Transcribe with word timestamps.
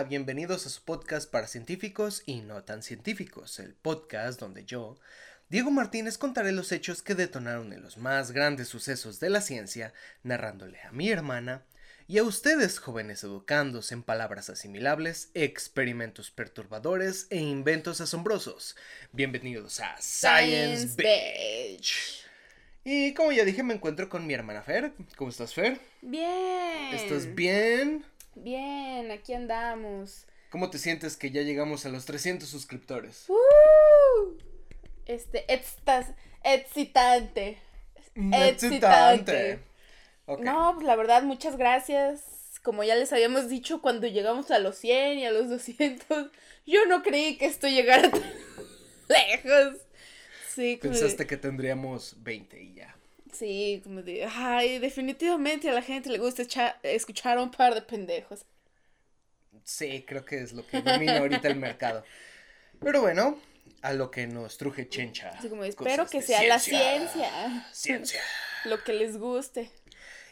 Hola, 0.00 0.08
bienvenidos 0.08 0.64
a 0.64 0.70
su 0.70 0.82
podcast 0.82 1.30
para 1.30 1.46
científicos 1.46 2.22
y 2.24 2.40
no 2.40 2.64
tan 2.64 2.82
científicos, 2.82 3.58
el 3.58 3.74
podcast 3.74 4.40
donde 4.40 4.64
yo, 4.64 4.98
Diego 5.50 5.70
Martínez, 5.70 6.16
contaré 6.16 6.52
los 6.52 6.72
hechos 6.72 7.02
que 7.02 7.14
detonaron 7.14 7.74
en 7.74 7.82
los 7.82 7.98
más 7.98 8.32
grandes 8.32 8.68
sucesos 8.68 9.20
de 9.20 9.28
la 9.28 9.42
ciencia, 9.42 9.92
narrándole 10.22 10.80
a 10.80 10.90
mi 10.90 11.10
hermana 11.10 11.66
y 12.08 12.16
a 12.16 12.22
ustedes, 12.22 12.78
jóvenes 12.78 13.22
educandos 13.24 13.92
en 13.92 14.02
palabras 14.02 14.48
asimilables, 14.48 15.28
experimentos 15.34 16.30
perturbadores 16.30 17.26
e 17.28 17.36
inventos 17.36 18.00
asombrosos. 18.00 18.76
Bienvenidos 19.12 19.80
a 19.80 20.00
Science, 20.00 20.96
Beach. 20.96 22.24
Y 22.84 23.12
como 23.12 23.32
ya 23.32 23.44
dije, 23.44 23.62
me 23.62 23.74
encuentro 23.74 24.08
con 24.08 24.26
mi 24.26 24.32
hermana 24.32 24.62
Fer. 24.62 24.94
¿Cómo 25.16 25.28
estás, 25.28 25.52
Fer? 25.52 25.78
Bien. 26.00 26.94
¿Estás 26.94 27.34
bien? 27.34 28.09
Bien, 28.34 29.10
aquí 29.10 29.34
andamos. 29.34 30.26
¿Cómo 30.50 30.70
te 30.70 30.78
sientes 30.78 31.16
que 31.16 31.30
ya 31.30 31.42
llegamos 31.42 31.86
a 31.86 31.90
los 31.90 32.04
300 32.06 32.48
suscriptores? 32.48 33.26
¡Uh! 33.28 34.36
Este, 35.06 35.52
estás 35.52 36.06
excitante. 36.42 37.58
Excitante. 38.14 39.60
No, 40.40 40.72
pues 40.74 40.86
la 40.86 40.96
verdad, 40.96 41.22
muchas 41.22 41.56
gracias. 41.56 42.60
Como 42.62 42.84
ya 42.84 42.94
les 42.94 43.12
habíamos 43.12 43.48
dicho, 43.48 43.80
cuando 43.80 44.06
llegamos 44.06 44.50
a 44.50 44.58
los 44.58 44.76
100 44.76 45.18
y 45.18 45.26
a 45.26 45.32
los 45.32 45.48
200, 45.48 46.30
yo 46.66 46.86
no 46.86 47.02
creí 47.02 47.36
que 47.36 47.46
esto 47.46 47.68
llegara 47.68 48.10
tan 48.10 48.22
lejos. 49.08 49.76
Sí, 50.48 50.78
Pensaste 50.80 51.26
que 51.26 51.36
tendríamos 51.36 52.16
20 52.22 52.60
y 52.60 52.74
ya. 52.74 52.94
Sí, 53.32 53.80
como 53.84 54.02
de, 54.02 54.24
ay, 54.24 54.78
definitivamente 54.78 55.68
a 55.68 55.72
la 55.72 55.82
gente 55.82 56.10
le 56.10 56.18
gusta 56.18 56.42
escuchar 56.82 57.38
a 57.38 57.42
un 57.42 57.50
par 57.50 57.74
de 57.74 57.82
pendejos. 57.82 58.44
Sí, 59.64 60.04
creo 60.06 60.24
que 60.24 60.40
es 60.42 60.52
lo 60.52 60.66
que 60.66 60.80
domina 60.82 61.18
ahorita 61.18 61.48
el 61.48 61.56
mercado. 61.56 62.04
Pero 62.80 63.02
bueno, 63.02 63.38
a 63.82 63.92
lo 63.92 64.10
que 64.10 64.26
nos 64.26 64.56
truje 64.56 64.88
chencha. 64.88 65.30
Así 65.30 65.48
como, 65.48 65.64
espero 65.64 66.06
que 66.06 66.22
sea 66.22 66.42
la 66.44 66.58
ciencia. 66.58 67.68
Ciencia. 67.72 68.20
Lo 68.66 68.84
que 68.84 68.92
les 68.92 69.16
guste. 69.16 69.70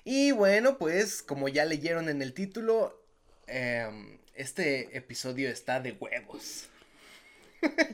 Y 0.05 0.33
bueno, 0.33 0.77
pues 0.77 1.23
como 1.23 1.49
ya 1.49 1.65
leyeron 1.65 2.11
en 2.11 2.21
el 2.21 2.35
título, 2.35 3.03
em, 3.47 4.19
este 4.35 4.97
episodio 4.97 5.49
está 5.49 5.81
de 5.81 5.93
huevos. 5.93 6.69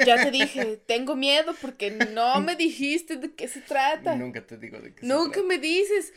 Ya 0.04 0.22
te 0.22 0.30
dije, 0.30 0.76
tengo 0.86 1.16
miedo 1.16 1.54
porque 1.60 1.90
no 1.90 2.40
me 2.40 2.56
dijiste 2.56 3.16
de 3.16 3.34
qué 3.34 3.48
se 3.48 3.60
trata. 3.60 4.14
Nunca 4.14 4.46
te 4.46 4.58
digo 4.58 4.78
de 4.80 4.94
qué 4.94 5.00
se 5.00 5.06
Nunca 5.06 5.32
trata. 5.32 5.48
me 5.48 5.58
dices. 5.58 6.12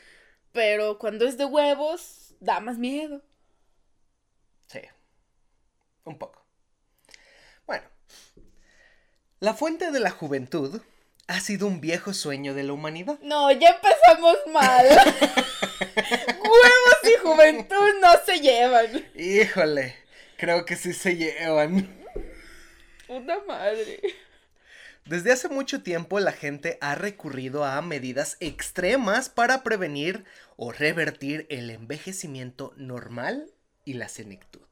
Pero 0.51 0.97
cuando 0.97 1.27
es 1.27 1.37
de 1.37 1.45
huevos, 1.45 2.35
da 2.39 2.59
más 2.59 2.77
miedo. 2.77 3.21
Sí, 4.67 4.81
un 6.03 6.17
poco. 6.17 6.45
Bueno, 7.65 7.85
la 9.39 9.53
fuente 9.53 9.91
de 9.91 9.99
la 9.99 10.11
juventud 10.11 10.81
ha 11.27 11.39
sido 11.41 11.67
un 11.67 11.81
viejo 11.81 12.13
sueño 12.13 12.53
de 12.53 12.63
la 12.63 12.73
humanidad. 12.73 13.19
No, 13.21 13.51
ya 13.51 13.69
empezamos 13.69 14.37
mal. 14.51 14.87
huevos 14.87 16.97
y 17.03 17.17
juventud 17.21 17.93
no 18.01 18.11
se 18.25 18.39
llevan. 18.39 19.05
Híjole, 19.15 19.95
creo 20.37 20.65
que 20.65 20.75
sí 20.75 20.93
se 20.93 21.15
llevan. 21.17 21.96
Puta 23.07 23.41
madre. 23.47 24.01
Desde 25.05 25.31
hace 25.31 25.47
mucho 25.47 25.81
tiempo 25.81 26.19
la 26.19 26.33
gente 26.33 26.77
ha 26.81 26.95
recurrido 26.95 27.63
a 27.63 27.81
medidas 27.81 28.35
extremas 28.41 29.29
para 29.29 29.63
prevenir 29.63 30.25
o 30.57 30.73
revertir 30.73 31.47
el 31.49 31.69
envejecimiento 31.69 32.73
normal 32.75 33.49
y 33.85 33.93
la 33.93 34.09
senectud. 34.09 34.67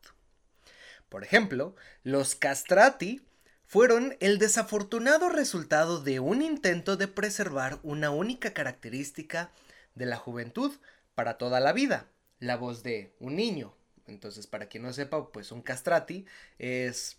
Por 1.07 1.23
ejemplo, 1.23 1.77
los 2.03 2.35
castrati 2.35 3.21
fueron 3.65 4.17
el 4.19 4.37
desafortunado 4.37 5.29
resultado 5.29 6.03
de 6.03 6.19
un 6.19 6.41
intento 6.41 6.97
de 6.97 7.07
preservar 7.07 7.79
una 7.83 8.09
única 8.09 8.53
característica 8.53 9.51
de 9.95 10.05
la 10.05 10.17
juventud 10.17 10.73
para 11.15 11.37
toda 11.37 11.61
la 11.61 11.71
vida, 11.71 12.09
la 12.39 12.57
voz 12.57 12.83
de 12.83 13.13
un 13.19 13.37
niño. 13.37 13.73
Entonces, 14.07 14.45
para 14.45 14.67
quien 14.67 14.83
no 14.83 14.91
sepa, 14.91 15.31
pues 15.31 15.53
un 15.53 15.61
castrati 15.61 16.25
es 16.59 17.17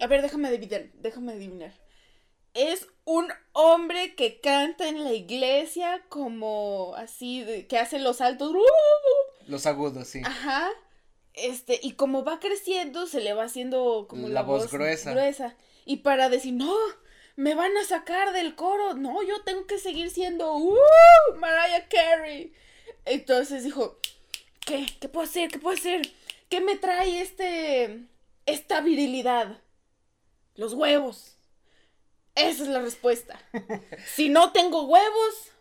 A 0.00 0.06
ver, 0.06 0.22
déjame 0.22 0.48
adivinar, 0.48 0.86
déjame 0.94 1.32
adivinar. 1.32 1.72
Es 2.54 2.86
un 3.04 3.28
hombre 3.52 4.14
que 4.14 4.40
canta 4.40 4.88
en 4.88 5.04
la 5.04 5.12
iglesia 5.12 6.02
como 6.08 6.94
así, 6.96 7.42
de- 7.44 7.66
que 7.66 7.78
hace 7.78 7.98
los 7.98 8.18
saltos. 8.18 8.52
los 9.46 9.66
agudos, 9.66 10.06
sí. 10.08 10.20
Ajá. 10.24 10.68
Este, 11.34 11.80
y 11.82 11.92
como 11.92 12.24
va 12.24 12.40
creciendo, 12.40 13.06
se 13.06 13.20
le 13.20 13.32
va 13.32 13.44
haciendo 13.44 14.06
como 14.08 14.28
La 14.28 14.34
la, 14.34 14.42
voz 14.42 14.62
voz, 14.64 14.72
gruesa. 14.72 15.12
gruesa. 15.12 15.56
Y 15.86 15.98
para 15.98 16.28
decir, 16.28 16.52
no, 16.52 16.74
me 17.36 17.54
van 17.54 17.74
a 17.78 17.84
sacar 17.84 18.32
del 18.34 18.54
coro. 18.54 18.94
No, 18.94 19.22
yo 19.22 19.42
tengo 19.42 19.66
que 19.66 19.78
seguir 19.78 20.10
siendo 20.10 20.54
¡Uh! 20.54 20.76
Mariah 21.36 21.88
Carey. 21.88 22.52
Entonces 23.06 23.64
dijo, 23.64 23.98
¿qué? 24.66 24.86
¿Qué 25.00 25.08
puedo 25.08 25.24
hacer? 25.26 25.50
¿Qué 25.50 25.58
puedo 25.58 25.76
hacer? 25.76 26.02
¿Qué 26.50 26.60
me 26.60 26.76
trae 26.76 27.22
este. 27.22 28.06
esta 28.44 28.82
virilidad? 28.82 29.58
Los 30.54 30.74
huevos. 30.74 31.36
Esa 32.34 32.62
es 32.62 32.68
la 32.68 32.80
respuesta. 32.80 33.38
si 34.14 34.28
no 34.28 34.52
tengo 34.52 34.84
huevos, 34.86 35.52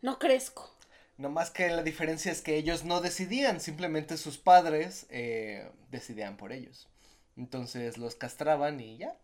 no 0.00 0.18
crezco. 0.18 0.70
No 1.16 1.30
más 1.30 1.50
que 1.50 1.68
la 1.68 1.82
diferencia 1.82 2.32
es 2.32 2.40
que 2.42 2.56
ellos 2.56 2.84
no 2.84 3.00
decidían, 3.00 3.60
simplemente 3.60 4.16
sus 4.16 4.38
padres 4.38 5.06
eh, 5.10 5.70
decidían 5.90 6.36
por 6.36 6.52
ellos. 6.52 6.88
Entonces 7.36 7.98
los 7.98 8.14
castraban 8.16 8.80
y 8.80 8.98
ya. 8.98 9.16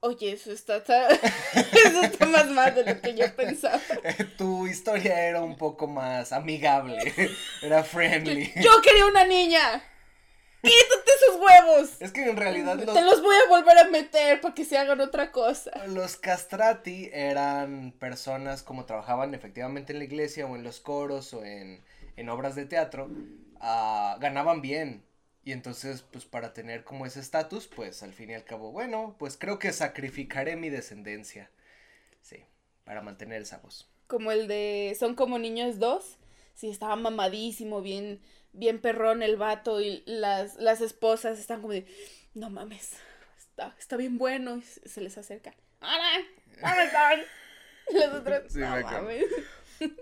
Oye, 0.00 0.30
eso 0.32 0.52
está, 0.52 0.76
está- 0.76 1.08
eso 1.54 2.02
está 2.02 2.24
más 2.26 2.48
mal 2.50 2.72
de 2.72 2.84
lo 2.84 3.00
que 3.00 3.14
yo 3.16 3.34
pensaba. 3.34 3.80
tu 4.38 4.66
historia 4.68 5.20
era 5.26 5.42
un 5.42 5.56
poco 5.56 5.88
más 5.88 6.32
amigable, 6.32 7.12
era 7.62 7.82
friendly. 7.82 8.52
Yo 8.62 8.80
quería 8.80 9.06
una 9.06 9.24
niña. 9.24 9.82
Huevos. 11.42 12.00
Es 12.00 12.12
que 12.12 12.28
en 12.28 12.36
realidad 12.36 12.78
Te 12.78 12.86
los, 12.86 12.94
los 13.02 13.22
voy 13.22 13.34
a 13.44 13.48
volver 13.48 13.78
a 13.78 13.84
meter 13.88 14.40
para 14.40 14.54
que 14.54 14.64
se 14.64 14.78
hagan 14.78 15.00
otra 15.00 15.32
cosa. 15.32 15.70
los 15.86 16.16
castrati 16.16 17.10
eran 17.12 17.92
personas 17.98 18.62
como 18.62 18.84
trabajaban 18.84 19.34
efectivamente 19.34 19.92
en 19.92 19.98
la 19.98 20.04
iglesia 20.04 20.46
o 20.46 20.56
en 20.56 20.62
los 20.64 20.80
coros 20.80 21.32
o 21.34 21.44
en, 21.44 21.82
en 22.16 22.28
obras 22.28 22.54
de 22.54 22.66
teatro, 22.66 23.10
ah, 23.60 24.16
ganaban 24.20 24.60
bien. 24.62 25.04
Y 25.44 25.52
entonces, 25.52 26.02
pues 26.02 26.24
para 26.24 26.52
tener 26.52 26.84
como 26.84 27.04
ese 27.04 27.18
estatus, 27.20 27.66
pues 27.66 28.02
al 28.04 28.12
fin 28.12 28.30
y 28.30 28.34
al 28.34 28.44
cabo, 28.44 28.70
bueno, 28.70 29.16
pues 29.18 29.36
creo 29.36 29.58
que 29.58 29.72
sacrificaré 29.72 30.54
mi 30.56 30.70
descendencia. 30.70 31.50
Sí, 32.22 32.44
para 32.84 33.02
mantener 33.02 33.42
esa 33.42 33.58
voz. 33.58 33.88
Como 34.06 34.30
el 34.30 34.46
de 34.46 34.96
Son 34.98 35.14
como 35.14 35.38
niños 35.38 35.78
dos. 35.78 36.18
Sí, 36.54 36.68
estaba 36.70 36.96
mamadísimo, 36.96 37.80
bien, 37.80 38.20
bien 38.52 38.80
perrón 38.80 39.22
el 39.22 39.36
vato 39.36 39.80
y 39.80 40.02
las, 40.06 40.56
las 40.56 40.80
esposas 40.80 41.38
están 41.38 41.60
como 41.60 41.72
de, 41.72 41.86
no 42.34 42.50
mames, 42.50 42.92
está, 43.38 43.74
está 43.78 43.96
bien 43.96 44.18
bueno 44.18 44.58
y 44.58 44.62
se 44.62 45.00
les 45.00 45.18
acerca. 45.18 45.54
¡Hola! 45.80 46.24
¿Cómo 46.60 46.80
están? 46.80 47.20
Y 47.90 47.94
los 47.94 48.14
otros, 48.14 48.52
Sí, 48.52 48.60
no 48.60 48.80
mames. 48.80 49.24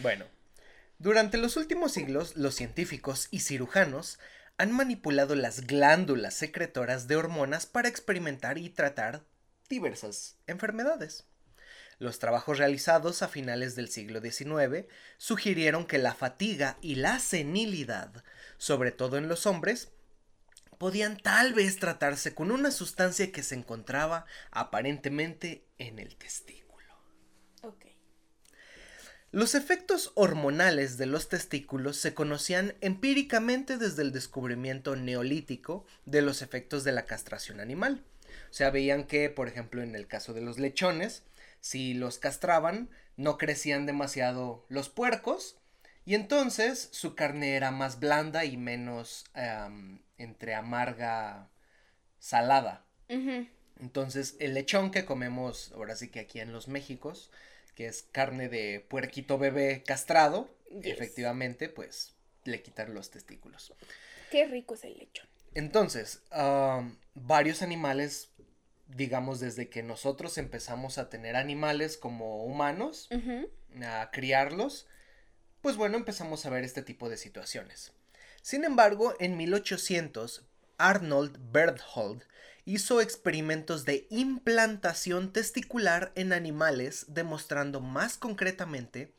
Bueno, 0.00 0.26
durante 0.98 1.38
los 1.38 1.56
últimos 1.56 1.90
siglos, 1.90 2.36
los 2.36 2.54
científicos 2.54 3.26
y 3.32 3.40
cirujanos 3.40 4.20
han 4.58 4.70
manipulado 4.70 5.34
las 5.34 5.66
glándulas 5.66 6.34
secretoras 6.34 7.08
de 7.08 7.16
hormonas 7.16 7.66
para 7.66 7.88
experimentar 7.88 8.58
y 8.58 8.70
tratar 8.70 9.24
diversas 9.68 10.36
enfermedades. 10.46 11.26
Los 11.98 12.20
trabajos 12.20 12.58
realizados 12.58 13.22
a 13.22 13.28
finales 13.28 13.74
del 13.74 13.88
siglo 13.88 14.20
XIX 14.20 14.86
sugirieron 15.16 15.86
que 15.86 15.98
la 15.98 16.14
fatiga 16.14 16.78
y 16.80 16.94
la 16.94 17.18
senilidad, 17.18 18.22
sobre 18.56 18.92
todo 18.92 19.16
en 19.16 19.28
los 19.28 19.46
hombres, 19.46 19.88
podían 20.78 21.16
tal 21.16 21.54
vez 21.54 21.78
tratarse 21.78 22.34
con 22.34 22.52
una 22.52 22.70
sustancia 22.70 23.32
que 23.32 23.42
se 23.42 23.56
encontraba 23.56 24.26
aparentemente 24.52 25.64
en 25.78 25.98
el 25.98 26.16
testículo. 26.16 26.94
Ok. 27.62 27.86
Los 29.32 29.56
efectos 29.56 30.12
hormonales 30.14 30.98
de 30.98 31.06
los 31.06 31.28
testículos 31.28 31.96
se 31.96 32.14
conocían 32.14 32.74
empíricamente 32.80 33.76
desde 33.76 34.02
el 34.02 34.12
descubrimiento 34.12 34.94
neolítico 34.94 35.84
de 36.06 36.22
los 36.22 36.42
efectos 36.42 36.84
de 36.84 36.92
la 36.92 37.06
castración 37.06 37.58
animal. 37.58 38.04
O 38.50 38.54
sea, 38.54 38.70
veían 38.70 39.04
que, 39.04 39.28
por 39.30 39.48
ejemplo, 39.48 39.82
en 39.82 39.96
el 39.96 40.06
caso 40.06 40.32
de 40.32 40.40
los 40.40 40.58
lechones, 40.58 41.24
si 41.60 41.94
los 41.94 42.18
castraban, 42.18 42.90
no 43.16 43.38
crecían 43.38 43.86
demasiado 43.86 44.64
los 44.68 44.88
puercos 44.88 45.58
y 46.04 46.14
entonces 46.14 46.88
su 46.92 47.14
carne 47.14 47.54
era 47.56 47.70
más 47.70 47.98
blanda 48.00 48.44
y 48.44 48.56
menos 48.56 49.24
entre 50.16 50.54
amarga 50.54 51.50
salada. 52.18 52.84
Entonces, 53.80 54.36
el 54.40 54.54
lechón 54.54 54.90
que 54.90 55.04
comemos 55.04 55.72
ahora 55.72 55.94
sí 55.96 56.08
que 56.08 56.20
aquí 56.20 56.40
en 56.40 56.52
los 56.52 56.66
Méxicos, 56.68 57.30
que 57.74 57.86
es 57.86 58.02
carne 58.02 58.48
de 58.48 58.84
puerquito 58.88 59.38
bebé 59.38 59.82
castrado, 59.86 60.50
Yes. 60.70 60.86
efectivamente, 60.86 61.68
pues 61.70 62.14
le 62.44 62.60
quitan 62.62 62.92
los 62.92 63.10
testículos. 63.10 63.72
Qué 64.30 64.44
rico 64.46 64.74
es 64.74 64.84
el 64.84 64.98
lechón. 64.98 65.26
Entonces, 65.54 66.22
um, 66.30 66.96
varios 67.14 67.62
animales, 67.62 68.30
digamos, 68.88 69.40
desde 69.40 69.68
que 69.68 69.82
nosotros 69.82 70.38
empezamos 70.38 70.98
a 70.98 71.08
tener 71.08 71.36
animales 71.36 71.96
como 71.96 72.44
humanos, 72.44 73.08
a 73.82 74.10
criarlos, 74.10 74.86
pues 75.60 75.76
bueno, 75.76 75.96
empezamos 75.96 76.46
a 76.46 76.50
ver 76.50 76.64
este 76.64 76.82
tipo 76.82 77.08
de 77.08 77.16
situaciones. 77.16 77.92
Sin 78.42 78.64
embargo, 78.64 79.14
en 79.20 79.36
1800, 79.36 80.44
Arnold 80.78 81.38
Berthold 81.52 82.22
hizo 82.64 83.00
experimentos 83.00 83.84
de 83.84 84.06
implantación 84.10 85.32
testicular 85.32 86.12
en 86.14 86.32
animales, 86.32 87.06
demostrando 87.08 87.80
más 87.80 88.16
concretamente 88.16 89.12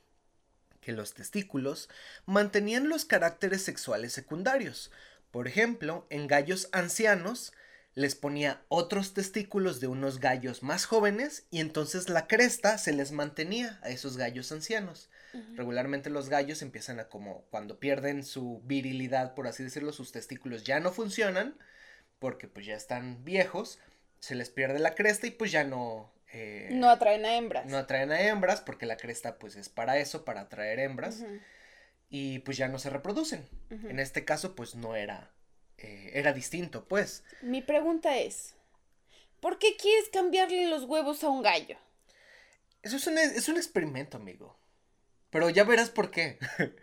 que 0.82 0.92
los 0.94 1.14
testículos 1.14 1.90
mantenían 2.26 2.90
los 2.90 3.06
caracteres 3.06 3.64
sexuales 3.64 4.14
secundarios. 4.14 4.92
Por 5.32 5.48
ejemplo, 5.48 6.08
en 6.10 6.28
gallos 6.28 6.70
ancianos 6.72 7.54
les 7.96 8.16
ponía 8.16 8.62
otros 8.70 9.14
testículos 9.14 9.80
de 9.82 9.88
unos 9.88 10.20
gallos 10.20 10.64
más 10.64 10.86
jóvenes 10.86 11.46
y 11.50 11.60
entonces 11.60 12.08
la 12.10 12.28
cresta 12.28 12.78
se 12.78 12.94
les 12.94 13.12
mantenía 13.12 13.80
a 13.84 13.90
esos 13.90 14.16
gallos 14.18 14.52
ancianos. 14.52 15.10
Regularmente 15.56 16.10
los 16.10 16.30
gallos 16.30 16.62
empiezan 16.64 17.00
a 17.00 17.08
como 17.10 17.44
cuando 17.52 17.80
pierden 17.80 18.24
su 18.24 18.62
virilidad, 18.66 19.36
por 19.36 19.48
así 19.48 19.64
decirlo, 19.64 19.92
sus 19.94 20.12
testículos 20.12 20.64
ya 20.64 20.80
no 20.80 20.92
funcionan 20.92 21.56
porque 22.20 22.48
pues 22.48 22.66
ya 22.66 22.76
están 22.76 23.24
viejos, 23.26 23.80
se 24.20 24.36
les 24.36 24.50
pierde 24.50 24.80
la 24.80 24.96
cresta 24.96 25.28
y 25.28 25.32
pues 25.32 25.52
ya 25.52 25.64
no... 25.64 26.12
eh, 26.34 26.70
No 26.72 26.90
atraen 26.90 27.26
a 27.26 27.36
hembras. 27.36 27.66
no 27.68 27.78
atraen 27.78 28.12
a 28.12 28.22
hembras 28.22 28.62
porque 28.62 28.86
la 28.86 28.98
cresta 28.98 29.38
pues 29.38 29.56
es 29.56 29.70
para 29.70 29.98
eso, 29.98 30.26
para 30.26 30.42
atraer 30.42 30.80
hembras 30.80 31.24
y 32.10 32.40
pues 32.40 32.58
ya 32.58 32.68
no 32.68 32.80
se 32.80 32.90
reproducen. 32.90 33.48
En 33.70 34.00
este 34.00 34.26
caso 34.26 34.56
pues 34.56 34.76
no 34.76 34.96
era, 34.96 35.32
eh, 35.82 36.12
era 36.14 36.34
distinto 36.34 36.86
pues. 36.86 37.24
Mi 37.42 37.62
pregunta 37.62 38.18
es, 38.18 38.54
¿por 39.40 39.60
qué 39.60 39.76
quieres 39.78 40.10
cambiarle 40.10 40.68
los 40.68 40.84
huevos 40.84 41.24
a 41.24 41.30
un 41.30 41.42
gallo? 41.42 41.78
Eso 42.82 42.98
es 42.98 43.08
un, 43.08 43.18
es 43.18 43.50
un 43.50 43.58
experimento, 43.58 44.18
amigo. 44.18 44.58
Pero 45.30 45.50
ya 45.50 45.64
verás 45.64 45.90
por 45.90 46.12
qué. 46.12 46.40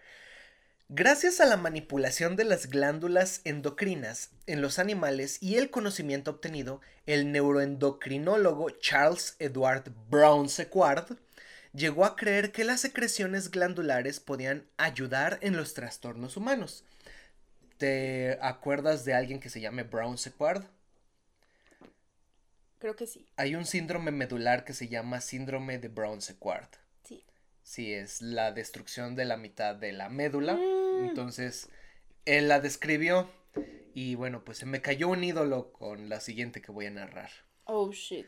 Gracias 0.88 1.40
a 1.40 1.46
la 1.46 1.56
manipulación 1.56 2.36
de 2.36 2.44
las 2.44 2.68
glándulas 2.68 3.40
endocrinas 3.42 4.30
en 4.46 4.62
los 4.62 4.78
animales 4.78 5.42
y 5.42 5.56
el 5.56 5.70
conocimiento 5.70 6.30
obtenido, 6.30 6.80
el 7.06 7.32
neuroendocrinólogo 7.32 8.70
Charles 8.70 9.34
Edward 9.40 9.92
Brown 10.08 10.48
Sequard 10.48 11.16
llegó 11.72 12.04
a 12.04 12.14
creer 12.14 12.52
que 12.52 12.64
las 12.64 12.82
secreciones 12.82 13.50
glandulares 13.50 14.20
podían 14.20 14.64
ayudar 14.76 15.38
en 15.42 15.56
los 15.56 15.74
trastornos 15.74 16.36
humanos. 16.36 16.84
¿Te 17.78 18.38
acuerdas 18.40 19.04
de 19.04 19.14
alguien 19.14 19.40
que 19.40 19.50
se 19.50 19.60
llame 19.60 19.82
Brown 19.82 20.16
Sequard? 20.18 20.64
Creo 22.78 22.96
que 22.96 23.06
sí, 23.06 23.26
Hay 23.36 23.54
un 23.54 23.64
síndrome 23.64 24.10
medular 24.10 24.64
que 24.64 24.72
se 24.74 24.88
llama 24.88 25.20
síndrome 25.20 25.78
de 25.78 25.88
Brown 25.88 26.20
Sequard. 26.20 26.68
sí. 27.04 27.24
Sí, 27.62 27.92
es 27.92 28.22
la 28.22 28.52
destrucción 28.52 29.16
de 29.16 29.24
la 29.24 29.36
mitad 29.36 29.74
de 29.74 29.92
la 29.92 30.08
médula. 30.08 30.54
Mm. 30.54 31.08
Entonces, 31.08 31.68
él 32.24 32.46
la 32.48 32.60
describió. 32.60 33.28
Y 33.92 34.14
bueno, 34.14 34.44
pues 34.44 34.58
se 34.58 34.66
me 34.66 34.80
cayó 34.82 35.08
un 35.08 35.24
ídolo 35.24 35.72
con 35.72 36.08
la 36.08 36.20
siguiente 36.20 36.62
que 36.62 36.70
voy 36.70 36.86
a 36.86 36.90
narrar. 36.90 37.30
Oh, 37.64 37.90
shit. 37.90 38.26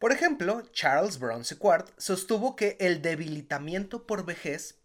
Por 0.00 0.12
ejemplo, 0.12 0.62
Charles 0.72 1.18
Brown 1.18 1.44
Sequard 1.44 1.88
sostuvo 1.98 2.56
que 2.56 2.76
el 2.80 3.00
debilitamiento 3.02 4.06
por 4.06 4.24
vejez, 4.24 4.80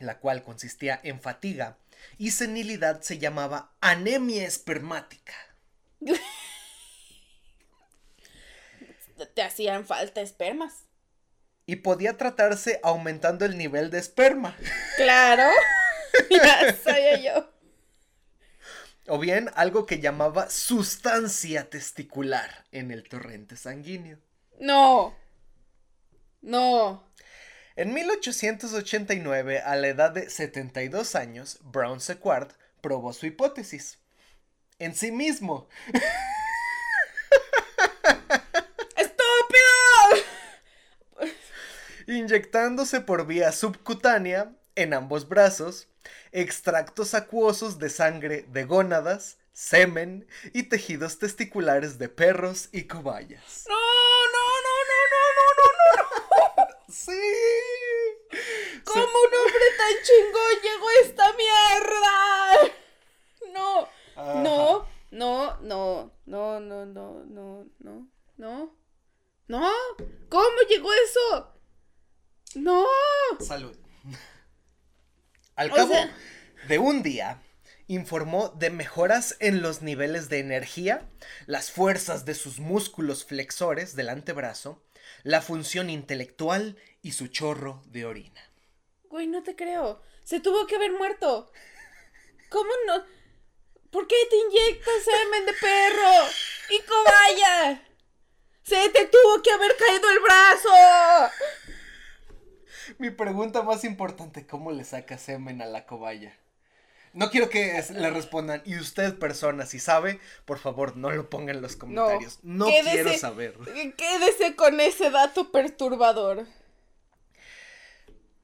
la 0.00 0.18
cual 0.18 0.42
consistía 0.42 1.00
en 1.02 1.20
fatiga 1.20 1.78
y 2.18 2.30
senilidad, 2.30 3.02
se 3.02 3.18
llamaba 3.18 3.74
anemia 3.80 4.46
espermática. 4.46 5.34
Te 9.34 9.42
hacían 9.42 9.86
falta 9.86 10.20
espermas. 10.20 10.84
Y 11.66 11.76
podía 11.76 12.16
tratarse 12.16 12.80
aumentando 12.82 13.44
el 13.44 13.56
nivel 13.56 13.90
de 13.90 13.98
esperma. 13.98 14.56
Claro. 14.96 15.50
ya 16.30 16.74
sabía 16.74 17.18
yo. 17.18 17.50
O 19.08 19.18
bien 19.18 19.50
algo 19.54 19.86
que 19.86 20.00
llamaba 20.00 20.50
sustancia 20.50 21.70
testicular 21.70 22.66
en 22.70 22.90
el 22.90 23.08
torrente 23.08 23.56
sanguíneo. 23.56 24.18
No. 24.60 25.16
No. 26.42 27.11
En 27.76 27.94
1889, 27.94 29.60
a 29.60 29.76
la 29.76 29.88
edad 29.88 30.10
de 30.10 30.28
72 30.28 31.14
años, 31.14 31.58
Brown 31.62 32.00
Sequard 32.00 32.52
probó 32.80 33.12
su 33.12 33.26
hipótesis. 33.26 33.98
En 34.78 34.94
sí 34.94 35.12
mismo. 35.12 35.68
¡Estúpido! 38.96 40.22
inyectándose 42.06 43.00
por 43.00 43.26
vía 43.26 43.52
subcutánea 43.52 44.52
en 44.74 44.94
ambos 44.94 45.28
brazos 45.28 45.88
extractos 46.32 47.14
acuosos 47.14 47.78
de 47.78 47.90
sangre 47.90 48.46
de 48.52 48.64
gónadas, 48.64 49.38
semen 49.52 50.26
y 50.52 50.64
tejidos 50.64 51.18
testiculares 51.18 51.98
de 51.98 52.08
perros 52.08 52.68
y 52.72 52.84
cobayas. 52.84 53.66
No, 53.68 53.81
Sí. 56.92 57.10
¿Cómo 58.84 59.02
un 59.04 59.34
hombre 59.34 59.64
tan 59.78 59.94
chingón 60.04 60.62
llegó 60.62 60.88
a 60.88 61.00
esta 61.02 61.32
mierda? 61.32 62.72
No, 63.52 63.88
Ajá. 64.16 64.34
no, 64.42 64.86
no, 65.10 65.60
no, 65.62 66.20
no, 66.26 66.60
no, 66.60 66.86
no, 66.86 67.24
no, 67.24 67.66
no, 67.78 68.08
no. 68.36 68.76
No, 69.48 69.72
¿cómo 70.28 70.56
llegó 70.68 70.90
eso? 70.92 71.54
No. 72.56 72.86
Salud. 73.40 73.76
Al 75.56 75.70
O 75.70 75.74
cabo 75.74 75.92
sea- 75.94 76.14
de 76.68 76.78
un 76.78 77.02
día, 77.02 77.42
informó 77.86 78.48
de 78.50 78.70
mejoras 78.70 79.36
en 79.40 79.60
los 79.62 79.82
niveles 79.82 80.28
de 80.28 80.38
energía, 80.38 81.10
las 81.46 81.70
fuerzas 81.70 82.24
de 82.24 82.34
sus 82.34 82.58
músculos 82.60 83.24
flexores 83.24 83.94
del 83.96 84.08
antebrazo, 84.08 84.82
la 85.22 85.40
función 85.40 85.90
intelectual 85.90 86.76
y 87.02 87.12
su 87.12 87.28
chorro 87.28 87.82
de 87.86 88.04
orina. 88.04 88.40
Güey, 89.04 89.26
no 89.26 89.42
te 89.42 89.56
creo. 89.56 90.02
Se 90.24 90.40
tuvo 90.40 90.66
que 90.66 90.76
haber 90.76 90.92
muerto. 90.92 91.50
¿Cómo 92.48 92.70
no? 92.86 93.04
¿Por 93.90 94.06
qué 94.06 94.16
te 94.30 94.36
inyectas 94.36 95.04
semen 95.04 95.46
de 95.46 95.52
perro? 95.52 96.28
¡Y 96.70 96.80
cobaya! 96.82 97.86
¡Se 98.62 98.88
te 98.88 99.06
tuvo 99.06 99.42
que 99.42 99.50
haber 99.50 99.76
caído 99.76 100.10
el 100.10 100.20
brazo! 100.20 101.32
Mi 102.98 103.10
pregunta 103.10 103.62
más 103.62 103.84
importante, 103.84 104.46
¿cómo 104.46 104.70
le 104.70 104.84
saca 104.84 105.18
semen 105.18 105.60
a 105.60 105.66
la 105.66 105.86
cobaya? 105.86 106.38
No 107.14 107.30
quiero 107.30 107.50
que 107.50 107.82
le 107.94 108.10
respondan, 108.10 108.62
y 108.64 108.76
usted 108.78 109.18
persona, 109.18 109.66
si 109.66 109.78
sabe, 109.78 110.18
por 110.46 110.58
favor, 110.58 110.96
no 110.96 111.10
lo 111.10 111.28
ponga 111.28 111.52
en 111.52 111.60
los 111.60 111.76
comentarios. 111.76 112.38
No, 112.42 112.66
quédese- 112.66 112.90
quiero 112.92 113.12
saber. 113.18 113.54
Quédese 113.96 114.56
con 114.56 114.80
ese 114.80 115.10
dato 115.10 115.52
perturbador. 115.52 116.46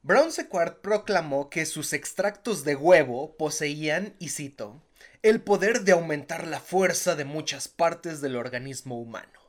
Brown 0.01 0.31
Sequard 0.31 0.77
proclamó 0.81 1.49
que 1.49 1.65
sus 1.65 1.93
extractos 1.93 2.63
de 2.63 2.75
huevo 2.75 3.35
poseían, 3.37 4.15
y 4.19 4.29
cito, 4.29 4.81
el 5.23 5.41
poder 5.41 5.81
de 5.81 5.91
aumentar 5.91 6.47
la 6.47 6.59
fuerza 6.59 7.15
de 7.15 7.25
muchas 7.25 7.67
partes 7.67 8.21
del 8.21 8.35
organismo 8.37 8.99
humano. 8.99 9.39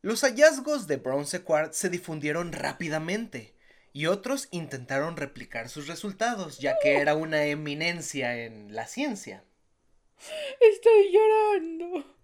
Los 0.00 0.22
hallazgos 0.22 0.88
de 0.88 0.96
Brown 0.96 1.26
Sequard 1.26 1.72
se 1.72 1.88
difundieron 1.88 2.52
rápidamente 2.52 3.54
y 3.92 4.06
otros 4.06 4.48
intentaron 4.50 5.16
replicar 5.16 5.68
sus 5.68 5.86
resultados, 5.86 6.58
ya 6.58 6.78
que 6.82 6.96
era 6.96 7.14
una 7.14 7.44
eminencia 7.44 8.44
en 8.44 8.74
la 8.74 8.86
ciencia. 8.86 9.44
Estoy 10.60 11.12
llorando. 11.12 12.16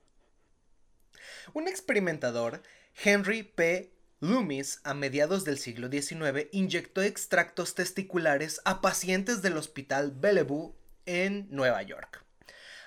Un 1.55 1.69
experimentador, 1.69 2.63
Henry 3.03 3.43
P. 3.43 3.93
Loomis, 4.21 4.81
a 4.83 4.95
mediados 4.95 5.45
del 5.45 5.59
siglo 5.59 5.89
XIX, 5.89 6.49
inyectó 6.53 7.03
extractos 7.03 7.75
testiculares 7.75 8.61
a 8.65 8.81
pacientes 8.81 9.43
del 9.43 9.57
Hospital 9.57 10.13
Bellevue 10.13 10.75
en 11.07 11.47
Nueva 11.51 11.83
York. 11.83 12.25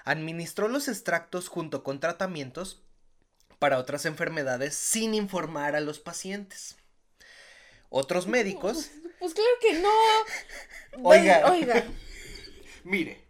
Administró 0.03 0.67
los 0.67 0.87
extractos 0.87 1.47
junto 1.47 1.83
con 1.83 1.99
tratamientos 1.99 2.83
para 3.59 3.77
otras 3.77 4.05
enfermedades 4.05 4.75
sin 4.75 5.13
informar 5.13 5.75
a 5.75 5.79
los 5.81 5.99
pacientes. 5.99 6.75
Otros 7.93 8.25
médicos, 8.25 8.89
Pues 9.19 9.33
claro 9.33 9.49
que 9.59 9.73
no. 9.73 9.89
Oiga. 11.09 11.51
Oiga, 11.51 11.83
mire, 12.85 13.21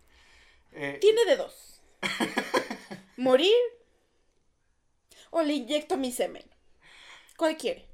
eh, 0.72 1.00
tiene 1.02 1.26
de 1.26 1.36
dos. 1.36 1.82
¿Morir? 3.18 3.56
¿O 5.32 5.42
le 5.42 5.54
inyecto 5.54 5.98
mi 5.98 6.12
semen? 6.12 6.46
¿Cuál 7.38 7.58
quiere? 7.58 7.88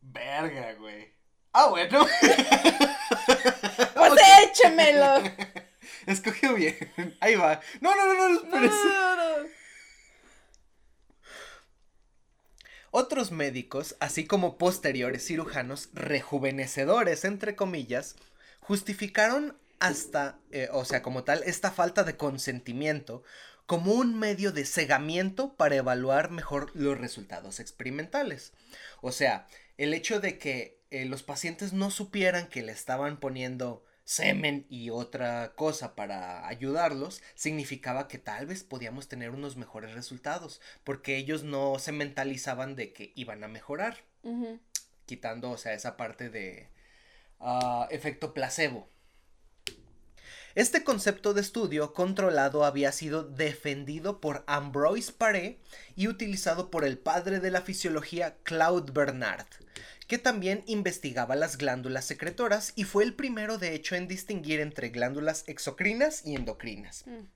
verga, 0.00 0.74
güey. 0.74 1.12
Ah, 1.52 1.68
bueno. 1.70 2.06
Pues 3.94 4.12
échemelo. 4.44 5.22
Escogió 6.06 6.54
bien. 6.54 6.76
Ahí 7.20 7.34
va. 7.36 7.60
No, 7.80 7.96
no, 7.96 8.04
no. 8.14 8.28
No, 8.28 8.60
no, 8.60 8.60
no. 8.60 9.48
Otros 12.96 13.32
médicos, 13.32 13.96
así 13.98 14.24
como 14.24 14.56
posteriores 14.56 15.26
cirujanos 15.26 15.88
rejuvenecedores, 15.94 17.24
entre 17.24 17.56
comillas, 17.56 18.14
justificaron 18.60 19.58
hasta, 19.80 20.38
eh, 20.52 20.68
o 20.70 20.84
sea, 20.84 21.02
como 21.02 21.24
tal, 21.24 21.42
esta 21.42 21.72
falta 21.72 22.04
de 22.04 22.16
consentimiento 22.16 23.24
como 23.66 23.94
un 23.94 24.16
medio 24.16 24.52
de 24.52 24.64
cegamiento 24.64 25.56
para 25.56 25.74
evaluar 25.74 26.30
mejor 26.30 26.70
los 26.74 26.96
resultados 26.96 27.58
experimentales. 27.58 28.52
O 29.00 29.10
sea, 29.10 29.48
el 29.76 29.92
hecho 29.92 30.20
de 30.20 30.38
que 30.38 30.80
eh, 30.92 31.04
los 31.04 31.24
pacientes 31.24 31.72
no 31.72 31.90
supieran 31.90 32.46
que 32.46 32.62
le 32.62 32.70
estaban 32.70 33.18
poniendo 33.18 33.84
semen 34.04 34.66
y 34.68 34.90
otra 34.90 35.54
cosa 35.54 35.94
para 35.94 36.46
ayudarlos, 36.46 37.22
significaba 37.34 38.06
que 38.06 38.18
tal 38.18 38.46
vez 38.46 38.62
podíamos 38.62 39.08
tener 39.08 39.30
unos 39.30 39.56
mejores 39.56 39.94
resultados, 39.94 40.60
porque 40.84 41.16
ellos 41.16 41.42
no 41.42 41.78
se 41.78 41.92
mentalizaban 41.92 42.76
de 42.76 42.92
que 42.92 43.12
iban 43.14 43.42
a 43.44 43.48
mejorar, 43.48 44.04
quitando, 45.06 45.50
o 45.50 45.58
sea, 45.58 45.74
esa 45.74 45.96
parte 45.96 46.30
de 46.30 46.68
ah, 47.40 47.88
efecto 47.90 48.34
placebo. 48.34 48.88
Este 50.54 50.84
concepto 50.84 51.34
de 51.34 51.40
estudio 51.40 51.94
controlado 51.94 52.64
había 52.64 52.92
sido 52.92 53.24
defendido 53.24 54.20
por 54.20 54.44
Ambroise 54.46 55.10
Paré 55.10 55.58
y 55.96 56.06
utilizado 56.06 56.70
por 56.70 56.84
el 56.84 56.96
padre 56.96 57.40
de 57.40 57.50
la 57.50 57.60
fisiología 57.60 58.36
Claude 58.44 58.92
Bernard, 58.92 59.48
que 60.06 60.18
también 60.18 60.62
investigaba 60.66 61.36
las 61.36 61.56
glándulas 61.56 62.04
secretoras 62.04 62.72
y 62.76 62.84
fue 62.84 63.04
el 63.04 63.14
primero 63.14 63.58
de 63.58 63.74
hecho 63.74 63.94
en 63.94 64.08
distinguir 64.08 64.60
entre 64.60 64.90
glándulas 64.90 65.44
exocrinas 65.46 66.24
y 66.24 66.34
endocrinas. 66.34 67.04
Mm. 67.06 67.26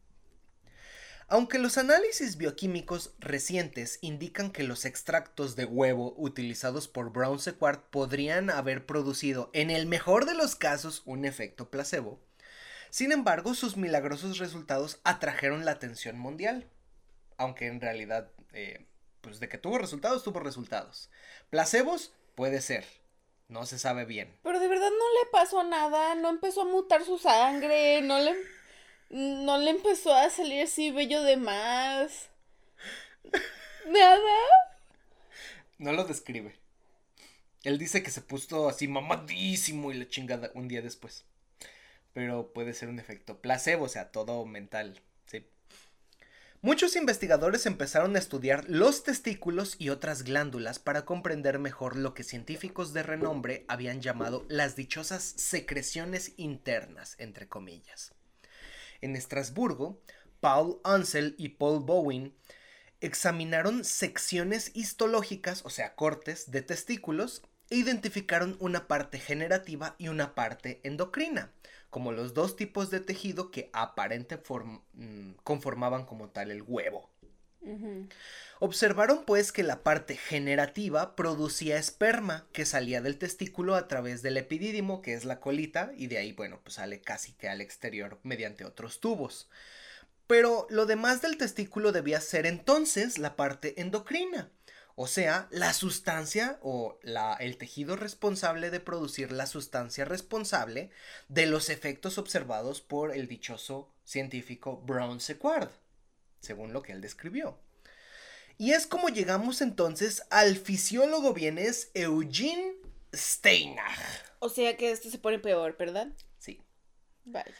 Aunque 1.30 1.58
los 1.58 1.76
análisis 1.76 2.38
bioquímicos 2.38 3.12
recientes 3.18 3.98
indican 4.00 4.50
que 4.50 4.62
los 4.62 4.86
extractos 4.86 5.56
de 5.56 5.66
huevo 5.66 6.14
utilizados 6.16 6.88
por 6.88 7.12
Brown 7.12 7.38
Sequard 7.38 7.80
podrían 7.90 8.48
haber 8.48 8.86
producido, 8.86 9.50
en 9.52 9.70
el 9.70 9.86
mejor 9.86 10.24
de 10.24 10.34
los 10.34 10.56
casos, 10.56 11.02
un 11.04 11.26
efecto 11.26 11.70
placebo, 11.70 12.18
sin 12.90 13.12
embargo, 13.12 13.54
sus 13.54 13.76
milagrosos 13.76 14.38
resultados 14.38 15.00
atrajeron 15.04 15.64
la 15.64 15.72
atención 15.72 16.18
mundial. 16.18 16.66
Aunque 17.36 17.66
en 17.66 17.80
realidad, 17.80 18.30
eh, 18.52 18.86
pues 19.20 19.40
de 19.40 19.48
que 19.48 19.58
tuvo 19.58 19.78
resultados, 19.78 20.24
tuvo 20.24 20.40
resultados. 20.40 21.10
Placebos, 21.50 22.12
puede 22.38 22.60
ser. 22.60 22.86
No 23.48 23.66
se 23.66 23.80
sabe 23.80 24.04
bien. 24.04 24.32
Pero 24.44 24.60
de 24.60 24.68
verdad 24.68 24.90
no 24.90 25.24
le 25.24 25.30
pasó 25.32 25.64
nada, 25.64 26.14
no 26.14 26.28
empezó 26.28 26.62
a 26.62 26.66
mutar 26.66 27.04
su 27.04 27.18
sangre, 27.18 28.00
no 28.00 28.20
le, 28.20 28.36
no 29.10 29.58
le 29.58 29.70
empezó 29.70 30.14
a 30.14 30.30
salir 30.30 30.62
así 30.62 30.92
bello 30.92 31.20
de 31.24 31.36
más. 31.36 32.28
Nada. 33.88 34.36
No 35.78 35.92
lo 35.92 36.04
describe. 36.04 36.54
Él 37.64 37.76
dice 37.76 38.04
que 38.04 38.12
se 38.12 38.20
puso 38.20 38.68
así 38.68 38.86
mamadísimo 38.86 39.90
y 39.90 39.96
la 39.96 40.08
chingada 40.08 40.52
un 40.54 40.68
día 40.68 40.80
después. 40.80 41.24
Pero 42.12 42.52
puede 42.52 42.72
ser 42.72 42.88
un 42.88 43.00
efecto 43.00 43.40
placebo, 43.40 43.86
o 43.86 43.88
sea, 43.88 44.12
todo 44.12 44.46
mental. 44.46 45.02
Muchos 46.60 46.96
investigadores 46.96 47.66
empezaron 47.66 48.16
a 48.16 48.18
estudiar 48.18 48.64
los 48.68 49.04
testículos 49.04 49.76
y 49.78 49.90
otras 49.90 50.24
glándulas 50.24 50.80
para 50.80 51.04
comprender 51.04 51.60
mejor 51.60 51.94
lo 51.94 52.14
que 52.14 52.24
científicos 52.24 52.92
de 52.92 53.04
renombre 53.04 53.64
habían 53.68 54.00
llamado 54.00 54.44
las 54.48 54.74
dichosas 54.74 55.22
secreciones 55.22 56.32
internas, 56.36 57.14
entre 57.18 57.46
comillas. 57.46 58.12
En 59.00 59.14
Estrasburgo, 59.14 60.02
Paul 60.40 60.80
Ansel 60.82 61.36
y 61.38 61.50
Paul 61.50 61.84
Bowen 61.84 62.34
examinaron 63.00 63.84
secciones 63.84 64.72
histológicas, 64.74 65.64
o 65.64 65.70
sea, 65.70 65.94
cortes 65.94 66.50
de 66.50 66.62
testículos, 66.62 67.42
e 67.70 67.76
identificaron 67.76 68.56
una 68.58 68.88
parte 68.88 69.20
generativa 69.20 69.94
y 69.96 70.08
una 70.08 70.34
parte 70.34 70.80
endocrina, 70.82 71.52
como 71.90 72.12
los 72.12 72.34
dos 72.34 72.56
tipos 72.56 72.90
de 72.90 73.00
tejido 73.00 73.50
que 73.50 73.70
aparente 73.72 74.36
mm, 74.36 75.32
conformaban 75.42 76.04
como 76.04 76.28
tal 76.30 76.50
el 76.50 76.62
huevo. 76.62 77.10
Observaron 78.60 79.24
pues 79.24 79.52
que 79.52 79.62
la 79.62 79.82
parte 79.82 80.16
generativa 80.16 81.14
producía 81.14 81.76
esperma 81.78 82.46
que 82.52 82.64
salía 82.64 83.00
del 83.00 83.18
testículo 83.18 83.74
a 83.74 83.88
través 83.88 84.22
del 84.22 84.36
epidídimo, 84.36 85.02
que 85.02 85.14
es 85.14 85.24
la 85.24 85.40
colita, 85.40 85.92
y 85.96 86.06
de 86.06 86.18
ahí, 86.18 86.32
bueno, 86.32 86.60
pues 86.62 86.74
sale 86.74 87.00
casi 87.00 87.32
que 87.32 87.48
al 87.48 87.60
exterior 87.60 88.18
mediante 88.22 88.64
otros 88.64 89.00
tubos. 89.00 89.48
Pero 90.26 90.66
lo 90.70 90.86
demás 90.86 91.22
del 91.22 91.36
testículo 91.36 91.92
debía 91.92 92.20
ser 92.20 92.46
entonces 92.46 93.18
la 93.18 93.36
parte 93.36 93.80
endocrina, 93.80 94.50
o 95.00 95.06
sea, 95.06 95.46
la 95.52 95.74
sustancia 95.74 96.58
o 96.60 96.98
la, 97.02 97.34
el 97.34 97.56
tejido 97.56 97.94
responsable 97.94 98.70
de 98.70 98.80
producir 98.80 99.30
la 99.30 99.46
sustancia 99.46 100.04
responsable 100.04 100.90
de 101.28 101.46
los 101.46 101.70
efectos 101.70 102.18
observados 102.18 102.80
por 102.80 103.14
el 103.14 103.28
dichoso 103.28 103.94
científico 104.02 104.82
Brown 104.84 105.20
Sequard, 105.20 105.70
según 106.40 106.72
lo 106.72 106.82
que 106.82 106.90
él 106.90 107.00
describió. 107.00 107.60
Y 108.56 108.72
es 108.72 108.88
como 108.88 109.08
llegamos 109.08 109.60
entonces 109.60 110.24
al 110.30 110.56
fisiólogo 110.56 111.32
vienes 111.32 111.92
Eugene 111.94 112.74
Steinach. 113.14 114.00
O 114.40 114.48
sea 114.48 114.76
que 114.76 114.90
esto 114.90 115.10
se 115.10 115.18
pone 115.18 115.38
peor, 115.38 115.76
¿verdad? 115.78 116.08
Sí. 116.40 116.60
Vaya. 117.24 117.54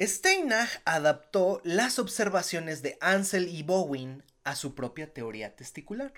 Steinach 0.00 0.80
adaptó 0.86 1.60
las 1.62 1.98
observaciones 1.98 2.80
de 2.80 2.96
Ansel 3.02 3.48
y 3.48 3.64
Bowen 3.64 4.24
a 4.44 4.56
su 4.56 4.74
propia 4.74 5.12
teoría 5.12 5.54
testicular. 5.54 6.14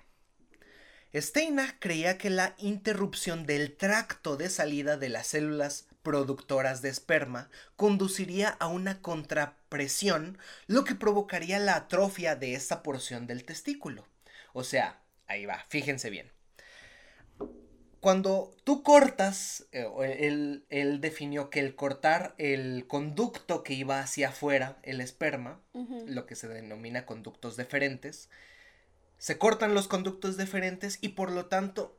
Steinach 1.14 1.74
creía 1.80 2.18
que 2.18 2.30
la 2.30 2.54
interrupción 2.58 3.44
del 3.44 3.76
tracto 3.76 4.36
de 4.36 4.48
salida 4.48 4.96
de 4.96 5.08
las 5.08 5.26
células 5.26 5.88
productoras 6.02 6.82
de 6.82 6.88
esperma 6.88 7.50
conduciría 7.76 8.48
a 8.48 8.68
una 8.68 9.02
contrapresión, 9.02 10.38
lo 10.66 10.84
que 10.84 10.94
provocaría 10.94 11.58
la 11.58 11.76
atrofia 11.76 12.36
de 12.36 12.54
esta 12.54 12.82
porción 12.82 13.26
del 13.26 13.44
testículo. 13.44 14.06
O 14.52 14.64
sea, 14.64 15.00
ahí 15.26 15.46
va, 15.46 15.64
fíjense 15.68 16.10
bien. 16.10 16.30
Cuando 18.00 18.56
tú 18.64 18.82
cortas, 18.82 19.66
eh, 19.72 19.86
él, 20.20 20.64
él 20.70 21.00
definió 21.02 21.50
que 21.50 21.60
el 21.60 21.74
cortar 21.74 22.34
el 22.38 22.86
conducto 22.86 23.62
que 23.62 23.74
iba 23.74 24.00
hacia 24.00 24.30
afuera, 24.30 24.78
el 24.82 25.02
esperma, 25.02 25.60
lo 26.06 26.24
que 26.24 26.34
se 26.34 26.48
denomina 26.48 27.04
conductos 27.04 27.56
deferentes, 27.56 28.30
se 29.20 29.36
cortan 29.36 29.74
los 29.74 29.86
conductos 29.86 30.38
deferentes 30.38 30.98
y 31.02 31.10
por 31.10 31.30
lo 31.30 31.44
tanto 31.44 31.94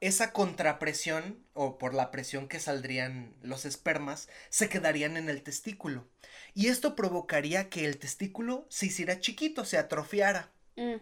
esa 0.00 0.32
contrapresión 0.32 1.38
o 1.54 1.78
por 1.78 1.94
la 1.94 2.10
presión 2.10 2.48
que 2.48 2.58
saldrían 2.58 3.32
los 3.40 3.64
espermas 3.64 4.28
se 4.50 4.68
quedarían 4.68 5.16
en 5.16 5.28
el 5.28 5.42
testículo. 5.42 6.08
Y 6.54 6.66
esto 6.66 6.96
provocaría 6.96 7.70
que 7.70 7.84
el 7.84 7.98
testículo 7.98 8.66
se 8.68 8.86
hiciera 8.86 9.20
chiquito, 9.20 9.64
se 9.64 9.78
atrofiara. 9.78 10.50
Mm. 10.74 10.96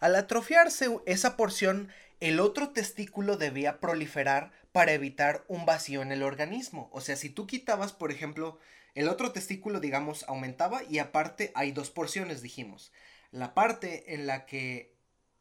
Al 0.00 0.14
atrofiarse 0.14 0.88
esa 1.04 1.36
porción, 1.36 1.88
el 2.20 2.38
otro 2.38 2.70
testículo 2.70 3.36
debía 3.36 3.80
proliferar 3.80 4.52
para 4.70 4.92
evitar 4.92 5.44
un 5.48 5.66
vacío 5.66 6.00
en 6.00 6.12
el 6.12 6.22
organismo. 6.22 6.88
O 6.92 7.00
sea, 7.00 7.16
si 7.16 7.28
tú 7.28 7.48
quitabas, 7.48 7.92
por 7.92 8.12
ejemplo, 8.12 8.60
el 8.94 9.08
otro 9.08 9.32
testículo, 9.32 9.80
digamos, 9.80 10.24
aumentaba 10.28 10.84
y 10.84 11.00
aparte 11.00 11.50
hay 11.56 11.72
dos 11.72 11.90
porciones, 11.90 12.40
dijimos. 12.40 12.92
La 13.36 13.54
parte 13.54 14.14
en 14.14 14.26
la 14.26 14.46
que 14.46 14.94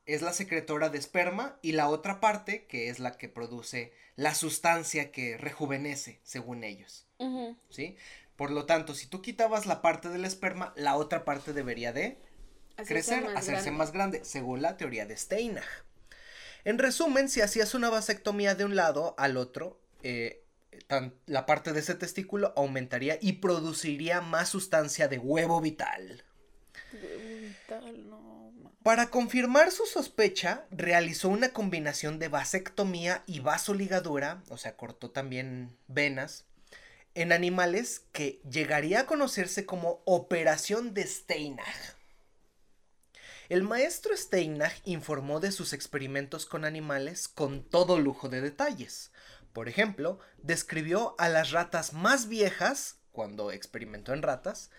es 0.06 0.22
la 0.22 0.34
secretora 0.34 0.90
de 0.90 0.98
esperma 0.98 1.58
y 1.62 1.72
la 1.72 1.88
otra 1.90 2.20
parte 2.20 2.66
que 2.66 2.90
es 2.90 3.00
la 3.00 3.18
que 3.18 3.30
produce 3.30 3.94
la 4.16 4.36
sustancia 4.36 5.12
que 5.12 5.38
rejuvenece, 5.38 6.20
según 6.24 6.64
ellos. 6.64 7.08
¿Sí? 7.70 7.96
Por 8.36 8.52
lo 8.52 8.66
tanto, 8.66 8.94
si 8.94 9.08
tú 9.08 9.22
quitabas 9.22 9.66
la 9.66 9.82
parte 9.82 10.10
del 10.10 10.26
esperma, 10.26 10.74
la 10.76 10.96
otra 10.98 11.24
parte 11.26 11.54
debería 11.54 11.94
de 11.94 12.18
Hacerse 12.78 12.94
crecer, 12.94 13.24
más 13.24 13.36
hacerse 13.38 13.62
grande. 13.64 13.72
más 13.72 13.92
grande, 13.94 14.26
según 14.26 14.62
la 14.62 14.76
teoría 14.76 15.06
de 15.06 15.16
Steinach. 15.16 15.64
En 16.66 16.78
resumen, 16.78 17.30
si 17.30 17.40
hacías 17.42 17.74
una 17.74 17.90
vasectomía 17.90 18.56
de 18.56 18.66
un 18.66 18.76
lado 18.76 19.16
al 19.18 19.38
otro, 19.38 19.80
eh, 20.04 20.44
tan- 20.88 21.14
la 21.28 21.46
parte 21.46 21.72
de 21.72 21.80
ese 21.80 21.96
testículo 21.96 22.52
aumentaría 22.58 23.18
y 23.22 23.34
produciría 23.34 24.20
más 24.20 24.50
sustancia 24.50 25.08
de 25.08 25.18
huevo 25.18 25.62
vital. 25.62 26.26
Para 28.84 29.10
confirmar 29.10 29.72
su 29.72 29.86
sospecha, 29.86 30.66
realizó 30.72 31.30
una 31.30 31.50
combinación 31.50 32.20
de 32.20 32.28
vasectomía 32.28 33.24
y 33.26 33.40
vasoligadura, 33.40 34.44
o 34.50 34.58
sea, 34.58 34.76
cortó 34.78 35.10
también 35.10 35.76
venas, 35.88 36.46
en 37.16 37.32
animales 37.32 38.04
que 38.12 38.42
llegaría 38.50 39.02
a 39.02 39.06
conocerse 39.06 39.66
como 39.66 40.02
operación 40.06 40.94
de 40.94 41.08
Steinach. 41.08 41.96
El 43.48 43.64
maestro 43.64 44.16
Steinach 44.18 44.74
informó 44.86 45.40
de 45.40 45.52
sus 45.52 45.74
experimentos 45.74 46.46
con 46.46 46.66
animales 46.66 47.28
con 47.28 47.64
todo 47.64 48.00
lujo 48.00 48.28
de 48.28 48.42
detalles. 48.42 49.12
Por 49.54 49.70
ejemplo, 49.70 50.20
describió 50.40 51.16
a 51.20 51.30
las 51.30 51.52
ratas 51.52 51.94
más 51.94 52.28
viejas 52.28 52.98
cuando 53.12 53.52
experimentó 53.52 54.14
en 54.14 54.24
ratas, 54.24 54.72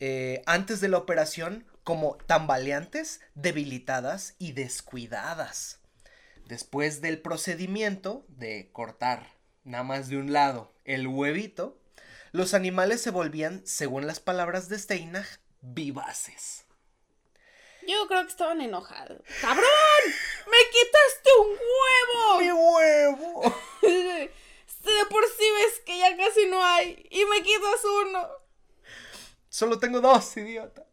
eh, 0.00 0.42
antes 0.46 0.80
de 0.80 0.88
la 0.88 0.98
operación 0.98 1.66
como 1.88 2.18
tambaleantes, 2.26 3.22
debilitadas 3.34 4.34
y 4.38 4.52
descuidadas. 4.52 5.80
Después 6.44 7.00
del 7.00 7.22
procedimiento 7.22 8.26
de 8.28 8.68
cortar 8.72 9.38
nada 9.64 9.84
más 9.84 10.10
de 10.10 10.18
un 10.18 10.34
lado 10.34 10.74
el 10.84 11.06
huevito, 11.06 11.80
los 12.30 12.52
animales 12.52 13.00
se 13.00 13.08
volvían, 13.08 13.66
según 13.66 14.06
las 14.06 14.20
palabras 14.20 14.68
de 14.68 14.78
Steinach, 14.78 15.38
vivaces. 15.62 16.66
Yo 17.86 18.06
creo 18.06 18.22
que 18.24 18.32
estaban 18.32 18.60
enojados. 18.60 19.22
¡Cabrón! 19.40 19.64
¡Me 20.46 20.58
quitaste 20.70 21.30
un 21.40 21.56
huevo! 21.72 22.38
¡Mi 22.38 22.52
huevo! 22.52 23.54
de 23.80 25.06
por 25.08 25.24
sí 25.24 25.50
ves 25.56 25.80
que 25.86 25.98
ya 25.98 26.14
casi 26.18 26.44
no 26.48 26.62
hay 26.62 27.08
y 27.10 27.24
me 27.24 27.42
quitas 27.42 27.82
uno. 28.04 28.28
Solo 29.48 29.78
tengo 29.78 30.02
dos, 30.02 30.36
idiota. 30.36 30.84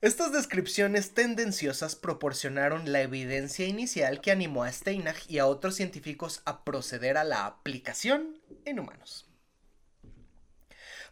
Estas 0.00 0.30
descripciones 0.30 1.12
tendenciosas 1.12 1.96
proporcionaron 1.96 2.92
la 2.92 3.00
evidencia 3.00 3.66
inicial 3.66 4.20
que 4.20 4.30
animó 4.30 4.62
a 4.62 4.70
Steinach 4.70 5.28
y 5.28 5.38
a 5.38 5.46
otros 5.46 5.74
científicos 5.74 6.40
a 6.44 6.62
proceder 6.62 7.16
a 7.16 7.24
la 7.24 7.46
aplicación 7.46 8.38
en 8.64 8.78
humanos. 8.78 9.28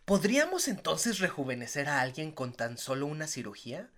¿Podríamos 0.05 0.69
entonces 0.69 1.19
rejuvenecer 1.19 1.88
a 1.88 2.00
alguien 2.00 2.31
con 2.31 2.52
tan 2.52 2.78
solo 2.78 3.07
una 3.07 3.26
cirugía? 3.26 3.90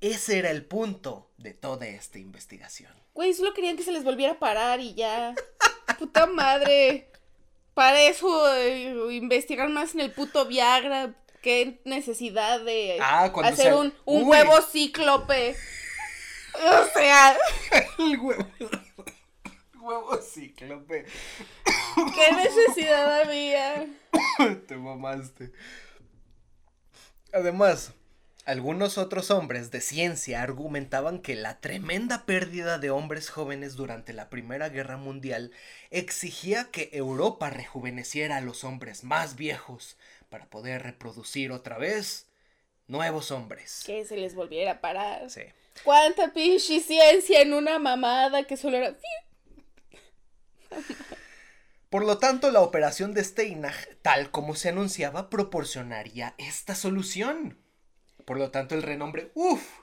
Ese 0.00 0.38
era 0.38 0.52
el 0.52 0.64
punto 0.64 1.28
de 1.38 1.52
toda 1.52 1.88
esta 1.88 2.20
investigación. 2.20 2.92
Güey, 3.14 3.34
solo 3.34 3.52
querían 3.52 3.76
que 3.76 3.82
se 3.82 3.90
les 3.90 4.04
volviera 4.04 4.34
a 4.34 4.38
parar 4.38 4.78
y 4.78 4.94
ya. 4.94 5.34
Puta 5.98 6.26
madre. 6.26 7.10
Para 7.74 8.00
eso 8.02 8.54
eh, 8.54 8.94
investigar 9.10 9.68
más 9.70 9.92
en 9.94 10.02
el 10.02 10.12
puto 10.12 10.46
Viagra. 10.46 11.16
Qué 11.46 11.80
necesidad 11.84 12.58
de 12.62 12.98
Ah, 13.00 13.26
hacer 13.44 13.66
se- 13.66 13.74
un, 13.74 13.94
un 14.04 14.22
Uy. 14.24 14.28
huevo 14.30 14.60
cíclope. 14.62 15.54
O 16.56 16.84
sea, 16.92 17.36
El 18.00 18.18
huevo. 18.18 18.44
Huevo 19.80 20.16
cíclope. 20.20 21.04
qué 22.16 22.32
necesidad 22.34 23.20
había. 23.22 23.86
Te 24.66 24.76
mamaste. 24.76 25.52
Además, 27.32 27.92
algunos 28.44 28.98
otros 28.98 29.30
hombres 29.30 29.70
de 29.70 29.80
ciencia 29.80 30.42
argumentaban 30.42 31.20
que 31.20 31.36
la 31.36 31.60
tremenda 31.60 32.26
pérdida 32.26 32.78
de 32.78 32.90
hombres 32.90 33.30
jóvenes 33.30 33.76
durante 33.76 34.12
la 34.12 34.30
Primera 34.30 34.68
Guerra 34.68 34.96
Mundial 34.96 35.52
exigía 35.90 36.70
que 36.72 36.90
Europa 36.92 37.50
rejuveneciera 37.50 38.38
a 38.38 38.40
los 38.40 38.64
hombres 38.64 39.04
más 39.04 39.36
viejos 39.36 39.96
para 40.28 40.46
poder 40.46 40.82
reproducir 40.82 41.52
otra 41.52 41.78
vez 41.78 42.28
nuevos 42.86 43.30
hombres. 43.30 43.82
Que 43.84 44.04
se 44.04 44.16
les 44.16 44.34
volviera 44.34 44.72
a 44.72 44.80
parar. 44.80 45.30
Sí. 45.30 45.42
Cuánta 45.84 46.32
pinche 46.32 46.80
ciencia 46.80 47.40
en 47.40 47.52
una 47.52 47.78
mamada 47.78 48.44
que 48.44 48.56
solo 48.56 48.76
era. 48.76 48.96
Por 51.90 52.04
lo 52.04 52.18
tanto, 52.18 52.50
la 52.50 52.60
operación 52.60 53.14
de 53.14 53.22
Steinach, 53.22 53.76
tal 54.02 54.30
como 54.30 54.54
se 54.54 54.70
anunciaba, 54.70 55.30
proporcionaría 55.30 56.34
esta 56.38 56.74
solución. 56.74 57.58
Por 58.24 58.38
lo 58.38 58.50
tanto, 58.50 58.74
el 58.74 58.82
renombre, 58.82 59.30
uff, 59.34 59.80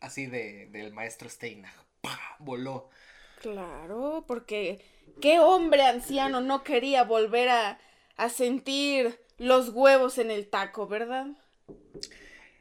así 0.00 0.26
de, 0.26 0.66
del 0.66 0.92
maestro 0.92 1.28
Steinach, 1.28 1.74
¡pah! 2.00 2.36
voló. 2.38 2.88
Claro, 3.40 4.24
porque 4.26 4.80
qué 5.20 5.40
hombre 5.40 5.82
anciano 5.82 6.40
no 6.40 6.62
quería 6.62 7.04
volver 7.04 7.48
a, 7.48 7.78
a 8.16 8.28
sentir 8.28 9.20
los 9.38 9.70
huevos 9.70 10.18
en 10.18 10.30
el 10.30 10.48
taco, 10.48 10.86
¿verdad? 10.86 11.26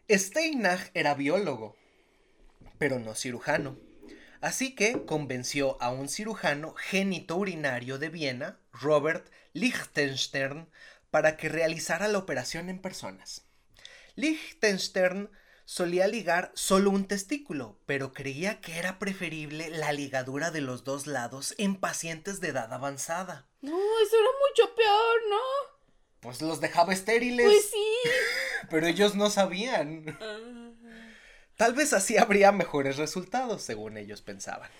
Steinach 0.09 0.89
era 0.93 1.13
biólogo, 1.13 1.75
pero 2.77 2.99
no 2.99 3.15
cirujano. 3.15 3.77
Así 4.41 4.75
que 4.75 5.05
convenció 5.05 5.81
a 5.81 5.89
un 5.91 6.09
cirujano 6.09 6.73
génito 6.73 7.37
urinario 7.37 7.97
de 7.97 8.09
Viena, 8.09 8.59
Robert 8.73 9.25
Lichtenstern, 9.53 10.69
para 11.11 11.37
que 11.37 11.47
realizara 11.47 12.07
la 12.07 12.17
operación 12.17 12.69
en 12.69 12.79
personas. 12.79 13.45
Lichtenstern 14.15 15.31
solía 15.65 16.07
ligar 16.07 16.51
solo 16.55 16.89
un 16.89 17.07
testículo, 17.07 17.79
pero 17.85 18.13
creía 18.13 18.59
que 18.59 18.77
era 18.77 18.99
preferible 18.99 19.69
la 19.69 19.93
ligadura 19.93 20.51
de 20.51 20.61
los 20.61 20.83
dos 20.83 21.07
lados 21.07 21.55
en 21.57 21.77
pacientes 21.77 22.41
de 22.41 22.49
edad 22.49 22.73
avanzada. 22.73 23.47
No, 23.61 23.71
eso 23.71 24.15
era 24.17 24.29
mucho 24.49 24.75
peor, 24.75 25.21
¿no? 25.29 25.72
Pues 26.23 26.41
los 26.41 26.61
dejaba 26.61 26.93
estériles, 26.93 27.45
Pues 27.45 27.69
sí. 27.69 28.09
pero 28.69 28.87
ellos 28.87 29.13
no 29.15 29.29
sabían. 29.29 30.17
Tal 31.57 31.73
vez 31.73 31.93
así 31.93 32.17
habría 32.17 32.51
mejores 32.51 32.97
resultados, 32.97 33.61
según 33.61 33.97
ellos 33.97 34.21
pensaban. 34.21 34.71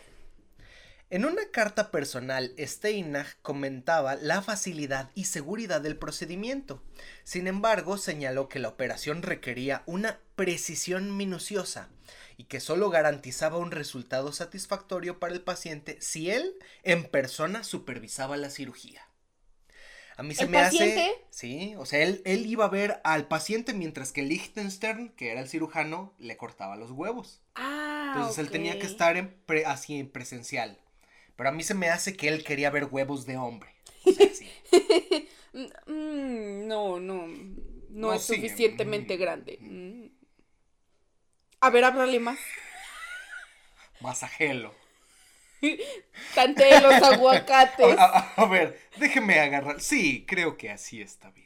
En 1.09 1.25
una 1.25 1.43
carta 1.51 1.91
personal, 1.91 2.55
Steinach 2.57 3.27
comentaba 3.43 4.15
la 4.15 4.41
facilidad 4.41 5.11
y 5.13 5.25
seguridad 5.25 5.79
del 5.79 5.95
procedimiento. 5.95 6.81
Sin 7.23 7.45
embargo, 7.45 7.99
señaló 7.99 8.49
que 8.49 8.57
la 8.57 8.69
operación 8.69 9.21
requería 9.21 9.83
una 9.85 10.21
precisión 10.35 11.15
minuciosa 11.15 11.89
y 12.35 12.45
que 12.45 12.59
solo 12.59 12.89
garantizaba 12.89 13.59
un 13.59 13.69
resultado 13.69 14.31
satisfactorio 14.31 15.19
para 15.19 15.35
el 15.35 15.41
paciente 15.41 15.97
si 16.01 16.31
él 16.31 16.55
en 16.81 17.03
persona 17.03 17.63
supervisaba 17.63 18.35
la 18.35 18.49
cirugía. 18.49 19.07
A 20.17 20.23
mí 20.23 20.33
se 20.35 20.43
¿El 20.43 20.49
me 20.51 20.59
hace. 20.59 20.77
paciente? 20.77 21.11
Sí, 21.31 21.75
o 21.77 21.85
sea, 21.85 22.03
él, 22.03 22.21
él 22.25 22.45
iba 22.45 22.65
a 22.65 22.69
ver 22.69 23.01
al 23.03 23.27
paciente 23.27 23.73
mientras 23.73 24.11
que 24.11 24.21
Lichtenstern, 24.21 25.09
que 25.09 25.31
era 25.31 25.41
el 25.41 25.49
cirujano, 25.49 26.13
le 26.19 26.37
cortaba 26.37 26.75
los 26.75 26.91
huevos. 26.91 27.41
Ah, 27.55 28.13
Entonces 28.15 28.37
él 28.39 28.51
tenía 28.51 28.77
que 28.79 28.85
estar 28.85 29.17
en 29.17 29.33
pre- 29.45 29.65
así 29.65 29.97
en 29.99 30.09
presencial. 30.09 30.79
Pero 31.35 31.49
a 31.49 31.51
mí 31.51 31.63
se 31.63 31.73
me 31.73 31.89
hace 31.89 32.15
que 32.15 32.27
él 32.27 32.43
quería 32.43 32.69
ver 32.69 32.85
huevos 32.91 33.25
de 33.25 33.37
hombre. 33.37 33.71
O 34.05 34.11
sea, 34.11 34.29
sí. 34.33 34.49
Mm, 35.87 36.67
no, 36.67 36.99
no. 36.99 37.27
No, 37.89 38.13
No, 38.13 38.13
es 38.13 38.23
sí. 38.23 38.35
suficientemente 38.35 39.15
Mm. 39.15 39.19
grande. 39.19 39.57
Mm. 39.61 40.05
A 41.61 41.69
ver, 41.71 41.83
háblale 41.85 42.19
más. 42.19 42.39
Masajelo. 44.01 44.75
Tante 46.35 46.81
los 46.81 46.93
aguacates. 47.01 47.97
A, 47.97 48.03
a- 48.05 48.33
a 48.35 48.45
ver, 48.45 48.79
déjeme 48.97 49.39
agarrar. 49.39 49.79
Sí, 49.81 50.25
creo 50.27 50.57
que 50.57 50.69
así 50.71 51.01
está 51.01 51.31
bien. 51.31 51.43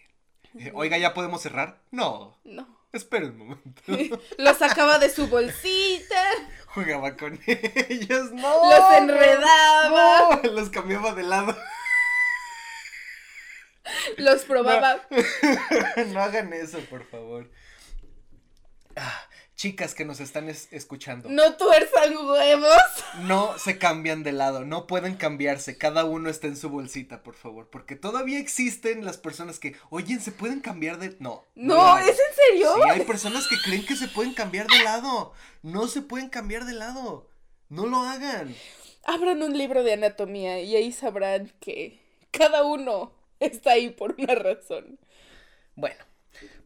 Eh, 0.60 0.72
Oiga, 0.74 0.98
¿ya 0.98 1.14
podemos 1.14 1.42
cerrar? 1.42 1.80
No. 1.92 2.38
No. 2.44 2.76
Espera 2.94 3.26
un 3.28 3.38
momento. 3.38 3.82
Los 4.38 4.58
sacaba 4.58 4.98
de 4.98 5.10
su 5.10 5.28
bolsita. 5.28 6.24
Jugaba 6.68 7.16
con 7.16 7.40
ellos. 7.46 8.32
No. 8.32 8.70
Los 8.72 8.98
enredaba. 8.98 10.40
no, 10.44 10.52
los 10.52 10.70
cambiaba 10.70 11.14
de 11.14 11.24
lado. 11.24 11.56
Los 14.18 14.44
probaba. 14.44 15.02
no 16.08 16.20
hagan 16.22 16.52
eso, 16.54 16.80
por 16.90 17.06
favor. 17.10 17.50
Ah, 18.96 19.27
chicas 19.58 19.96
que 19.96 20.06
nos 20.06 20.20
están 20.20 20.48
es- 20.50 20.68
escuchando. 20.72 21.28
No 21.30 21.58
tuerzan 21.58 22.16
huevos. 22.16 22.78
No 23.24 23.58
se 23.58 23.78
cambian 23.80 24.22
de 24.24 24.32
lado, 24.32 24.64
no 24.64 24.86
pueden 24.88 25.16
cambiarse, 25.16 25.78
cada 25.80 26.06
uno 26.06 26.30
está 26.30 26.46
en 26.48 26.56
su 26.56 26.70
bolsita, 26.70 27.24
por 27.24 27.34
favor, 27.36 27.68
porque 27.70 27.96
todavía 27.96 28.40
existen 28.40 29.04
las 29.04 29.18
personas 29.18 29.58
que, 29.60 29.76
oye, 29.90 30.20
¿se 30.20 30.32
pueden 30.32 30.62
cambiar 30.62 31.00
de...? 31.00 31.18
No. 31.20 31.44
No, 31.56 31.82
hagan. 31.82 32.08
¿es 32.08 32.18
en 32.20 32.36
serio? 32.36 32.74
Sí, 32.76 32.82
hay 32.90 33.02
personas 33.02 33.48
que 33.48 33.58
creen 33.66 33.86
que 33.86 33.96
se 33.96 34.08
pueden 34.08 34.34
cambiar 34.36 34.68
de 34.68 34.84
lado, 34.84 35.34
no 35.64 35.88
se 35.88 36.02
pueden 36.04 36.30
cambiar 36.30 36.66
de 36.66 36.74
lado, 36.74 37.28
no 37.70 37.88
lo 37.88 38.04
hagan. 38.04 38.56
Abran 39.04 39.42
un 39.42 39.58
libro 39.58 39.84
de 39.84 39.94
anatomía 39.94 40.62
y 40.62 40.76
ahí 40.76 40.92
sabrán 40.92 41.52
que 41.60 42.00
cada 42.30 42.64
uno 42.64 43.12
está 43.40 43.72
ahí 43.72 43.90
por 43.90 44.16
una 44.20 44.36
razón. 44.36 45.00
Bueno, 45.76 46.04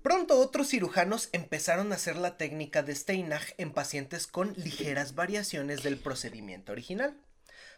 pronto 0.01 0.39
otros 0.39 0.69
cirujanos 0.69 1.29
empezaron 1.31 1.91
a 1.91 1.95
hacer 1.95 2.17
la 2.17 2.37
técnica 2.37 2.83
de 2.83 2.95
Steinach 2.95 3.53
en 3.57 3.71
pacientes 3.71 4.27
con 4.27 4.53
ligeras 4.53 5.15
variaciones 5.15 5.83
del 5.83 5.97
procedimiento 5.97 6.71
original. 6.71 7.17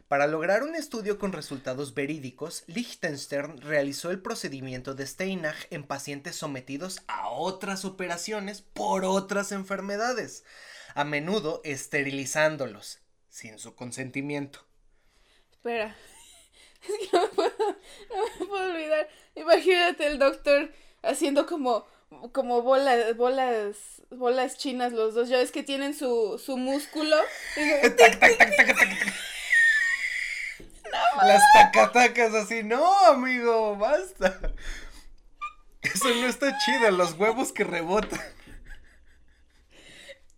Para 0.08 0.28
lograr 0.28 0.64
un 0.64 0.76
estudio 0.76 1.18
con 1.18 1.32
resultados 1.32 1.94
verídicos, 1.94 2.64
Lichtenstern 2.68 3.62
realizó 3.62 4.12
el 4.12 4.22
procedimiento 4.22 4.94
de 4.94 5.08
Steinach 5.08 5.66
en 5.72 5.84
pacientes 5.84 6.36
sometidos 6.36 7.02
a 7.08 7.30
otras 7.30 7.84
operaciones 7.86 8.62
por 8.62 9.06
otras 9.06 9.52
enfermedades, 9.52 10.44
a 10.94 11.04
menudo 11.04 11.62
esterilizándolos, 11.64 13.00
sin 13.30 13.58
su 13.58 13.76
consentimiento. 13.76 14.60
Espera. 15.52 15.96
Es 16.84 17.10
que 17.10 17.18
no 17.18 17.22
me 17.24 17.30
puedo, 17.30 17.78
no 18.10 18.40
me 18.40 18.46
puedo 18.46 18.74
olvidar. 18.74 19.08
Imagínate 19.36 20.06
el 20.06 20.20
doctor 20.20 20.70
haciendo 21.02 21.46
como, 21.46 21.88
como 22.32 22.62
bolas, 22.62 23.16
bolas, 23.16 24.02
bolas 24.10 24.58
chinas 24.58 24.94
los 24.94 25.14
dos. 25.14 25.30
Ya 25.30 25.38
ves 25.38 25.52
que 25.52 25.64
tienen 25.64 25.94
su, 25.94 26.42
su 26.44 26.58
músculo. 26.58 27.16
Las 31.26 31.42
tacatacas 31.54 32.34
así, 32.34 32.64
no, 32.64 32.86
amigo, 33.06 33.76
basta. 33.78 34.40
Eso 35.82 36.10
no 36.10 36.28
está 36.28 36.58
chido, 36.60 36.92
los 36.92 37.14
huevos 37.14 37.52
que 37.52 37.64
rebotan. 37.64 38.22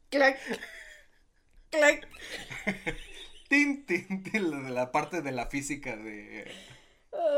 Clac. 0.10 0.40
Clac. 1.72 2.08
Tin, 3.50 3.86
tin, 3.86 4.24
tin, 4.24 4.50
lo 4.50 4.64
de 4.64 4.72
la 4.72 4.92
parte 4.92 5.22
de 5.22 5.32
la 5.32 5.46
física 5.48 5.96
de 5.96 6.52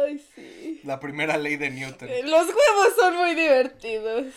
Ay, 0.06 0.20
sí. 0.36 0.82
la 0.84 1.00
primera 1.00 1.38
ley 1.38 1.58
de 1.58 1.70
Newton. 1.70 2.10
Eh, 2.10 2.24
Los 2.24 2.48
huevos 2.48 2.96
son 2.98 3.16
muy 3.18 3.36
divertidos. 3.36 4.34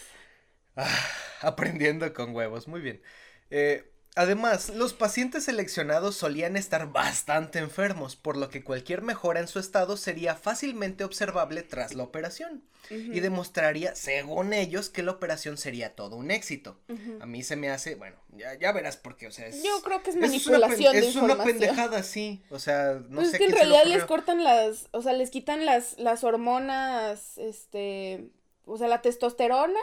Ah, 0.76 0.88
aprendiendo 1.42 2.12
con 2.12 2.34
huevos, 2.34 2.68
muy 2.68 2.80
bien. 2.80 3.02
Eh, 3.50 3.89
además, 4.20 4.68
los 4.70 4.92
pacientes 4.92 5.44
seleccionados 5.44 6.14
solían 6.14 6.56
estar 6.56 6.92
bastante 6.92 7.58
enfermos, 7.58 8.16
por 8.16 8.36
lo 8.36 8.50
que 8.50 8.62
cualquier 8.62 9.00
mejora 9.00 9.40
en 9.40 9.48
su 9.48 9.58
estado 9.58 9.96
sería 9.96 10.34
fácilmente 10.34 11.04
observable 11.04 11.62
tras 11.62 11.94
la 11.94 12.02
operación. 12.02 12.62
Y 12.90 13.20
demostraría, 13.20 13.94
según 13.94 14.52
ellos, 14.52 14.90
que 14.90 15.02
la 15.02 15.12
operación 15.12 15.56
sería 15.56 15.94
todo 15.94 16.16
un 16.16 16.30
éxito. 16.30 16.78
A 17.20 17.26
mí 17.26 17.42
se 17.42 17.56
me 17.56 17.70
hace, 17.70 17.94
bueno, 17.94 18.16
ya, 18.36 18.58
ya 18.58 18.72
verás 18.72 18.96
por 18.96 19.16
qué, 19.16 19.26
o 19.28 19.30
sea, 19.30 19.46
es... 19.46 19.62
Yo 19.62 19.80
creo 19.82 20.02
que 20.02 20.10
es 20.10 20.16
es 20.16 20.46
una 20.46 20.58
manipulación 20.58 20.92
de 20.92 21.08
es 21.08 21.16
una 21.16 21.42
pendejada, 21.42 22.02
sí. 22.02 22.42
O 22.50 22.58
sea, 22.58 23.00
no 23.08 23.16
pues 23.16 23.30
sé 23.30 23.36
es 23.36 23.38
que 23.38 23.46
en 23.46 23.52
realidad 23.52 23.84
les 23.84 24.04
cortan 24.04 24.44
las, 24.44 24.88
o 24.90 25.02
sea, 25.02 25.12
les 25.12 25.30
quitan 25.30 25.64
las, 25.64 25.98
las 25.98 26.24
hormonas, 26.24 27.38
este, 27.38 28.28
o 28.66 28.76
sea, 28.76 28.88
la 28.88 29.02
testosterona. 29.02 29.80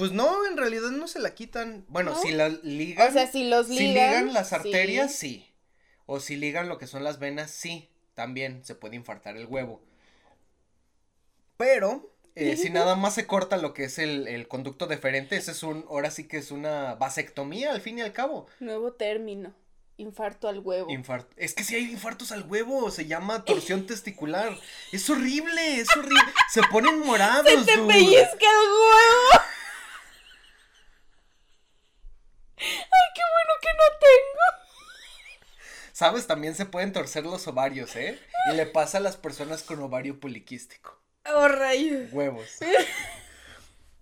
Pues 0.00 0.12
no, 0.12 0.46
en 0.46 0.56
realidad 0.56 0.90
no 0.90 1.06
se 1.06 1.18
la 1.20 1.34
quitan. 1.34 1.84
Bueno, 1.88 2.12
¿No? 2.12 2.20
si 2.22 2.32
la 2.32 2.48
ligan. 2.48 3.08
O 3.08 3.12
sea, 3.12 3.26
si 3.30 3.44
los 3.48 3.66
si 3.68 3.78
ligan. 3.78 4.08
ligan 4.08 4.34
las 4.34 4.52
arterias, 4.52 5.14
sí. 5.14 5.46
O 6.06 6.20
si 6.20 6.36
ligan 6.36 6.68
lo 6.68 6.78
que 6.78 6.86
son 6.86 7.04
las 7.04 7.18
venas, 7.18 7.50
sí. 7.50 7.90
También 8.14 8.64
se 8.64 8.74
puede 8.74 8.96
infartar 8.96 9.36
el 9.36 9.46
huevo. 9.46 9.82
Pero, 11.56 12.10
eh, 12.34 12.56
si 12.56 12.70
nada 12.70 12.96
más 12.96 13.14
se 13.14 13.26
corta 13.26 13.56
lo 13.58 13.74
que 13.74 13.84
es 13.84 13.98
el, 13.98 14.26
el 14.26 14.48
conducto 14.48 14.86
deferente, 14.86 15.36
ese 15.36 15.50
es 15.52 15.62
un, 15.62 15.84
ahora 15.88 16.10
sí 16.10 16.26
que 16.26 16.38
es 16.38 16.50
una 16.50 16.94
vasectomía 16.94 17.70
al 17.72 17.80
fin 17.82 17.98
y 17.98 18.02
al 18.02 18.12
cabo. 18.12 18.46
Nuevo 18.58 18.92
término. 18.94 19.54
Infarto 19.98 20.48
al 20.48 20.60
huevo. 20.60 20.88
Infar- 20.88 21.26
Es 21.36 21.52
que 21.52 21.62
si 21.62 21.74
hay 21.74 21.90
infartos 21.90 22.32
al 22.32 22.44
huevo, 22.48 22.90
se 22.90 23.04
llama 23.04 23.44
torsión 23.44 23.86
testicular. 23.86 24.56
Es 24.92 25.10
horrible, 25.10 25.80
es 25.80 25.94
horrible. 25.94 26.22
Se 26.50 26.62
ponen 26.72 27.00
morados. 27.06 27.46
¡Se 27.46 27.64
te 27.66 27.76
dude. 27.76 27.92
pellizca 27.92 28.22
el 28.46 28.68
huevo! 28.70 29.44
¡Ay, 32.56 33.08
qué 33.14 33.22
bueno 33.34 33.52
que 33.62 33.68
no 33.72 33.98
tengo! 34.00 34.66
¿Sabes? 36.10 36.26
También 36.26 36.56
se 36.56 36.66
pueden 36.66 36.92
torcer 36.92 37.24
los 37.24 37.46
ovarios, 37.46 37.94
¿eh? 37.94 38.18
Y 38.50 38.56
le 38.56 38.66
pasa 38.66 38.98
a 38.98 39.00
las 39.00 39.16
personas 39.16 39.62
con 39.62 39.78
ovario 39.78 40.18
poliquístico. 40.18 41.00
¡Oh, 41.32 41.46
rayos! 41.46 42.12
Huevos. 42.12 42.48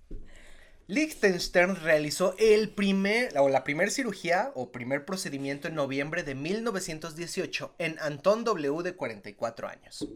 Liechtenstein 0.87 1.77
realizó 1.77 2.35
el 2.39 2.71
primer, 2.71 3.37
o 3.37 3.51
la 3.51 3.63
primera 3.63 3.91
cirugía 3.91 4.53
o 4.55 4.73
primer 4.73 5.05
procedimiento 5.05 5.69
en 5.69 5.75
noviembre 5.75 6.23
de 6.23 6.35
1918 6.35 7.75
en 7.77 7.99
Anton 7.99 8.43
W. 8.43 8.83
de 8.83 8.97
44 8.97 9.69
años. 9.69 10.09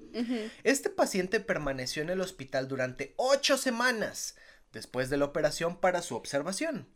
Este 0.65 0.89
paciente 0.89 1.41
permaneció 1.41 2.03
en 2.03 2.09
el 2.09 2.23
hospital 2.23 2.69
durante 2.69 3.13
ocho 3.19 3.59
semanas 3.59 4.37
después 4.73 5.11
de 5.11 5.19
la 5.19 5.27
operación 5.27 5.77
para 5.77 6.01
su 6.01 6.17
observación. 6.17 6.89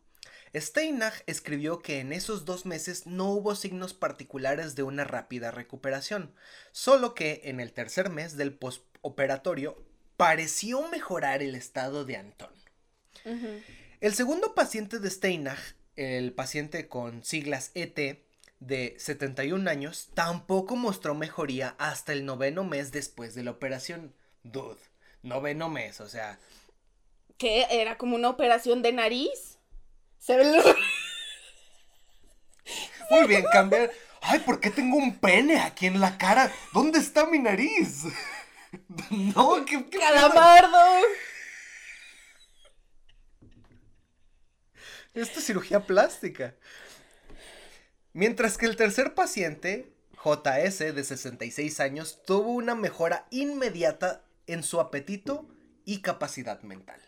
Steinach 0.60 1.22
escribió 1.26 1.80
que 1.80 2.00
en 2.00 2.12
esos 2.12 2.44
dos 2.44 2.66
meses 2.66 3.06
no 3.06 3.30
hubo 3.30 3.54
signos 3.54 3.94
particulares 3.94 4.74
de 4.74 4.82
una 4.82 5.04
rápida 5.04 5.50
recuperación, 5.50 6.34
solo 6.72 7.14
que 7.14 7.42
en 7.44 7.60
el 7.60 7.72
tercer 7.72 8.10
mes 8.10 8.36
del 8.36 8.54
postoperatorio 8.54 9.82
pareció 10.16 10.88
mejorar 10.88 11.42
el 11.42 11.54
estado 11.54 12.04
de 12.04 12.16
Anton. 12.16 12.50
El 14.00 14.14
segundo 14.14 14.54
paciente 14.54 14.98
de 14.98 15.10
Steinach, 15.10 15.58
el 15.96 16.32
paciente 16.32 16.88
con 16.88 17.24
siglas 17.24 17.70
ET 17.74 18.24
de 18.60 18.94
71 18.98 19.68
años, 19.68 20.10
tampoco 20.14 20.76
mostró 20.76 21.14
mejoría 21.14 21.74
hasta 21.78 22.12
el 22.12 22.24
noveno 22.24 22.64
mes 22.64 22.92
después 22.92 23.34
de 23.34 23.42
la 23.42 23.50
operación. 23.50 24.14
Dude, 24.42 24.80
noveno 25.22 25.68
mes, 25.68 26.00
o 26.00 26.08
sea, 26.08 26.38
¿Qué? 27.38 27.66
¿Era 27.70 27.98
como 27.98 28.16
una 28.16 28.30
operación 28.30 28.80
de 28.80 28.92
nariz? 28.92 29.55
Se 30.26 30.36
ve 30.36 30.44
lo- 30.44 30.74
muy 33.10 33.26
bien, 33.28 33.44
cambiar. 33.52 33.90
Ay, 34.20 34.40
¿por 34.40 34.58
qué 34.58 34.70
tengo 34.70 34.96
un 34.96 35.18
pene 35.18 35.60
aquí 35.60 35.86
en 35.86 36.00
la 36.00 36.18
cara? 36.18 36.50
¿Dónde 36.72 36.98
está 36.98 37.26
mi 37.26 37.38
nariz? 37.38 38.04
No, 39.10 39.64
qué, 39.64 39.88
qué? 39.88 39.98
¡Calamardo! 39.98 40.76
Esto 45.14 45.38
es 45.38 45.46
cirugía 45.46 45.86
plástica. 45.86 46.54
Mientras 48.12 48.58
que 48.58 48.66
el 48.66 48.76
tercer 48.76 49.14
paciente, 49.14 49.92
JS, 50.22 50.78
de 50.94 51.04
66 51.04 51.80
años, 51.80 52.22
tuvo 52.26 52.50
una 52.50 52.74
mejora 52.74 53.26
inmediata 53.30 54.24
en 54.46 54.62
su 54.62 54.78
apetito 54.80 55.46
y 55.86 56.02
capacidad 56.02 56.60
mental. 56.62 57.00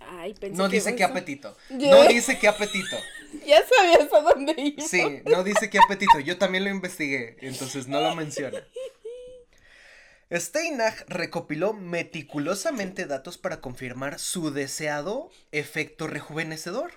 Ay, 0.00 0.34
pensé 0.34 0.56
No 0.56 0.68
que 0.68 0.76
dice 0.76 0.96
qué 0.96 1.04
apetito. 1.04 1.56
No 1.70 2.04
dice 2.04 2.38
qué 2.38 2.48
apetito. 2.48 2.96
Ya 3.44 3.60
sabías 3.66 4.12
a 4.12 4.20
dónde 4.20 4.54
iba. 4.56 4.86
Sí, 4.86 5.20
no 5.24 5.42
dice 5.42 5.68
qué 5.68 5.80
apetito. 5.80 6.20
Yo 6.20 6.38
también 6.38 6.62
lo 6.62 6.70
investigué, 6.70 7.36
entonces 7.40 7.88
no 7.88 8.00
lo 8.00 8.14
menciona. 8.14 8.64
Steinach 10.32 11.04
recopiló 11.08 11.72
meticulosamente 11.72 13.06
datos 13.06 13.36
para 13.36 13.60
confirmar 13.60 14.20
su 14.20 14.52
deseado 14.52 15.30
efecto 15.50 16.06
rejuvenecedor. 16.06 16.92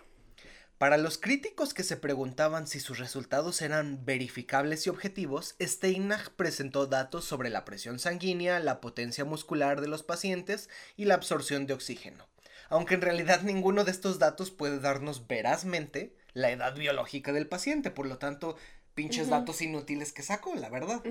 Para 0.77 0.97
los 0.97 1.17
críticos 1.17 1.73
que 1.73 1.83
se 1.83 1.97
preguntaban 1.97 2.67
si 2.67 2.79
sus 2.79 2.99
resultados 2.99 3.63
eran 3.63 4.05
verificables 4.05 4.85
y 4.85 4.91
objetivos, 4.91 5.55
Steinach 5.59 6.29
presentó 6.29 6.85
datos 6.85 7.25
sobre 7.25 7.49
la 7.49 7.65
presión 7.65 7.97
sanguínea, 7.97 8.59
la 8.59 8.79
potencia 8.79 9.25
muscular 9.25 9.81
de 9.81 9.87
los 9.87 10.03
pacientes 10.03 10.69
y 10.95 11.05
la 11.05 11.15
absorción 11.15 11.65
de 11.65 11.73
oxígeno. 11.73 12.27
Aunque 12.69 12.95
en 12.95 13.01
realidad 13.01 13.41
ninguno 13.41 13.83
de 13.83 13.91
estos 13.91 14.19
datos 14.19 14.51
puede 14.51 14.79
darnos 14.79 15.27
verazmente 15.27 16.15
la 16.33 16.51
edad 16.51 16.75
biológica 16.75 17.33
del 17.33 17.47
paciente, 17.47 17.91
por 17.91 18.05
lo 18.05 18.17
tanto, 18.17 18.57
pinches 18.93 19.29
datos 19.29 19.61
inútiles 19.61 20.11
que 20.13 20.23
sacó, 20.23 20.55
la 20.55 20.69
verdad. 20.69 21.01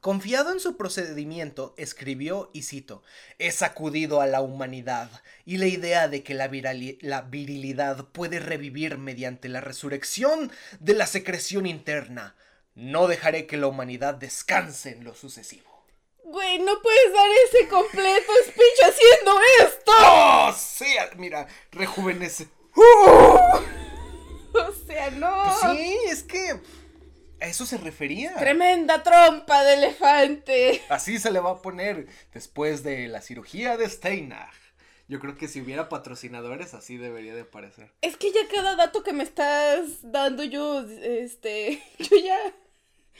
Confiado 0.00 0.52
en 0.52 0.60
su 0.60 0.76
procedimiento, 0.76 1.74
escribió, 1.76 2.50
y 2.52 2.62
cito, 2.62 3.02
he 3.38 3.50
sacudido 3.50 4.20
a 4.20 4.26
la 4.26 4.40
humanidad, 4.40 5.10
y 5.44 5.56
la 5.56 5.66
idea 5.66 6.06
de 6.06 6.22
que 6.22 6.34
la, 6.34 6.48
la 7.00 7.22
virilidad 7.22 8.06
puede 8.08 8.38
revivir 8.38 8.96
mediante 8.96 9.48
la 9.48 9.60
resurrección 9.60 10.52
de 10.78 10.94
la 10.94 11.06
secreción 11.06 11.66
interna. 11.66 12.36
No 12.76 13.08
dejaré 13.08 13.46
que 13.46 13.56
la 13.56 13.66
humanidad 13.66 14.14
descanse 14.14 14.90
en 14.90 15.02
lo 15.02 15.16
sucesivo. 15.16 15.67
Güey, 16.30 16.58
no 16.58 16.80
puedes 16.82 17.12
dar 17.12 17.28
ese 17.46 17.68
completo 17.68 18.32
speech 18.44 18.80
haciendo 18.82 19.40
esto. 19.60 19.92
¡Oh! 19.98 20.52
Sí, 20.56 20.94
mira, 21.16 21.46
rejuvenece. 21.72 22.48
O 24.54 24.72
sea, 24.86 25.10
no. 25.10 25.56
Pues 25.60 25.76
sí, 25.76 25.98
es 26.08 26.22
que 26.22 26.58
a 27.40 27.46
eso 27.46 27.66
se 27.66 27.76
refería. 27.76 28.34
Tremenda 28.34 29.02
trompa 29.02 29.62
de 29.62 29.74
elefante. 29.74 30.82
Así 30.88 31.18
se 31.18 31.30
le 31.30 31.38
va 31.38 31.50
a 31.50 31.62
poner 31.62 32.06
después 32.32 32.82
de 32.82 33.06
la 33.08 33.20
cirugía 33.20 33.76
de 33.76 33.88
Steinach. 33.88 34.54
Yo 35.06 35.20
creo 35.20 35.36
que 35.36 35.48
si 35.48 35.60
hubiera 35.60 35.88
patrocinadores 35.88 36.74
así 36.74 36.96
debería 36.96 37.34
de 37.34 37.44
parecer. 37.44 37.92
Es 38.02 38.16
que 38.16 38.32
ya 38.32 38.48
cada 38.52 38.74
dato 38.74 39.02
que 39.02 39.12
me 39.12 39.22
estás 39.22 40.00
dando 40.02 40.42
yo, 40.44 40.84
este, 41.02 41.82
yo 41.98 42.16
ya, 42.16 42.38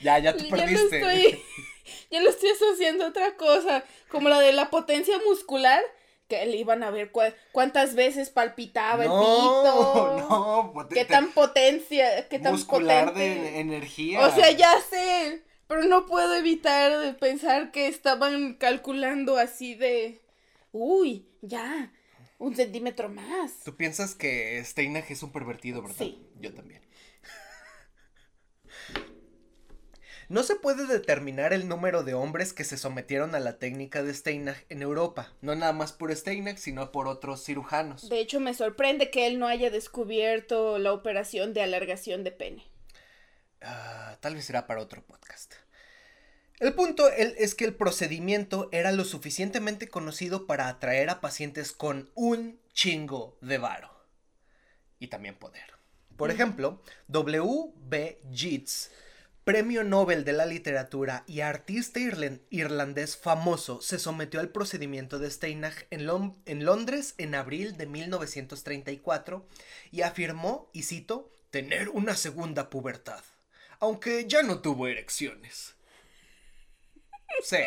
Ya, 0.01 0.19
ya 0.19 0.35
te 0.35 0.43
ya 0.43 0.49
lo 0.49 0.57
perdiste. 0.57 0.97
estoy, 0.99 1.43
ya 2.11 2.21
lo 2.21 2.29
estoy 2.29 2.49
asociando 2.51 3.05
a 3.05 3.09
otra 3.09 3.35
cosa, 3.35 3.83
como 4.09 4.29
la 4.29 4.39
de 4.39 4.53
la 4.53 4.69
potencia 4.69 5.17
muscular, 5.27 5.81
que 6.27 6.45
le 6.45 6.57
iban 6.57 6.83
a 6.83 6.91
ver 6.91 7.11
cuántas 7.51 7.95
veces 7.95 8.29
palpitaba 8.29 9.03
el 9.03 9.09
no, 9.09 9.19
pito. 9.19 10.17
no, 10.29 10.71
pote- 10.73 10.95
Qué 10.95 11.05
tan 11.05 11.31
potencia, 11.31 12.27
qué 12.29 12.39
tan 12.39 12.53
muscular 12.53 13.13
potente. 13.13 13.41
de 13.41 13.59
energía. 13.59 14.25
O 14.25 14.31
sea, 14.33 14.51
ya 14.51 14.79
sé, 14.89 15.43
pero 15.67 15.83
no 15.85 16.05
puedo 16.05 16.35
evitar 16.35 16.99
de 16.99 17.13
pensar 17.13 17.71
que 17.71 17.87
estaban 17.87 18.53
calculando 18.55 19.37
así 19.37 19.73
de, 19.75 20.21
uy, 20.71 21.27
ya, 21.41 21.91
un 22.37 22.55
centímetro 22.55 23.09
más. 23.09 23.59
Tú 23.65 23.75
piensas 23.75 24.15
que 24.15 24.63
Steinach 24.63 25.09
es 25.11 25.23
un 25.23 25.31
pervertido, 25.31 25.81
¿verdad? 25.81 25.97
Sí. 25.97 26.25
Yo 26.39 26.53
también. 26.53 26.81
No 30.29 30.43
se 30.43 30.55
puede 30.55 30.85
determinar 30.85 31.53
el 31.53 31.67
número 31.67 32.03
de 32.03 32.13
hombres 32.13 32.53
que 32.53 32.63
se 32.63 32.77
sometieron 32.77 33.33
a 33.33 33.39
la 33.39 33.57
técnica 33.57 34.03
de 34.03 34.13
Steinach 34.13 34.59
en 34.69 34.83
Europa, 34.83 35.33
no 35.41 35.55
nada 35.55 35.73
más 35.73 35.91
por 35.91 36.15
Steinach, 36.15 36.57
sino 36.57 36.91
por 36.91 37.07
otros 37.07 37.43
cirujanos. 37.43 38.07
De 38.09 38.19
hecho, 38.19 38.39
me 38.39 38.53
sorprende 38.53 39.09
que 39.09 39.25
él 39.25 39.39
no 39.39 39.47
haya 39.47 39.71
descubierto 39.71 40.77
la 40.77 40.93
operación 40.93 41.55
de 41.55 41.63
alargación 41.63 42.23
de 42.23 42.31
pene. 42.31 42.63
Ah, 43.61 44.17
tal 44.19 44.35
vez 44.35 44.45
será 44.45 44.67
para 44.67 44.81
otro 44.81 45.01
podcast. 45.01 45.55
El 46.59 46.75
punto 46.75 47.09
es 47.09 47.55
que 47.55 47.65
el 47.65 47.73
procedimiento 47.73 48.69
era 48.71 48.91
lo 48.91 49.05
suficientemente 49.05 49.87
conocido 49.87 50.45
para 50.45 50.67
atraer 50.67 51.09
a 51.09 51.21
pacientes 51.21 51.71
con 51.71 52.11
un 52.13 52.59
chingo 52.73 53.35
de 53.41 53.57
varo. 53.57 53.89
Y 54.99 55.07
también 55.07 55.35
poder. 55.35 55.73
Por 56.17 56.29
ejemplo, 56.29 56.83
W. 57.07 57.71
B. 57.77 58.19
Yeats, 58.29 58.91
premio 59.43 59.83
Nobel 59.83 60.23
de 60.25 60.33
la 60.33 60.45
literatura 60.45 61.23
y 61.27 61.41
artista 61.41 61.99
irlandés 62.49 63.17
famoso, 63.17 63.81
se 63.81 63.99
sometió 63.99 64.39
al 64.39 64.49
procedimiento 64.49 65.19
de 65.19 65.31
Steinach 65.31 65.85
en, 65.89 66.09
en 66.45 66.65
Londres 66.65 67.15
en 67.17 67.35
abril 67.35 67.77
de 67.77 67.85
1934 67.85 69.47
y 69.91 70.01
afirmó, 70.01 70.69
y 70.73 70.83
cito, 70.83 71.31
tener 71.51 71.89
una 71.89 72.15
segunda 72.15 72.69
pubertad, 72.69 73.23
aunque 73.79 74.25
ya 74.27 74.43
no 74.43 74.59
tuvo 74.61 74.87
erecciones. 74.87 75.75
Sí. 77.43 77.57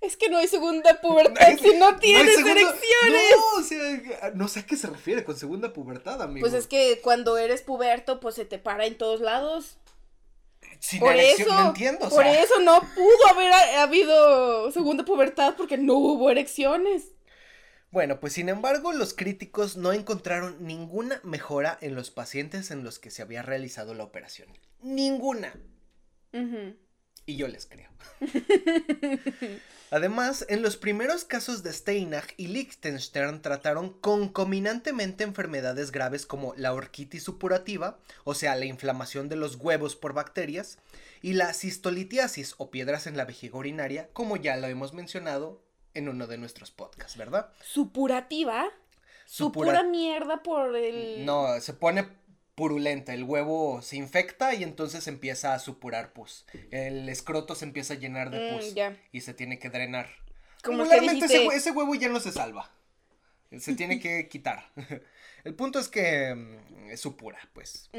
Es 0.00 0.16
que 0.16 0.28
no 0.28 0.38
hay 0.38 0.46
segunda 0.46 1.00
pubertad 1.00 1.58
si 1.60 1.74
no 1.74 1.96
tienes 1.96 2.38
erecciones. 2.38 3.22
No, 3.36 3.60
o 3.60 3.62
sea, 3.62 4.30
no 4.34 4.48
sé 4.48 4.60
a 4.60 4.66
qué 4.66 4.76
se 4.76 4.88
refiere 4.88 5.24
con 5.24 5.36
segunda 5.36 5.72
pubertad, 5.72 6.22
amigo. 6.22 6.44
Pues 6.44 6.54
es 6.54 6.66
que 6.66 7.00
cuando 7.02 7.38
eres 7.38 7.62
puberto, 7.62 8.20
pues 8.20 8.34
se 8.34 8.44
te 8.44 8.58
para 8.58 8.86
en 8.86 8.98
todos 8.98 9.20
lados. 9.20 9.78
Sin 10.86 11.00
por 11.00 11.14
erección, 11.14 11.48
eso, 11.48 11.60
no 11.60 11.68
entiendo. 11.70 12.08
por 12.08 12.24
eso 12.24 12.60
no 12.60 12.80
pudo 12.94 13.26
haber 13.28 13.52
habido 13.76 14.70
segunda 14.70 15.04
pubertad 15.04 15.54
porque 15.56 15.76
no 15.76 15.94
hubo 15.94 16.30
erecciones. 16.30 17.12
Bueno, 17.90 18.20
pues 18.20 18.34
sin 18.34 18.48
embargo, 18.48 18.92
los 18.92 19.12
críticos 19.12 19.76
no 19.76 19.92
encontraron 19.92 20.64
ninguna 20.64 21.20
mejora 21.24 21.76
en 21.80 21.96
los 21.96 22.12
pacientes 22.12 22.70
en 22.70 22.84
los 22.84 23.00
que 23.00 23.10
se 23.10 23.22
había 23.22 23.42
realizado 23.42 23.94
la 23.94 24.04
operación. 24.04 24.48
Ninguna. 24.80 25.54
Y 27.26 27.36
yo 27.36 27.48
les 27.48 27.66
creo. 27.66 27.90
Además, 29.90 30.44
en 30.48 30.62
los 30.62 30.76
primeros 30.76 31.24
casos 31.24 31.62
de 31.62 31.72
Steinach 31.72 32.32
y 32.36 32.48
Liechtenstein 32.48 33.40
trataron 33.40 33.90
concominantemente 34.00 35.22
enfermedades 35.24 35.92
graves 35.92 36.26
como 36.26 36.54
la 36.56 36.72
orquitis 36.72 37.22
supurativa, 37.22 37.98
o 38.24 38.34
sea, 38.34 38.56
la 38.56 38.64
inflamación 38.64 39.28
de 39.28 39.36
los 39.36 39.56
huevos 39.56 39.94
por 39.94 40.12
bacterias, 40.12 40.78
y 41.22 41.34
la 41.34 41.52
cistolitiasis 41.52 42.54
o 42.58 42.70
piedras 42.70 43.06
en 43.06 43.16
la 43.16 43.24
vejiga 43.24 43.58
urinaria, 43.58 44.08
como 44.12 44.36
ya 44.36 44.56
lo 44.56 44.66
hemos 44.66 44.92
mencionado 44.92 45.62
en 45.94 46.08
uno 46.08 46.26
de 46.26 46.38
nuestros 46.38 46.70
podcasts, 46.70 47.16
¿verdad? 47.16 47.50
¿Supurativa? 47.62 48.66
Supura... 49.24 49.82
mierda 49.82 50.42
por 50.42 50.76
el... 50.76 51.24
No, 51.24 51.60
se 51.60 51.72
pone 51.72 52.08
purulenta, 52.56 53.14
el 53.14 53.22
huevo 53.22 53.82
se 53.82 53.96
infecta 53.96 54.54
y 54.54 54.64
entonces 54.64 55.06
empieza 55.06 55.54
a 55.54 55.58
supurar 55.60 56.12
pus. 56.12 56.46
El 56.72 57.08
escroto 57.08 57.54
se 57.54 57.66
empieza 57.66 57.94
a 57.94 57.98
llenar 57.98 58.30
de 58.30 58.50
mm, 58.50 58.54
pus 58.54 58.74
y 59.12 59.20
se 59.20 59.34
tiene 59.34 59.60
que 59.60 59.70
drenar. 59.70 60.08
Como 60.64 60.82
ese, 60.84 61.70
huevo 61.70 61.94
ya 61.94 62.08
no 62.08 62.18
se 62.18 62.32
salva. 62.32 62.72
Se 63.58 63.74
tiene 63.74 64.00
que 64.00 64.28
quitar. 64.30 64.70
El 65.44 65.54
punto 65.54 65.78
es 65.78 65.88
que 65.88 66.34
mm, 66.34 66.96
supura, 66.96 67.38
pues. 67.52 67.90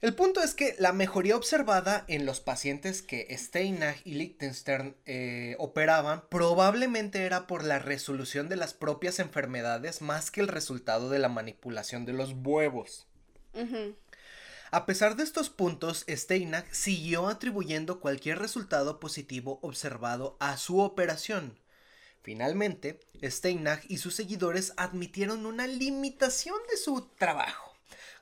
El 0.00 0.14
punto 0.14 0.42
es 0.42 0.54
que 0.54 0.74
la 0.78 0.92
mejoría 0.92 1.36
observada 1.36 2.04
en 2.08 2.24
los 2.26 2.40
pacientes 2.40 3.02
que 3.02 3.28
Steinach 3.38 4.00
y 4.04 4.14
Liechtenstein 4.14 4.96
eh, 5.04 5.56
operaban 5.58 6.24
probablemente 6.28 7.24
era 7.24 7.46
por 7.46 7.64
la 7.64 7.78
resolución 7.78 8.48
de 8.48 8.56
las 8.56 8.74
propias 8.74 9.20
enfermedades 9.20 10.00
más 10.00 10.30
que 10.30 10.40
el 10.40 10.48
resultado 10.48 11.10
de 11.10 11.20
la 11.20 11.28
manipulación 11.28 12.06
de 12.06 12.14
los 12.14 12.34
huevos. 12.42 13.06
A 14.70 14.86
pesar 14.86 15.16
de 15.16 15.22
estos 15.22 15.50
puntos, 15.50 16.06
Steinach 16.08 16.70
siguió 16.72 17.28
atribuyendo 17.28 18.00
cualquier 18.00 18.38
resultado 18.38 19.00
positivo 19.00 19.58
observado 19.62 20.36
a 20.40 20.56
su 20.56 20.80
operación. 20.80 21.58
Finalmente, 22.22 23.00
Steinach 23.22 23.84
y 23.88 23.98
sus 23.98 24.14
seguidores 24.14 24.72
admitieron 24.76 25.44
una 25.44 25.66
limitación 25.66 26.56
de 26.70 26.76
su 26.76 27.08
trabajo, 27.18 27.76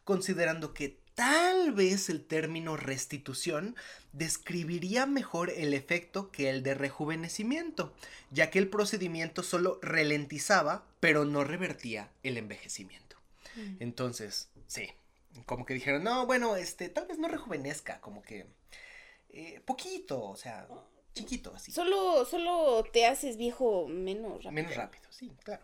considerando 0.05 0.75
que 0.75 0.99
tal 1.15 1.73
vez 1.73 2.09
el 2.09 2.25
término 2.25 2.77
restitución 2.77 3.77
describiría 4.13 5.05
mejor 5.05 5.51
el 5.51 5.75
efecto 5.75 6.33
que 6.33 6.49
el 6.49 6.63
de 6.63 6.75
rejuvenecimiento, 6.75 7.95
ya 8.31 8.51
que 8.51 8.59
el 8.59 8.71
procedimiento 8.71 9.43
solo 9.43 9.79
ralentizaba, 9.83 10.87
pero 10.99 11.27
no 11.27 11.45
revertía 11.45 12.11
el 12.23 12.39
envejecimiento. 12.39 13.17
Mm. 13.55 13.77
Entonces, 13.81 14.49
sí, 14.67 14.89
como 15.47 15.65
que 15.65 15.75
dijeron, 15.75 16.03
no, 16.03 16.27
bueno, 16.27 16.57
este, 16.57 16.89
tal 16.89 17.07
vez 17.07 17.19
no 17.19 17.29
rejuvenezca, 17.29 18.01
como 18.01 18.23
que 18.23 18.47
eh, 19.31 19.61
poquito, 19.65 20.23
o 20.23 20.37
sea, 20.37 20.67
chiquito, 21.15 21.53
así. 21.55 21.73
Solo, 21.73 22.25
solo 22.25 22.85
te 22.93 23.07
haces 23.07 23.37
viejo 23.37 23.87
menos 23.89 24.45
rápido. 24.45 24.53
Menos 24.53 24.77
rápido, 24.77 25.05
sí, 25.11 25.31
claro. 25.45 25.63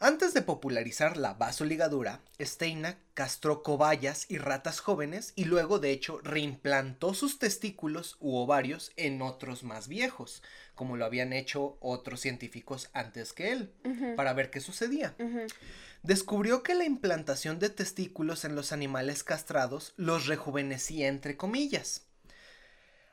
Antes 0.00 0.32
de 0.32 0.42
popularizar 0.42 1.16
la 1.16 1.34
vasoligadura, 1.34 2.20
Steinach 2.40 2.98
castró 3.14 3.64
cobayas 3.64 4.26
y 4.28 4.38
ratas 4.38 4.78
jóvenes 4.78 5.32
y 5.34 5.46
luego 5.46 5.80
de 5.80 5.90
hecho 5.90 6.20
reimplantó 6.22 7.14
sus 7.14 7.40
testículos 7.40 8.16
u 8.20 8.36
ovarios 8.36 8.92
en 8.94 9.20
otros 9.22 9.64
más 9.64 9.88
viejos, 9.88 10.44
como 10.76 10.96
lo 10.96 11.04
habían 11.04 11.32
hecho 11.32 11.78
otros 11.80 12.20
científicos 12.20 12.90
antes 12.92 13.32
que 13.32 13.50
él, 13.50 13.72
para 14.14 14.34
ver 14.34 14.50
qué 14.50 14.60
sucedía. 14.60 15.16
Descubrió 16.04 16.62
que 16.62 16.76
la 16.76 16.84
implantación 16.84 17.58
de 17.58 17.68
testículos 17.68 18.44
en 18.44 18.54
los 18.54 18.70
animales 18.70 19.24
castrados 19.24 19.94
los 19.96 20.26
rejuvenecía 20.26 21.08
entre 21.08 21.36
comillas. 21.36 22.07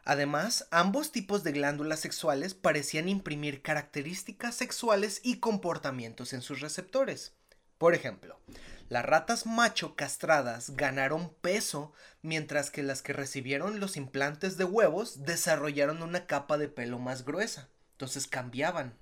Además, 0.06 0.68
ambos 0.70 1.12
tipos 1.12 1.44
de 1.44 1.52
glándulas 1.52 2.00
sexuales 2.00 2.54
parecían 2.54 3.10
imprimir 3.10 3.64
características 3.64 4.54
sexuales 4.54 5.20
y 5.24 5.40
comportamientos 5.40 6.32
en 6.34 6.44
sus 6.44 6.62
receptores. 6.62 7.34
Por 7.80 7.96
ejemplo, 7.96 8.40
las 8.88 9.04
ratas 9.04 9.48
macho 9.48 9.96
castradas 9.96 10.76
ganaron 10.76 11.34
peso, 11.42 11.92
mientras 12.22 12.70
que 12.70 12.84
las 12.84 13.02
que 13.02 13.14
recibieron 13.14 13.80
los 13.80 13.98
implantes 13.98 14.58
de 14.58 14.64
huevos 14.64 15.24
desarrollaron 15.26 16.04
una 16.04 16.28
capa 16.28 16.60
de 16.60 16.68
pelo 16.70 17.00
más 17.00 17.26
gruesa. 17.26 17.70
Entonces 17.94 18.28
cambiaban. 18.28 18.96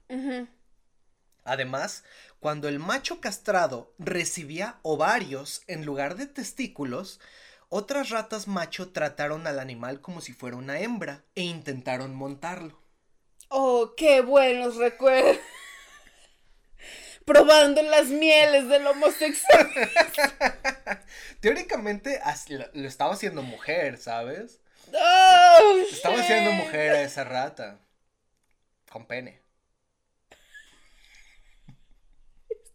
Además, 1.43 2.05
cuando 2.39 2.69
el 2.69 2.79
macho 2.79 3.19
castrado 3.19 3.93
recibía 3.99 4.79
ovarios 4.83 5.63
en 5.67 5.83
lugar 5.83 6.15
de 6.15 6.27
testículos, 6.27 7.19
otras 7.75 8.09
ratas 8.09 8.47
macho 8.47 8.91
trataron 8.91 9.47
al 9.47 9.59
animal 9.59 9.99
como 9.99 10.21
si 10.21 10.31
fuera 10.31 10.57
una 10.57 10.79
hembra 10.79 11.23
e 11.33 11.41
intentaron 11.41 12.13
montarlo. 12.13 12.79
Oh, 13.49 13.95
qué 13.97 14.21
buenos 14.21 14.75
recuerdos. 14.75 15.39
Probando 17.25 17.81
las 17.81 18.09
mieles 18.09 18.69
del 18.69 18.85
homosexual. 18.85 19.67
Teóricamente 21.39 22.21
lo 22.73 22.87
estaba 22.87 23.13
haciendo 23.13 23.41
mujer, 23.41 23.97
¿sabes? 23.97 24.59
Oh, 24.93 25.83
estaba 25.91 26.19
haciendo 26.19 26.51
mujer 26.51 26.91
a 26.91 27.01
esa 27.01 27.23
rata. 27.23 27.79
Con 28.91 29.07
pene. 29.07 29.41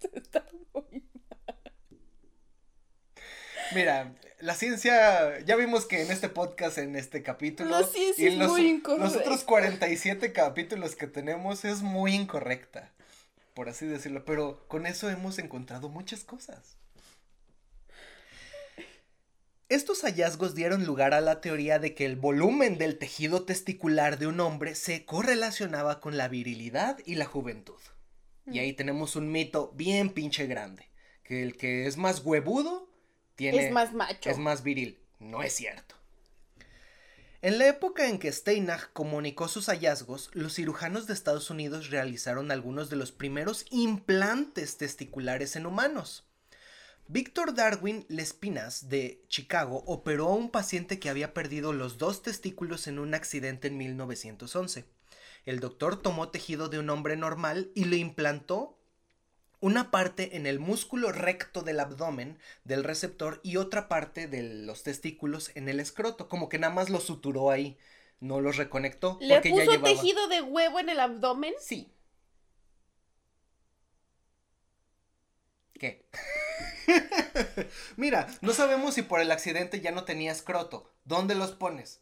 Mira, 3.74 4.14
la 4.40 4.54
ciencia, 4.54 5.40
ya 5.40 5.56
vimos 5.56 5.86
que 5.86 6.02
en 6.02 6.10
este 6.10 6.28
podcast, 6.28 6.78
en 6.78 6.96
este 6.96 7.22
capítulo, 7.22 7.70
la 7.70 7.84
ciencia 7.84 8.28
es 8.28 8.36
muy 8.36 8.66
incorrecta. 8.68 9.04
Los 9.04 9.16
otros 9.16 9.44
47 9.44 10.32
capítulos 10.32 10.94
que 10.94 11.06
tenemos 11.06 11.64
es 11.64 11.82
muy 11.82 12.14
incorrecta, 12.14 12.92
por 13.54 13.68
así 13.68 13.86
decirlo, 13.86 14.24
pero 14.24 14.64
con 14.68 14.86
eso 14.86 15.10
hemos 15.10 15.38
encontrado 15.38 15.88
muchas 15.88 16.24
cosas. 16.24 16.76
Estos 19.68 20.02
hallazgos 20.02 20.54
dieron 20.54 20.86
lugar 20.86 21.12
a 21.12 21.20
la 21.20 21.42
teoría 21.42 21.78
de 21.78 21.94
que 21.94 22.06
el 22.06 22.16
volumen 22.16 22.78
del 22.78 22.96
tejido 22.96 23.44
testicular 23.44 24.18
de 24.18 24.26
un 24.26 24.40
hombre 24.40 24.74
se 24.74 25.04
correlacionaba 25.04 26.00
con 26.00 26.16
la 26.16 26.28
virilidad 26.28 26.98
y 27.04 27.16
la 27.16 27.26
juventud. 27.26 27.80
Y 28.46 28.60
ahí 28.60 28.72
tenemos 28.72 29.14
un 29.14 29.30
mito 29.30 29.72
bien 29.74 30.08
pinche 30.08 30.46
grande. 30.46 30.88
Que 31.22 31.42
el 31.42 31.58
que 31.58 31.86
es 31.86 31.98
más 31.98 32.24
huevudo 32.24 32.87
tiene... 33.38 33.66
Es 33.66 33.72
más 33.72 33.94
macho. 33.94 34.28
Es 34.28 34.36
más 34.36 34.62
viril. 34.62 34.98
No 35.20 35.42
es 35.42 35.54
cierto. 35.54 35.94
En 37.40 37.58
la 37.58 37.68
época 37.68 38.08
en 38.08 38.18
que 38.18 38.32
Steinach 38.32 38.92
comunicó 38.92 39.46
sus 39.46 39.66
hallazgos, 39.68 40.28
los 40.34 40.54
cirujanos 40.54 41.06
de 41.06 41.14
Estados 41.14 41.48
Unidos 41.48 41.88
realizaron 41.90 42.50
algunos 42.50 42.90
de 42.90 42.96
los 42.96 43.12
primeros 43.12 43.64
implantes 43.70 44.76
testiculares 44.76 45.54
en 45.54 45.66
humanos. 45.66 46.24
Víctor 47.06 47.54
Darwin 47.54 48.04
Lespinas 48.08 48.88
de 48.88 49.22
Chicago 49.28 49.84
operó 49.86 50.26
a 50.26 50.34
un 50.34 50.50
paciente 50.50 50.98
que 50.98 51.08
había 51.08 51.32
perdido 51.32 51.72
los 51.72 51.96
dos 51.96 52.22
testículos 52.22 52.88
en 52.88 52.98
un 52.98 53.14
accidente 53.14 53.68
en 53.68 53.78
1911 53.78 54.84
el 55.48 55.60
doctor 55.60 56.02
tomó 56.02 56.28
tejido 56.28 56.68
de 56.68 56.78
un 56.78 56.90
hombre 56.90 57.16
normal 57.16 57.70
y 57.74 57.84
le 57.84 57.96
implantó 57.96 58.77
una 59.60 59.90
parte 59.90 60.36
en 60.36 60.46
el 60.46 60.58
músculo 60.60 61.12
recto 61.12 61.62
del 61.62 61.80
abdomen 61.80 62.38
del 62.64 62.84
receptor 62.84 63.40
y 63.42 63.56
otra 63.56 63.88
parte 63.88 64.26
de 64.28 64.42
los 64.42 64.82
testículos 64.82 65.50
en 65.54 65.68
el 65.68 65.80
escroto, 65.80 66.28
como 66.28 66.48
que 66.48 66.58
nada 66.58 66.72
más 66.72 66.90
lo 66.90 67.00
suturó 67.00 67.50
ahí. 67.50 67.78
no 68.20 68.40
los 68.40 68.56
reconectó. 68.56 69.18
¿Le 69.20 69.34
porque 69.34 69.50
ya 69.50 69.54
puso 69.56 69.70
llevaba... 69.72 69.88
tejido 69.88 70.28
de 70.28 70.42
huevo 70.42 70.80
en 70.80 70.88
el 70.88 71.00
abdomen? 71.00 71.54
Sí. 71.60 71.92
¿Qué? 75.78 76.08
Mira, 77.96 78.26
no 78.40 78.52
sabemos 78.52 78.94
si 78.94 79.02
por 79.02 79.20
el 79.20 79.30
accidente 79.30 79.80
ya 79.80 79.92
no 79.92 80.04
tenía 80.04 80.32
escroto. 80.32 80.90
¿Dónde 81.04 81.34
los 81.34 81.52
pones? 81.52 82.00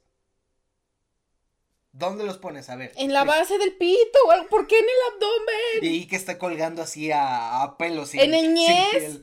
¿Dónde 1.99 2.25
los 2.25 2.37
pones? 2.37 2.69
A 2.69 2.77
ver. 2.77 2.93
En 2.97 3.13
la 3.15 3.25
base 3.25 3.57
del 3.57 3.75
pito 3.75 4.19
o 4.27 4.31
algo. 4.31 4.49
¿Por 4.49 4.67
qué 4.67 4.79
en 4.79 4.85
el 4.85 5.15
abdomen? 5.15 5.95
Y 5.95 6.07
que 6.07 6.17
está 6.17 6.37
colgando 6.39 6.83
así 6.83 7.11
a, 7.11 7.63
a 7.63 7.79
pelo 7.79 8.05
sin, 8.05 8.21
¿En 8.21 8.35
el 8.35 8.53
ñez? 8.53 9.23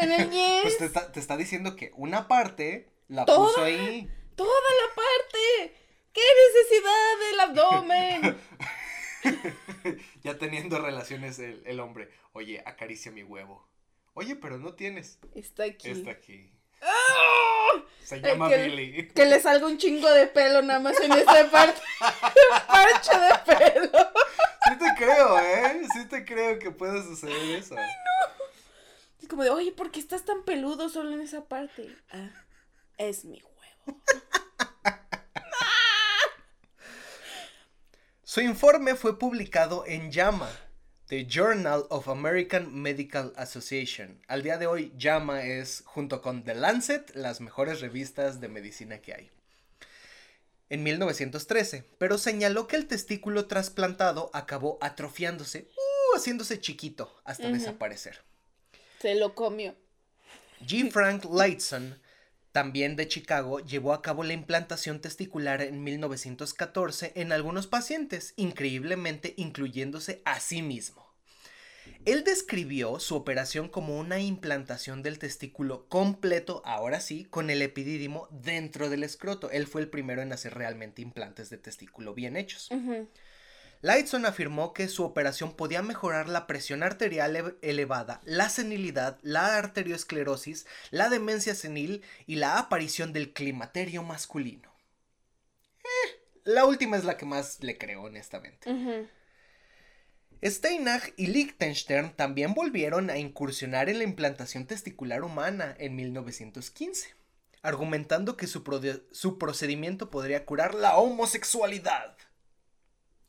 En 0.00 0.12
el 0.12 0.30
ñez. 0.30 0.60
Pues 0.62 0.78
te 0.78 0.84
está, 0.84 1.10
te 1.10 1.18
está 1.18 1.36
diciendo 1.36 1.74
que 1.74 1.90
una 1.96 2.28
parte 2.28 2.88
la 3.08 3.24
¿Toda? 3.24 3.48
puso 3.48 3.64
ahí. 3.64 4.08
Toda 4.36 4.50
la 4.50 4.94
parte. 4.94 5.74
¿Qué 6.12 6.22
necesidad 6.46 7.18
del 7.28 7.40
abdomen? 7.40 8.38
ya 10.22 10.38
teniendo 10.38 10.78
relaciones 10.78 11.40
el, 11.40 11.62
el 11.66 11.80
hombre. 11.80 12.08
Oye, 12.32 12.62
acaricia 12.64 13.10
mi 13.10 13.24
huevo. 13.24 13.66
Oye, 14.14 14.36
pero 14.36 14.58
no 14.58 14.74
tienes. 14.74 15.18
Está 15.34 15.64
aquí. 15.64 15.90
Está 15.90 16.12
aquí. 16.12 16.52
¡Ah! 16.82 17.82
Se 18.04 18.14
Ay, 18.16 18.20
llama 18.22 18.48
que- 18.48 18.56
Billy. 18.64 19.08
Que 19.08 19.24
le 19.26 19.40
salga 19.40 19.66
un 19.66 19.78
chingo 19.78 20.08
de 20.10 20.26
pelo 20.28 20.62
nada 20.62 20.78
más 20.80 20.98
en 21.00 21.12
esta 21.12 21.50
parte. 21.50 21.80
Parche 22.68 23.18
de 23.18 23.54
pelo. 23.56 23.90
Sí 24.64 24.78
te 24.78 24.94
creo, 24.96 25.38
¿eh? 25.38 25.82
Sí 25.92 26.04
te 26.06 26.24
creo 26.24 26.58
que 26.58 26.70
pueda 26.70 27.02
suceder 27.02 27.56
eso. 27.58 27.74
Es 29.20 29.28
como 29.28 29.42
de, 29.42 29.50
oye, 29.50 29.72
¿por 29.72 29.90
qué 29.90 29.98
estás 30.00 30.24
tan 30.24 30.44
peludo 30.44 30.88
solo 30.88 31.12
en 31.12 31.20
esa 31.20 31.44
parte? 31.46 31.96
Ah, 32.12 32.30
es 32.98 33.24
mi 33.24 33.42
huevo. 33.42 34.00
Su 38.22 38.40
informe 38.40 38.94
fue 38.96 39.18
publicado 39.18 39.84
en 39.86 40.12
JAMA, 40.12 40.50
The 41.08 41.24
Journal 41.24 41.86
of 41.90 42.08
American 42.08 42.82
Medical 42.82 43.32
Association. 43.36 44.20
Al 44.26 44.42
día 44.42 44.58
de 44.58 44.66
hoy, 44.66 44.92
JAMA 44.98 45.44
es, 45.44 45.84
junto 45.86 46.20
con 46.20 46.42
The 46.42 46.56
Lancet, 46.56 47.14
las 47.14 47.40
mejores 47.40 47.80
revistas 47.80 48.40
de 48.40 48.48
medicina 48.48 48.98
que 48.98 49.14
hay. 49.14 49.30
En 50.68 50.82
1913, 50.82 51.84
pero 51.98 52.18
señaló 52.18 52.66
que 52.66 52.74
el 52.74 52.88
testículo 52.88 53.46
trasplantado 53.46 54.30
acabó 54.32 54.78
atrofiándose, 54.80 55.68
uh, 55.76 56.16
haciéndose 56.16 56.58
chiquito 56.58 57.14
hasta 57.22 57.52
desaparecer. 57.52 58.18
Se 59.00 59.14
lo 59.14 59.36
comió. 59.36 59.76
G. 60.66 60.90
Frank 60.90 61.24
Lightson, 61.26 62.00
también 62.56 62.96
de 62.96 63.06
Chicago, 63.06 63.60
llevó 63.60 63.92
a 63.92 64.00
cabo 64.00 64.24
la 64.24 64.32
implantación 64.32 65.02
testicular 65.02 65.60
en 65.60 65.84
1914 65.84 67.12
en 67.14 67.30
algunos 67.32 67.66
pacientes, 67.66 68.32
increíblemente 68.36 69.34
incluyéndose 69.36 70.22
a 70.24 70.40
sí 70.40 70.62
mismo. 70.62 71.06
Él 72.06 72.24
describió 72.24 72.98
su 72.98 73.14
operación 73.14 73.68
como 73.68 73.98
una 73.98 74.20
implantación 74.20 75.02
del 75.02 75.18
testículo 75.18 75.86
completo, 75.90 76.62
ahora 76.64 77.00
sí, 77.00 77.26
con 77.26 77.50
el 77.50 77.60
epidídimo 77.60 78.26
dentro 78.30 78.88
del 78.88 79.04
escroto. 79.04 79.50
Él 79.50 79.66
fue 79.66 79.82
el 79.82 79.90
primero 79.90 80.22
en 80.22 80.32
hacer 80.32 80.54
realmente 80.54 81.02
implantes 81.02 81.50
de 81.50 81.58
testículo 81.58 82.14
bien 82.14 82.38
hechos. 82.38 82.70
Lightson 83.86 84.26
afirmó 84.26 84.72
que 84.72 84.88
su 84.88 85.04
operación 85.04 85.54
podía 85.54 85.80
mejorar 85.80 86.28
la 86.28 86.48
presión 86.48 86.82
arterial 86.82 87.36
ele- 87.36 87.54
elevada, 87.62 88.20
la 88.24 88.48
senilidad, 88.48 89.20
la 89.22 89.56
arteriosclerosis, 89.58 90.66
la 90.90 91.08
demencia 91.08 91.54
senil 91.54 92.02
y 92.26 92.34
la 92.34 92.58
aparición 92.58 93.12
del 93.12 93.32
climaterio 93.32 94.02
masculino. 94.02 94.74
Eh, 95.84 96.40
la 96.42 96.64
última 96.64 96.96
es 96.96 97.04
la 97.04 97.16
que 97.16 97.26
más 97.26 97.62
le 97.62 97.78
creo, 97.78 98.02
honestamente. 98.02 98.68
Steinach 100.42 101.12
y 101.16 101.28
Liechtenstein 101.28 102.10
también 102.10 102.54
volvieron 102.54 103.08
a 103.08 103.18
incursionar 103.18 103.88
en 103.88 103.98
la 103.98 104.04
implantación 104.04 104.66
testicular 104.66 105.22
humana 105.22 105.76
en 105.78 105.94
1915, 105.94 107.14
argumentando 107.62 108.36
que 108.36 108.48
su 108.48 108.64
procedimiento 109.38 110.10
podría 110.10 110.44
curar 110.44 110.74
la 110.74 110.96
homosexualidad. 110.96 112.16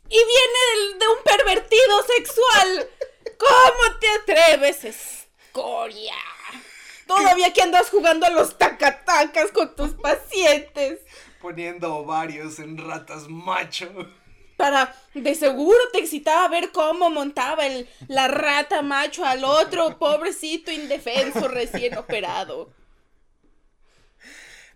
Y 0.10 0.16
viene 0.16 0.98
de 1.00 1.08
un 1.08 1.24
pervertido 1.24 2.04
sexual. 2.16 2.90
¿Cómo 3.38 4.00
te 4.00 4.08
atreves, 4.10 4.86
escoria? 4.86 6.16
Todavía 7.06 7.54
que 7.54 7.62
andas 7.62 7.90
jugando 7.90 8.26
a 8.26 8.30
los 8.30 8.58
tacatacas 8.58 9.52
con 9.52 9.76
tus 9.76 9.92
pacientes. 9.92 11.00
Poniendo 11.42 11.96
ovarios 11.96 12.60
en 12.60 12.78
ratas 12.78 13.28
macho. 13.28 13.90
Para, 14.58 14.96
de 15.14 15.36
seguro 15.36 15.78
te 15.94 16.00
excitaba 16.00 16.48
ver 16.48 16.72
cómo 16.72 17.10
montaba 17.10 17.68
el, 17.68 17.88
la 18.08 18.28
rata 18.28 18.82
macho 18.82 19.24
al 19.24 19.44
otro 19.44 20.00
pobrecito 20.00 20.72
indefenso 20.72 21.48
recién 21.48 21.98
operado. 21.98 22.72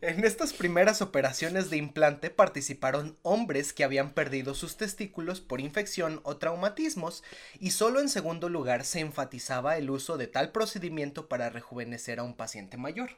En 0.02 0.26
estas 0.26 0.52
primeras 0.52 1.04
operaciones 1.04 1.70
de 1.70 1.78
implante 1.78 2.32
participaron 2.32 3.20
hombres 3.22 3.72
que 3.72 3.84
habían 3.84 4.16
perdido 4.16 4.56
sus 4.56 4.76
testículos 4.76 5.42
por 5.42 5.62
infección 5.62 6.22
o 6.24 6.38
traumatismos 6.38 7.24
y 7.60 7.70
solo 7.70 8.00
en 8.00 8.10
segundo 8.10 8.50
lugar 8.50 8.84
se 8.84 9.00
enfatizaba 9.00 9.78
el 9.78 9.92
uso 9.92 10.18
de 10.18 10.26
tal 10.26 10.52
procedimiento 10.52 11.30
para 11.30 11.52
rejuvenecer 11.52 12.18
a 12.18 12.24
un 12.24 12.36
paciente 12.36 12.78
mayor. 12.78 13.12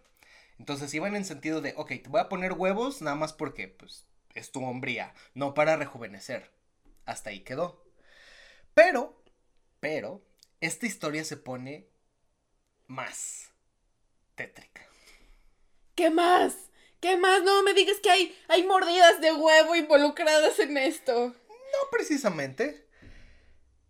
Entonces 0.59 0.93
iban 0.93 1.15
en 1.15 1.23
sentido 1.23 1.61
de, 1.61 1.73
ok, 1.77 1.87
te 2.03 2.09
voy 2.09 2.19
a 2.19 2.27
poner 2.27 2.51
huevos 2.51 3.01
nada 3.01 3.15
más 3.15 3.31
porque 3.31 3.69
pues, 3.69 4.05
es 4.33 4.51
tu 4.51 4.61
hombría, 4.65 5.13
no 5.33 5.53
para 5.53 5.77
rejuvenecer. 5.77 6.51
Hasta 7.05 7.29
ahí 7.29 7.45
quedó. 7.45 7.81
Pero, 8.73 9.23
pero, 9.79 10.21
esta 10.59 10.85
historia 10.85 11.23
se 11.23 11.37
pone 11.37 11.87
más 12.87 13.53
tétrica. 14.35 14.85
¿Qué 15.95 16.09
más? 16.09 16.72
¿Qué 17.03 17.17
más? 17.17 17.43
No 17.43 17.63
me 17.63 17.73
digas 17.73 17.97
que 18.01 18.09
hay, 18.09 18.33
hay 18.47 18.63
mordidas 18.63 19.19
de 19.19 19.33
huevo 19.33 19.75
involucradas 19.75 20.57
en 20.59 20.77
esto. 20.77 21.35
No 21.49 21.89
precisamente. 21.91 22.87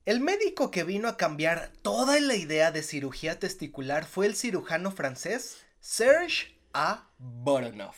El 0.03 0.19
médico 0.19 0.71
que 0.71 0.83
vino 0.83 1.07
a 1.07 1.15
cambiar 1.15 1.71
toda 1.83 2.19
la 2.19 2.35
idea 2.35 2.71
de 2.71 2.81
cirugía 2.81 3.37
testicular 3.37 4.05
fue 4.05 4.25
el 4.25 4.35
cirujano 4.35 4.89
francés 4.89 5.63
Serge 5.79 6.57
A. 6.73 7.07
Voronov. 7.19 7.93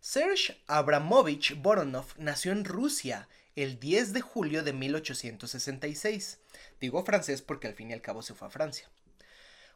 Serge 0.00 0.62
Abramovich 0.66 1.56
Voronov 1.62 2.08
nació 2.18 2.52
en 2.52 2.66
Rusia 2.66 3.26
el 3.56 3.80
10 3.80 4.12
de 4.12 4.20
julio 4.20 4.62
de 4.62 4.74
1866. 4.74 6.40
Digo 6.78 7.06
francés 7.06 7.40
porque 7.40 7.68
al 7.68 7.74
fin 7.74 7.88
y 7.88 7.94
al 7.94 8.02
cabo 8.02 8.20
se 8.20 8.34
fue 8.34 8.48
a 8.48 8.50
Francia. 8.50 8.90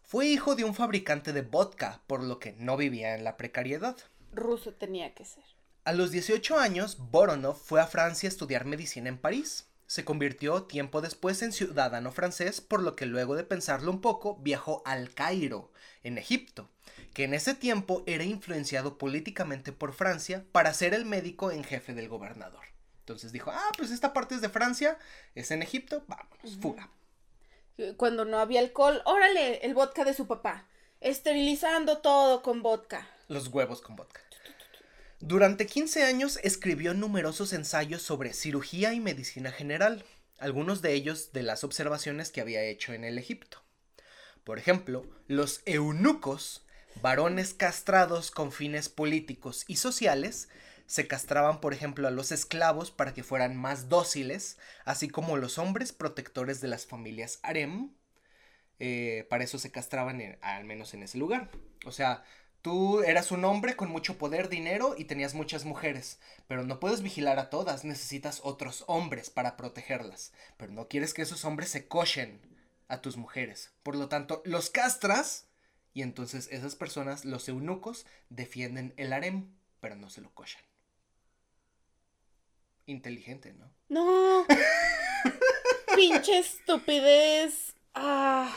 Fue 0.03 0.27
hijo 0.27 0.55
de 0.55 0.65
un 0.65 0.75
fabricante 0.75 1.33
de 1.33 1.41
vodka, 1.41 2.03
por 2.07 2.23
lo 2.23 2.39
que 2.39 2.53
no 2.59 2.77
vivía 2.77 3.15
en 3.15 3.25
la 3.25 3.39
precariedad. 3.39 3.97
Ruso 4.33 4.73
tenía 4.75 5.15
que 5.15 5.25
ser. 5.25 5.45
A 5.85 5.93
los 5.93 6.11
18 6.11 6.59
años, 6.59 6.99
Voronov 6.99 7.57
fue 7.57 7.81
a 7.81 7.87
Francia 7.87 8.29
a 8.29 8.33
estudiar 8.33 8.65
medicina 8.67 9.09
en 9.09 9.19
París. 9.19 9.67
Se 9.87 10.05
convirtió 10.05 10.65
tiempo 10.65 11.01
después 11.01 11.41
en 11.41 11.53
ciudadano 11.53 12.13
francés, 12.13 12.61
por 12.61 12.83
lo 12.83 12.95
que 12.95 13.07
luego 13.07 13.37
de 13.37 13.45
pensarlo 13.45 13.91
un 13.91 14.03
poco, 14.03 14.37
viajó 14.37 14.83
al 14.85 15.15
Cairo, 15.15 15.73
en 16.03 16.19
Egipto, 16.19 16.69
que 17.15 17.25
en 17.25 17.33
ese 17.33 17.55
tiempo 17.55 18.03
era 18.07 18.25
influenciado 18.25 18.99
políticamente 18.99 19.73
por 19.73 19.95
Francia 19.95 20.45
para 20.53 20.75
ser 20.75 20.93
el 20.93 21.07
médico 21.07 21.51
en 21.51 21.65
jefe 21.65 21.95
del 21.95 22.09
gobernador. 22.09 22.67
Entonces 23.01 23.33
dijo, 23.33 23.51
ah, 23.51 23.73
pues 23.79 23.91
esta 23.91 24.13
parte 24.13 24.35
es 24.35 24.43
de 24.43 24.51
Francia, 24.51 24.99
es 25.35 25.51
en 25.51 25.63
Egipto, 25.63 26.05
vámonos, 26.07 26.59
fuga. 26.61 26.91
Cuando 27.97 28.27
no 28.27 28.39
había 28.39 28.61
alcohol, 28.61 29.01
órale, 29.07 29.65
el 29.65 29.73
vodka 29.73 30.05
de 30.05 30.13
su 30.13 30.27
papá. 30.27 30.67
Esterilizando 31.01 31.99
todo 31.99 32.43
con 32.43 32.61
vodka. 32.61 33.09
Los 33.29 33.49
huevos 33.49 33.81
con 33.81 33.97
vodka. 33.97 34.21
Durante 35.21 35.67
15 35.67 36.05
años 36.05 36.39
escribió 36.45 36.95
numerosos 36.95 37.53
ensayos 37.53 38.03
sobre 38.03 38.33
cirugía 38.33 38.95
y 38.95 39.01
medicina 39.01 39.51
general, 39.51 40.05
algunos 40.39 40.81
de 40.81 40.93
ellos 40.93 41.33
de 41.33 41.43
las 41.43 41.65
observaciones 41.65 42.31
que 42.31 42.41
había 42.41 42.63
hecho 42.63 42.93
en 42.93 43.03
el 43.03 43.19
Egipto. 43.19 43.63
Por 44.45 44.59
ejemplo, 44.61 45.05
los 45.27 45.61
eunucos, 45.67 46.65
varones 47.03 47.53
castrados 47.53 48.31
con 48.31 48.53
fines 48.53 48.89
políticos 48.89 49.65
y 49.67 49.77
sociales, 49.77 50.49
se 50.87 51.09
castraban, 51.09 51.61
por 51.61 51.75
ejemplo, 51.75 52.07
a 52.07 52.13
los 52.13 52.31
esclavos 52.31 52.93
para 52.93 53.13
que 53.13 53.25
fueran 53.25 53.57
más 53.57 53.89
dóciles, 53.89 54.57
así 54.85 55.09
como 55.09 55.37
los 55.37 55.59
hombres 55.59 55.93
protectores 55.93 56.61
de 56.61 56.69
las 56.69 56.87
familias 56.87 57.41
harem. 57.43 57.91
eh, 58.79 59.27
para 59.29 59.43
eso 59.43 59.59
se 59.59 59.73
castraban, 59.73 60.39
al 60.41 60.65
menos 60.65 60.95
en 60.95 61.03
ese 61.03 61.19
lugar. 61.19 61.51
O 61.85 61.91
sea, 61.91 62.23
tú 62.69 63.01
eras 63.01 63.33
un 63.33 63.47
hombre 63.47 63.77
con 63.77 63.89
mucho 63.89 64.19
poder, 64.19 64.51
dinero 64.51 64.95
y 64.99 65.05
tenías 65.05 65.33
muchas 65.33 65.65
mujeres, 65.65 66.21
pero 66.49 66.65
no 66.65 66.79
puedes 66.81 67.01
vigilar 67.01 67.39
a 67.39 67.49
todas, 67.49 67.83
necesitas 67.87 68.43
otros 68.45 68.85
hombres 68.89 69.31
para 69.31 69.57
protegerlas, 69.57 70.35
pero 70.59 70.71
no 70.73 70.87
quieres 70.87 71.15
que 71.15 71.23
esos 71.23 71.47
hombres 71.47 71.71
se 71.71 71.89
cochen 71.89 72.43
a 72.87 73.01
tus 73.01 73.17
mujeres. 73.17 73.73
Por 73.83 73.97
lo 73.97 74.11
tanto, 74.11 74.43
los 74.45 74.69
castras 74.69 75.47
y 75.95 76.03
entonces 76.03 76.47
esas 76.53 76.77
personas, 76.77 77.25
los 77.25 77.49
eunucos, 77.49 78.05
defienden 78.29 78.93
el 78.99 79.15
harem, 79.15 79.57
pero 79.81 79.97
no 79.97 80.11
se 80.11 80.21
lo 80.21 80.35
cochan. 80.35 80.61
inteligente, 82.85 83.55
¿no? 83.55 83.73
No. 83.89 84.47
Pinche 85.97 86.41
estupidez. 86.41 87.75
Ah. 87.95 88.55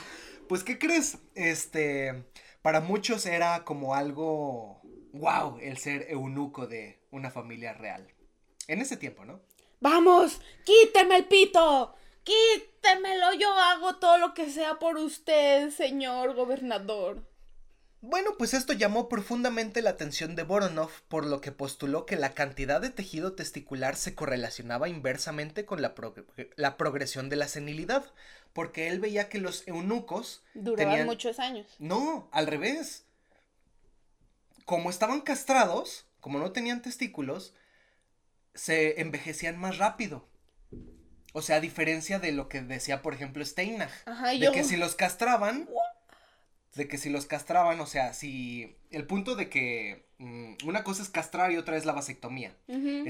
Pues, 0.49 0.65
¿qué 0.65 0.77
crees? 0.77 1.17
Este, 1.33 2.25
para 2.61 2.81
muchos 2.81 3.25
era 3.25 3.63
como 3.63 3.95
algo, 3.95 4.81
wow, 5.13 5.57
el 5.61 5.77
ser 5.77 6.07
eunuco 6.09 6.67
de 6.67 7.01
una 7.11 7.31
familia 7.31 7.73
real. 7.73 8.07
En 8.67 8.81
ese 8.81 8.97
tiempo, 8.97 9.25
¿no? 9.25 9.41
Vamos, 9.79 10.39
quíteme 10.63 11.17
el 11.17 11.25
pito. 11.25 11.95
Quítemelo, 12.23 13.33
yo 13.33 13.51
hago 13.51 13.95
todo 13.95 14.19
lo 14.19 14.33
que 14.35 14.49
sea 14.51 14.77
por 14.77 14.97
usted, 14.97 15.71
señor 15.71 16.35
gobernador. 16.35 17.27
Bueno, 18.03 18.31
pues 18.35 18.55
esto 18.55 18.73
llamó 18.73 19.09
profundamente 19.09 19.83
la 19.83 19.91
atención 19.91 20.35
de 20.35 20.41
Voronov, 20.41 20.89
por 21.07 21.23
lo 21.25 21.39
que 21.39 21.51
postuló 21.51 22.07
que 22.07 22.15
la 22.15 22.33
cantidad 22.33 22.81
de 22.81 22.89
tejido 22.89 23.33
testicular 23.33 23.95
se 23.95 24.15
correlacionaba 24.15 24.89
inversamente 24.89 25.65
con 25.65 25.83
la, 25.83 25.93
la 26.55 26.77
progresión 26.77 27.29
de 27.29 27.35
la 27.35 27.47
senilidad, 27.47 28.03
porque 28.53 28.87
él 28.87 28.99
veía 28.99 29.29
que 29.29 29.39
los 29.39 29.67
eunucos 29.67 30.43
duraban 30.53 31.05
muchos 31.05 31.39
años. 31.39 31.67
No, 31.79 32.29
al 32.31 32.47
revés. 32.47 33.05
Como 34.65 34.89
estaban 34.89 35.21
castrados, 35.21 36.05
como 36.19 36.39
no 36.39 36.51
tenían 36.51 36.81
testículos, 36.81 37.53
se 38.53 39.01
envejecían 39.01 39.57
más 39.57 39.77
rápido. 39.77 40.27
O 41.33 41.41
sea, 41.41 41.57
a 41.57 41.61
diferencia 41.61 42.19
de 42.19 42.31
lo 42.33 42.49
que 42.49 42.61
decía, 42.61 43.01
por 43.01 43.13
ejemplo, 43.13 43.43
Steinach. 43.45 43.91
de 44.39 44.51
que 44.51 44.63
si 44.63 44.75
los 44.75 44.95
castraban, 44.95 45.69
de 46.75 46.87
que 46.87 46.97
si 46.97 47.09
los 47.09 47.25
castraban, 47.25 47.79
o 47.81 47.85
sea, 47.85 48.13
si 48.13 48.75
el 48.91 49.05
punto 49.05 49.35
de 49.35 49.49
que 49.49 50.05
mm, 50.19 50.53
una 50.65 50.83
cosa 50.83 51.03
es 51.03 51.09
castrar 51.09 51.51
y 51.51 51.57
otra 51.57 51.75
es 51.75 51.85
la 51.85 51.93
vasectomía. 51.93 52.55
Uh 52.67 53.03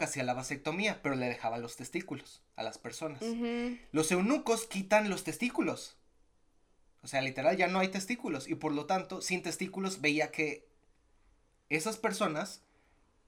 hacía 0.00 0.22
la 0.22 0.34
vasectomía, 0.34 1.00
pero 1.02 1.16
le 1.16 1.26
dejaba 1.26 1.58
los 1.58 1.76
testículos 1.76 2.42
a 2.56 2.62
las 2.62 2.78
personas. 2.78 3.22
Los 3.92 4.12
eunucos 4.12 4.66
quitan 4.66 5.10
los 5.10 5.24
testículos. 5.24 5.96
O 7.02 7.08
sea, 7.08 7.20
literal 7.20 7.56
ya 7.56 7.68
no 7.68 7.80
hay 7.80 7.88
testículos 7.88 8.48
y 8.48 8.54
por 8.54 8.72
lo 8.72 8.86
tanto, 8.86 9.20
sin 9.20 9.42
testículos 9.42 10.00
veía 10.00 10.30
que 10.30 10.66
esas 11.68 11.96
personas 11.96 12.62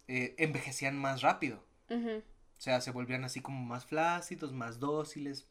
eh, 0.08 0.34
envejecían 0.38 0.96
más 0.96 1.22
rápido. 1.22 1.62
O 1.88 2.62
sea, 2.62 2.80
se 2.80 2.92
volvían 2.92 3.24
así 3.24 3.40
como 3.40 3.64
más 3.64 3.84
flácidos, 3.84 4.52
más 4.52 4.78
dóciles. 4.78 5.46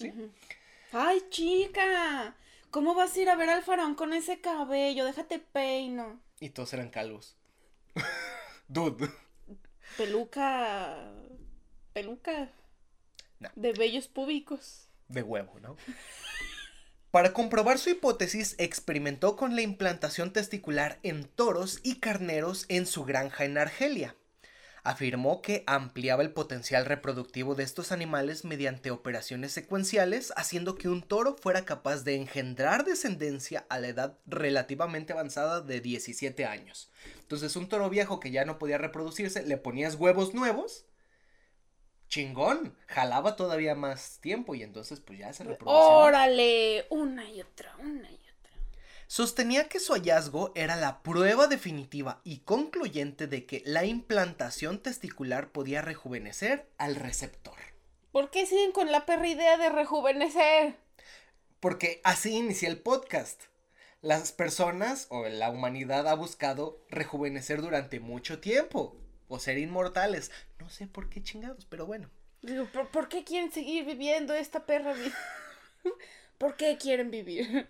Eh, 0.00 0.12
¿Sí? 0.12 0.12
Ay, 0.92 1.22
chica. 1.30 2.34
¿Cómo 2.76 2.94
vas 2.94 3.16
a 3.16 3.20
ir 3.20 3.30
a 3.30 3.36
ver 3.36 3.48
al 3.48 3.62
faraón 3.62 3.94
con 3.94 4.12
ese 4.12 4.42
cabello? 4.42 5.06
Déjate 5.06 5.38
peino. 5.38 6.20
Y 6.40 6.50
todos 6.50 6.74
eran 6.74 6.90
calvos. 6.90 7.34
Dude. 8.68 9.08
Peluca. 9.96 11.10
Peluca. 11.94 12.52
De 13.54 13.72
vellos 13.72 14.08
públicos. 14.08 14.90
De 15.08 15.22
huevo, 15.22 15.58
¿no? 15.60 15.78
Para 17.10 17.32
comprobar 17.32 17.78
su 17.78 17.88
hipótesis, 17.88 18.54
experimentó 18.58 19.36
con 19.36 19.56
la 19.56 19.62
implantación 19.62 20.34
testicular 20.34 20.98
en 21.02 21.24
toros 21.24 21.80
y 21.82 21.98
carneros 21.98 22.66
en 22.68 22.84
su 22.84 23.06
granja 23.06 23.46
en 23.46 23.56
Argelia 23.56 24.16
afirmó 24.86 25.42
que 25.42 25.64
ampliaba 25.66 26.22
el 26.22 26.32
potencial 26.32 26.86
reproductivo 26.86 27.56
de 27.56 27.64
estos 27.64 27.90
animales 27.90 28.44
mediante 28.44 28.92
operaciones 28.92 29.50
secuenciales, 29.50 30.32
haciendo 30.36 30.76
que 30.76 30.88
un 30.88 31.02
toro 31.02 31.36
fuera 31.36 31.64
capaz 31.64 32.04
de 32.04 32.14
engendrar 32.14 32.84
descendencia 32.84 33.66
a 33.68 33.80
la 33.80 33.88
edad 33.88 34.18
relativamente 34.26 35.12
avanzada 35.12 35.60
de 35.60 35.80
17 35.80 36.46
años. 36.46 36.92
Entonces, 37.20 37.56
un 37.56 37.68
toro 37.68 37.90
viejo 37.90 38.20
que 38.20 38.30
ya 38.30 38.44
no 38.44 38.60
podía 38.60 38.78
reproducirse, 38.78 39.44
le 39.44 39.56
ponías 39.56 39.96
huevos 39.96 40.34
nuevos. 40.34 40.86
Chingón, 42.08 42.76
jalaba 42.86 43.34
todavía 43.34 43.74
más 43.74 44.20
tiempo 44.20 44.54
y 44.54 44.62
entonces 44.62 45.00
pues 45.00 45.18
ya 45.18 45.32
se 45.32 45.42
reproducía. 45.42 45.82
Órale, 45.82 46.86
una 46.90 47.28
y 47.28 47.40
otra, 47.40 47.74
una 47.80 48.08
y 48.08 48.14
otra 48.14 48.25
sostenía 49.06 49.68
que 49.68 49.80
su 49.80 49.92
hallazgo 49.92 50.52
era 50.54 50.76
la 50.76 51.02
prueba 51.02 51.46
definitiva 51.46 52.20
y 52.24 52.38
concluyente 52.38 53.26
de 53.26 53.46
que 53.46 53.62
la 53.64 53.84
implantación 53.84 54.82
testicular 54.82 55.50
podía 55.52 55.82
rejuvenecer 55.82 56.68
al 56.78 56.96
receptor. 56.96 57.54
¿Por 58.12 58.30
qué 58.30 58.46
siguen 58.46 58.72
con 58.72 58.90
la 58.90 59.06
perra 59.06 59.28
idea 59.28 59.56
de 59.56 59.68
rejuvenecer? 59.68 60.76
Porque 61.60 62.00
así 62.04 62.36
inicia 62.36 62.68
el 62.68 62.78
podcast. 62.78 63.42
Las 64.02 64.32
personas 64.32 65.06
o 65.10 65.26
la 65.26 65.50
humanidad 65.50 66.08
ha 66.08 66.14
buscado 66.14 66.80
rejuvenecer 66.88 67.60
durante 67.60 68.00
mucho 68.00 68.40
tiempo 68.40 68.96
o 69.28 69.38
ser 69.38 69.58
inmortales. 69.58 70.30
No 70.58 70.68
sé 70.70 70.86
por 70.86 71.08
qué 71.08 71.22
chingados, 71.22 71.66
pero 71.66 71.86
bueno. 71.86 72.08
¿por, 72.72 72.88
¿por 72.88 73.08
qué 73.08 73.24
quieren 73.24 73.50
seguir 73.50 73.84
viviendo 73.84 74.34
esta 74.34 74.66
perra 74.66 74.92
vida? 74.92 75.16
¿Por 76.38 76.56
qué 76.56 76.76
quieren 76.76 77.10
vivir? 77.10 77.68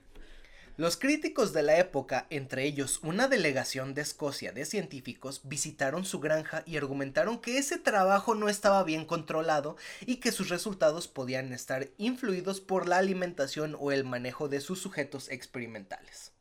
Los 0.79 0.99
críticos 0.99 1.55
de 1.55 1.63
la 1.63 1.79
época, 1.79 2.27
entre 2.29 2.65
ellos 2.65 3.01
una 3.03 3.29
delegación 3.29 3.95
de 3.95 4.03
Escocia 4.03 4.53
de 4.53 4.67
científicos, 4.67 5.41
visitaron 5.45 6.05
su 6.05 6.21
granja 6.21 6.65
y 6.67 6.77
argumentaron 6.77 7.41
que 7.41 7.57
ese 7.57 7.79
trabajo 7.79 8.35
no 8.35 8.51
estaba 8.51 8.85
bien 8.85 9.07
controlado 9.07 9.77
y 10.05 10.17
que 10.17 10.33
sus 10.33 10.51
resultados 10.51 11.09
podían 11.09 11.55
estar 11.55 11.89
influidos 11.97 12.61
por 12.61 12.89
la 12.89 12.99
alimentación 12.99 13.75
o 13.81 13.91
el 13.91 14.05
manejo 14.05 14.51
de 14.51 14.61
sus 14.61 14.79
sujetos 14.79 15.31
experimentales. 15.31 16.33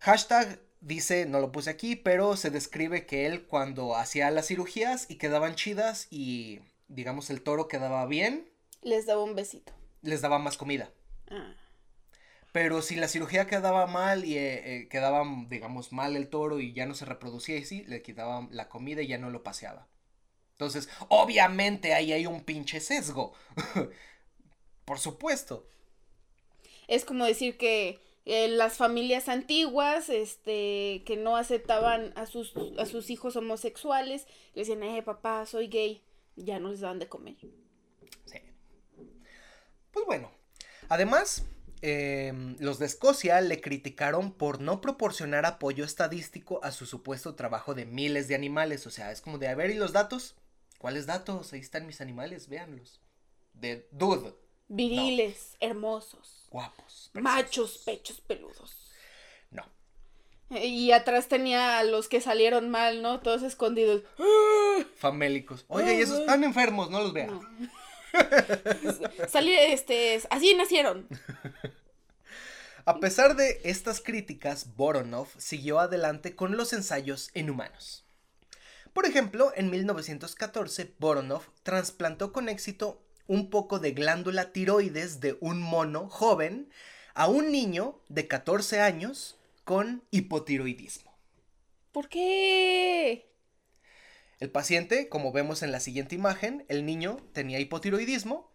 Hashtag 0.00 0.58
dice, 0.80 1.24
no 1.24 1.38
lo 1.38 1.52
puse 1.52 1.70
aquí, 1.70 1.94
pero 1.94 2.36
se 2.36 2.50
describe 2.50 3.06
que 3.06 3.26
él 3.26 3.46
cuando 3.46 3.94
hacía 3.94 4.28
las 4.32 4.48
cirugías 4.48 5.08
y 5.08 5.18
quedaban 5.18 5.54
chidas 5.54 6.08
y 6.10 6.62
digamos 6.88 7.30
el 7.30 7.42
toro 7.42 7.68
quedaba 7.68 8.04
bien. 8.06 8.50
Les 8.82 9.06
daba 9.06 9.22
un 9.22 9.36
besito. 9.36 9.72
Les 10.02 10.20
daba 10.20 10.40
más 10.40 10.56
comida. 10.56 10.90
Ah. 11.30 11.54
Pero 12.52 12.82
si 12.82 12.96
la 12.96 13.08
cirugía 13.08 13.46
quedaba 13.46 13.86
mal 13.86 14.24
y 14.24 14.36
eh, 14.36 14.76
eh, 14.76 14.88
quedaba, 14.88 15.24
digamos, 15.48 15.92
mal 15.92 16.16
el 16.16 16.28
toro 16.28 16.60
y 16.60 16.72
ya 16.72 16.86
no 16.86 16.94
se 16.94 17.04
reproducía 17.04 17.56
y 17.56 17.64
sí, 17.64 17.84
le 17.86 18.02
quitaban 18.02 18.48
la 18.50 18.68
comida 18.68 19.02
y 19.02 19.08
ya 19.08 19.18
no 19.18 19.30
lo 19.30 19.42
paseaba. 19.42 19.86
Entonces, 20.52 20.88
obviamente 21.08 21.94
ahí 21.94 22.12
hay 22.12 22.26
un 22.26 22.42
pinche 22.42 22.80
sesgo. 22.80 23.32
Por 24.84 24.98
supuesto. 24.98 25.66
Es 26.88 27.04
como 27.04 27.24
decir 27.24 27.56
que 27.56 28.00
eh, 28.26 28.48
las 28.48 28.76
familias 28.76 29.28
antiguas, 29.28 30.08
este, 30.08 31.02
que 31.06 31.16
no 31.16 31.36
aceptaban 31.36 32.12
a 32.16 32.26
sus, 32.26 32.52
a 32.78 32.84
sus 32.84 33.08
hijos 33.10 33.36
homosexuales, 33.36 34.26
le 34.54 34.62
decían, 34.62 34.82
eh, 34.82 35.02
papá, 35.02 35.46
soy 35.46 35.68
gay, 35.68 36.02
ya 36.36 36.58
no 36.58 36.68
les 36.68 36.80
daban 36.80 36.98
de 36.98 37.08
comer. 37.08 37.36
Sí. 38.26 38.38
Pues 39.90 40.06
bueno, 40.06 40.30
además, 40.88 41.46
Em, 41.82 42.56
los 42.58 42.78
de 42.78 42.86
Escocia 42.86 43.40
le 43.40 43.60
criticaron 43.60 44.32
por 44.32 44.60
no 44.60 44.80
proporcionar 44.82 45.46
apoyo 45.46 45.84
estadístico 45.84 46.62
a 46.62 46.72
su 46.72 46.84
supuesto 46.84 47.34
trabajo 47.34 47.74
de 47.74 47.86
miles 47.86 48.28
de 48.28 48.34
animales. 48.34 48.86
O 48.86 48.90
sea, 48.90 49.12
es 49.12 49.20
como 49.20 49.38
de, 49.38 49.48
a 49.48 49.54
ver, 49.54 49.70
¿y 49.70 49.74
los 49.74 49.92
datos? 49.92 50.34
¿Cuáles 50.78 51.06
datos? 51.06 51.52
Ahí 51.52 51.60
están 51.60 51.86
mis 51.86 52.00
animales, 52.00 52.48
véanlos. 52.48 53.00
De 53.54 53.88
dude. 53.92 54.34
Viriles, 54.68 55.56
hermosos. 55.60 56.46
Guapos. 56.50 57.10
Machos, 57.14 57.78
pechos 57.84 58.20
peludos. 58.20 58.90
No. 59.50 59.64
Y 60.50 60.92
atrás 60.92 61.28
tenía 61.28 61.78
a 61.78 61.84
los 61.84 62.08
que 62.08 62.20
salieron 62.20 62.70
mal, 62.70 63.02
¿no? 63.02 63.20
Todos 63.20 63.42
escondidos. 63.42 64.02
Famélicos. 64.96 65.64
Oiga, 65.68 65.92
y 65.94 66.00
esos 66.00 66.20
están 66.20 66.44
enfermos, 66.44 66.90
no 66.90 67.00
los 67.00 67.12
vean. 67.12 67.40
Salir, 69.28 69.58
este, 69.58 70.20
así 70.30 70.54
nacieron. 70.54 71.06
A 72.84 72.98
pesar 72.98 73.36
de 73.36 73.60
estas 73.64 74.00
críticas, 74.00 74.74
Voronov 74.76 75.28
siguió 75.36 75.78
adelante 75.78 76.34
con 76.34 76.56
los 76.56 76.72
ensayos 76.72 77.30
en 77.34 77.50
humanos. 77.50 78.04
Por 78.92 79.06
ejemplo, 79.06 79.52
en 79.54 79.70
1914, 79.70 80.94
Voronov 80.98 81.42
trasplantó 81.62 82.32
con 82.32 82.48
éxito 82.48 83.00
un 83.26 83.48
poco 83.50 83.78
de 83.78 83.92
glándula 83.92 84.52
tiroides 84.52 85.20
de 85.20 85.36
un 85.40 85.62
mono 85.62 86.08
joven 86.08 86.68
a 87.14 87.28
un 87.28 87.52
niño 87.52 88.00
de 88.08 88.26
14 88.26 88.80
años 88.80 89.38
con 89.64 90.02
hipotiroidismo. 90.10 91.14
¿Por 91.92 92.08
qué? 92.08 93.30
El 94.40 94.50
paciente, 94.50 95.10
como 95.10 95.32
vemos 95.32 95.62
en 95.62 95.70
la 95.70 95.80
siguiente 95.80 96.14
imagen, 96.14 96.64
el 96.68 96.86
niño 96.86 97.18
tenía 97.34 97.60
hipotiroidismo, 97.60 98.50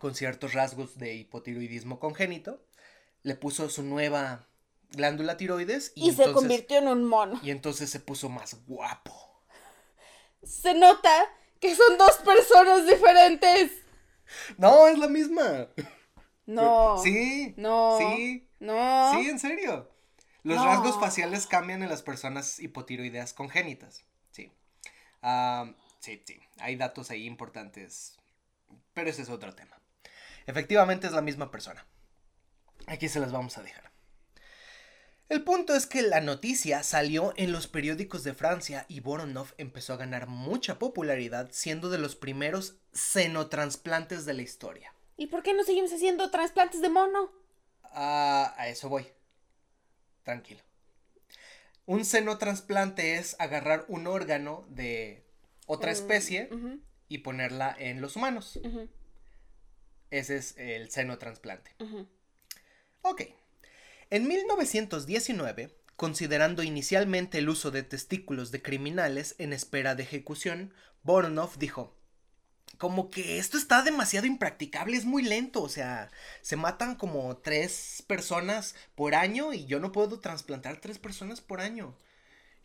con 0.00 0.14
ciertos 0.14 0.52
rasgos 0.52 0.98
de 0.98 1.14
hipotiroidismo 1.14 1.98
congénito, 1.98 2.62
le 3.22 3.34
puso 3.34 3.70
su 3.70 3.82
nueva 3.82 4.46
glándula 4.90 5.38
tiroides 5.38 5.92
y, 5.94 6.12
se 6.12 6.30
convirtió 6.32 6.76
en 6.76 6.88
un 6.88 7.04
mono. 7.04 7.40
Y 7.42 7.50
entonces 7.50 7.88
se 7.88 8.00
puso 8.00 8.28
más 8.28 8.66
guapo. 8.66 9.42
Se 10.42 10.74
nota 10.74 11.24
que 11.58 11.74
son 11.74 11.96
dos 11.96 12.18
personas 12.18 12.86
diferentes. 12.86 13.72
No, 14.58 14.88
es 14.88 14.98
la 14.98 15.08
misma. 15.08 15.68
No. 16.44 16.98
Sí. 17.02 17.54
No. 17.56 17.96
Sí. 17.98 18.46
No. 18.60 19.12
Sí, 19.14 19.28
en 19.30 19.38
serio. 19.38 19.90
Los 20.42 20.62
rasgos 20.62 21.00
faciales 21.00 21.46
cambian 21.46 21.82
en 21.82 21.88
las 21.88 22.02
personas 22.02 22.60
hipotiroideas 22.60 23.32
congénitas 23.32 24.04
Sí, 26.00 26.22
sí, 26.24 26.40
hay 26.58 26.76
datos 26.76 27.10
ahí 27.10 27.26
importantes, 27.26 28.18
pero 28.94 29.10
ese 29.10 29.22
es 29.22 29.28
otro 29.28 29.54
tema. 29.54 29.80
Efectivamente 30.46 31.06
es 31.06 31.12
la 31.12 31.22
misma 31.22 31.50
persona. 31.50 31.86
Aquí 32.86 33.08
se 33.08 33.20
las 33.20 33.32
vamos 33.32 33.58
a 33.58 33.62
dejar. 33.62 33.90
El 35.28 35.44
punto 35.44 35.74
es 35.74 35.86
que 35.86 36.00
la 36.00 36.22
noticia 36.22 36.82
salió 36.82 37.34
en 37.36 37.52
los 37.52 37.66
periódicos 37.66 38.24
de 38.24 38.32
Francia 38.32 38.86
y 38.88 39.00
Voronov 39.00 39.52
empezó 39.58 39.92
a 39.92 39.98
ganar 39.98 40.26
mucha 40.26 40.78
popularidad 40.78 41.50
siendo 41.52 41.90
de 41.90 41.98
los 41.98 42.16
primeros 42.16 42.76
senotransplantes 42.92 44.24
de 44.24 44.32
la 44.32 44.40
historia. 44.40 44.94
¿Y 45.18 45.26
por 45.26 45.42
qué 45.42 45.52
no 45.52 45.64
seguimos 45.64 45.92
haciendo 45.92 46.30
trasplantes 46.30 46.80
de 46.80 46.88
mono? 46.88 47.30
Ah, 47.82 48.54
a 48.56 48.68
eso 48.68 48.88
voy. 48.88 49.06
Tranquilo. 50.22 50.62
Un 51.88 52.04
senotransplante 52.04 53.14
es 53.14 53.34
agarrar 53.38 53.86
un 53.88 54.06
órgano 54.06 54.66
de 54.68 55.24
otra 55.64 55.90
especie 55.90 56.50
y 57.08 57.18
ponerla 57.18 57.74
en 57.78 58.02
los 58.02 58.14
humanos. 58.14 58.60
Ese 60.10 60.36
es 60.36 60.54
el 60.58 60.90
senotransplante. 60.90 61.70
Ok. 63.00 63.22
En 64.10 64.28
1919, 64.28 65.78
considerando 65.96 66.62
inicialmente 66.62 67.38
el 67.38 67.48
uso 67.48 67.70
de 67.70 67.84
testículos 67.84 68.50
de 68.50 68.60
criminales 68.60 69.34
en 69.38 69.54
espera 69.54 69.94
de 69.94 70.02
ejecución, 70.02 70.74
Voronov 71.04 71.56
dijo, 71.56 71.97
como 72.76 73.10
que 73.10 73.38
esto 73.38 73.56
está 73.56 73.82
demasiado 73.82 74.26
impracticable, 74.26 74.96
es 74.96 75.04
muy 75.04 75.22
lento, 75.22 75.62
o 75.62 75.68
sea, 75.68 76.10
se 76.42 76.56
matan 76.56 76.94
como 76.94 77.36
tres 77.38 78.04
personas 78.06 78.74
por 78.94 79.14
año 79.14 79.52
y 79.52 79.66
yo 79.66 79.80
no 79.80 79.92
puedo 79.92 80.20
trasplantar 80.20 80.80
tres 80.80 80.98
personas 80.98 81.40
por 81.40 81.60
año. 81.60 81.96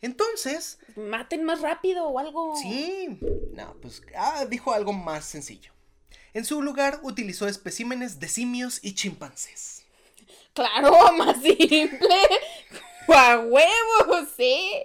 Entonces... 0.02 0.78
Maten 0.96 1.44
más 1.44 1.62
rápido 1.62 2.06
o 2.06 2.18
algo. 2.18 2.54
Sí. 2.56 3.18
No, 3.52 3.74
pues 3.80 4.02
ah, 4.16 4.44
dijo 4.44 4.72
algo 4.72 4.92
más 4.92 5.24
sencillo. 5.24 5.72
En 6.34 6.44
su 6.44 6.60
lugar 6.62 7.00
utilizó 7.02 7.48
especímenes 7.48 8.20
de 8.20 8.28
simios 8.28 8.80
y 8.82 8.94
chimpancés. 8.94 9.84
Claro, 10.52 11.12
más 11.16 11.40
simple. 11.40 12.16
¡A 13.08 13.38
huevo! 13.38 14.26
Sí. 14.36 14.82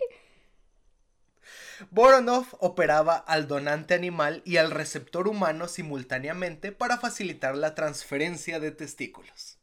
Voronov 1.91 2.45
operaba 2.59 3.15
al 3.15 3.47
donante 3.47 3.93
animal 3.93 4.41
y 4.45 4.57
al 4.57 4.71
receptor 4.71 5.27
humano 5.27 5.67
simultáneamente 5.67 6.71
para 6.71 6.97
facilitar 6.97 7.55
la 7.55 7.75
transferencia 7.75 8.59
de 8.59 8.71
testículos. 8.71 9.57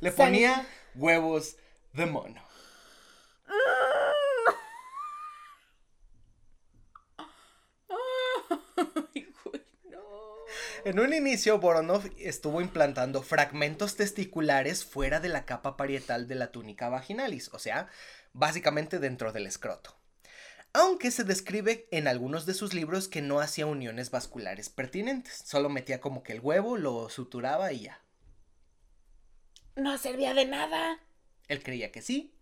Le 0.00 0.12
ponía 0.12 0.66
huevos 0.94 1.56
de 1.92 2.06
mono. 2.06 2.42
En 10.84 10.98
un 10.98 11.14
inicio, 11.14 11.60
Voronov 11.60 12.10
estuvo 12.18 12.60
implantando 12.60 13.22
fragmentos 13.22 13.94
testiculares 13.94 14.84
fuera 14.84 15.20
de 15.20 15.28
la 15.28 15.44
capa 15.44 15.76
parietal 15.76 16.26
de 16.26 16.34
la 16.34 16.50
túnica 16.50 16.88
vaginalis, 16.88 17.50
o 17.52 17.60
sea, 17.60 17.86
básicamente 18.32 18.98
dentro 18.98 19.32
del 19.32 19.46
escroto. 19.46 20.01
Aunque 20.74 21.10
se 21.10 21.24
describe 21.24 21.86
en 21.90 22.08
algunos 22.08 22.46
de 22.46 22.54
sus 22.54 22.72
libros 22.72 23.06
que 23.06 23.20
no 23.20 23.40
hacía 23.40 23.66
uniones 23.66 24.10
vasculares 24.10 24.70
pertinentes, 24.70 25.42
solo 25.44 25.68
metía 25.68 26.00
como 26.00 26.22
que 26.22 26.32
el 26.32 26.40
huevo, 26.40 26.78
lo 26.78 27.10
suturaba 27.10 27.72
y 27.72 27.82
ya. 27.82 28.00
No 29.76 29.98
servía 29.98 30.32
de 30.32 30.46
nada. 30.46 30.98
Él 31.48 31.62
creía 31.62 31.92
que 31.92 32.00
sí. 32.00 32.34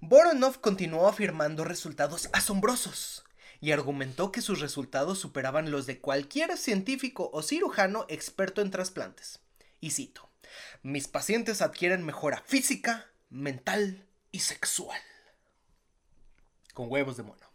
Voronov 0.00 0.60
continuó 0.60 1.08
afirmando 1.08 1.64
resultados 1.64 2.28
asombrosos 2.32 3.24
y 3.60 3.72
argumentó 3.72 4.30
que 4.30 4.42
sus 4.42 4.60
resultados 4.60 5.18
superaban 5.18 5.70
los 5.70 5.86
de 5.86 6.00
cualquier 6.00 6.58
científico 6.58 7.30
o 7.32 7.42
cirujano 7.42 8.04
experto 8.10 8.60
en 8.60 8.70
trasplantes. 8.70 9.40
Y 9.80 9.92
cito, 9.92 10.30
mis 10.82 11.08
pacientes 11.08 11.62
adquieren 11.62 12.04
mejora 12.04 12.42
física, 12.44 13.06
mental 13.30 14.06
y 14.30 14.40
sexual. 14.40 15.00
Con 16.74 16.92
huevos 16.92 17.16
de 17.16 17.22
mono. 17.22 17.46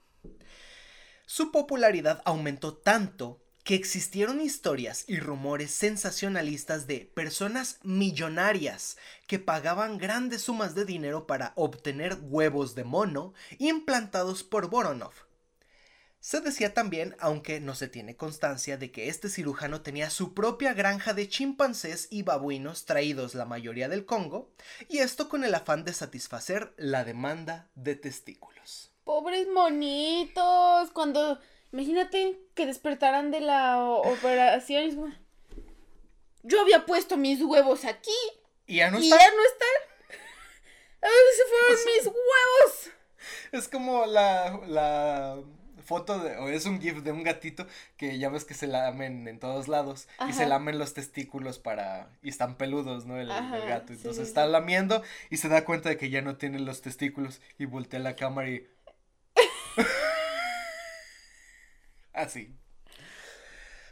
Su 1.28 1.52
popularidad 1.52 2.24
aumentó 2.26 2.76
tanto 2.76 3.40
que 3.64 3.76
existieron 3.76 4.42
historias 4.42 5.04
y 5.08 5.20
rumores 5.20 5.70
sensacionalistas 5.70 6.88
de 6.88 7.12
personas 7.14 7.78
millonarias 7.84 8.98
que 9.28 9.38
pagaban 9.38 10.00
grandes 10.00 10.42
sumas 10.42 10.74
de 10.74 10.86
dinero 10.86 11.28
para 11.28 11.54
obtener 11.56 12.18
huevos 12.22 12.74
de 12.74 12.86
mono 12.86 13.36
implantados 13.60 14.44
por 14.44 14.72
Voronov 14.72 15.14
se 16.22 16.42
decía 16.42 16.74
también, 16.74 17.16
aunque 17.20 17.62
no 17.62 17.76
se 17.76 17.88
tiene 17.88 18.18
constancia, 18.18 18.78
de 18.78 18.92
que 18.92 19.08
este 19.08 19.30
cirujano 19.30 19.82
tenía 19.82 20.10
su 20.10 20.34
propia 20.34 20.74
granja 20.74 21.14
de 21.14 21.30
chimpancés 21.30 22.08
y 22.12 22.24
babuinos 22.24 22.86
traídos 22.86 23.36
la 23.36 23.46
mayoría 23.46 23.88
del 23.88 24.06
Congo, 24.06 24.52
y 24.90 24.98
esto 24.98 25.30
con 25.30 25.46
el 25.46 25.56
afán 25.56 25.86
de 25.86 25.94
satisfacer 25.94 26.74
la 26.76 27.06
demanda 27.06 27.70
de 27.76 27.96
testículos. 27.96 28.89
Pobres 29.10 29.48
monitos, 29.48 30.92
cuando... 30.92 31.40
Imagínate 31.72 32.40
que 32.54 32.68
despertaran 32.68 33.32
de 33.32 33.42
la 33.42 33.84
operación. 33.84 35.18
Yo 36.44 36.62
había 36.62 36.86
puesto 36.86 37.18
mis 37.18 37.42
huevos 37.42 37.86
aquí. 37.86 38.12
Y 38.68 38.76
ya 38.76 38.92
no 38.92 39.00
están. 39.00 39.18
Y 39.18 39.24
ya 39.24 39.32
no 39.32 39.46
están. 39.46 40.20
¿A 41.02 41.08
dónde 41.08 41.34
se 41.36 41.44
fueron 41.50 41.86
mis 41.86 42.06
huevos? 42.06 42.92
Es 43.52 43.68
como 43.68 44.06
la, 44.06 44.62
la 44.68 45.40
foto 45.90 46.20
de, 46.20 46.38
o 46.38 46.48
es 46.50 46.68
un 46.68 46.80
gif 46.80 47.02
de 47.02 47.12
un 47.12 47.24
gatito 47.24 47.66
que 47.98 48.20
ya 48.20 48.30
ves 48.30 48.46
que 48.46 48.54
se 48.54 48.68
lamen 48.68 49.28
en 49.28 49.40
todos 49.40 49.68
lados 49.68 50.08
y 50.30 50.34
se 50.34 50.46
lamen 50.46 50.78
los 50.78 50.94
testículos 50.94 51.58
para, 51.58 52.12
y 52.22 52.30
están 52.30 52.58
peludos, 52.58 53.08
¿no? 53.08 53.20
El, 53.20 53.28
gato. 53.28 53.94
Entonces 53.94 54.28
está 54.28 54.46
lamiendo 54.46 55.02
y 55.32 55.38
se 55.38 55.50
da 55.50 55.66
cuenta 55.66 55.90
de 55.90 55.98
que 55.98 56.12
ya 56.12 56.22
no 56.22 56.38
tiene 56.38 56.60
los 56.60 56.82
testículos 56.82 57.42
y 57.58 57.66
voltea 57.66 58.00
la 58.00 58.16
cámara 58.16 58.50
y... 58.50 58.68
Así. 62.20 62.54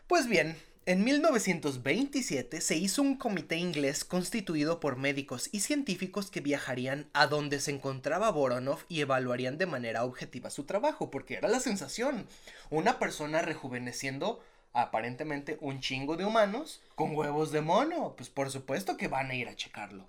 Pues 0.07 0.27
bien, 0.27 0.57
en 0.85 1.05
1927 1.05 2.59
se 2.59 2.75
hizo 2.75 3.01
un 3.01 3.15
comité 3.15 3.55
inglés 3.55 4.03
constituido 4.03 4.81
por 4.81 4.97
médicos 4.97 5.47
y 5.53 5.61
científicos 5.61 6.29
que 6.29 6.41
viajarían 6.41 7.09
a 7.13 7.27
donde 7.27 7.61
se 7.61 7.71
encontraba 7.71 8.29
Voronov 8.31 8.79
y 8.89 8.99
evaluarían 8.99 9.57
de 9.57 9.65
manera 9.65 10.03
objetiva 10.03 10.49
su 10.49 10.65
trabajo, 10.65 11.09
porque 11.09 11.35
era 11.35 11.47
la 11.47 11.61
sensación. 11.61 12.27
Una 12.69 12.99
persona 12.99 13.41
rejuveneciendo 13.41 14.43
aparentemente 14.73 15.57
un 15.61 15.79
chingo 15.79 16.17
de 16.17 16.25
humanos 16.25 16.81
con 16.95 17.15
huevos 17.15 17.53
de 17.53 17.61
mono. 17.61 18.13
Pues 18.17 18.29
por 18.29 18.51
supuesto 18.51 18.97
que 18.97 19.07
van 19.07 19.31
a 19.31 19.35
ir 19.35 19.47
a 19.47 19.55
checarlo. 19.55 20.05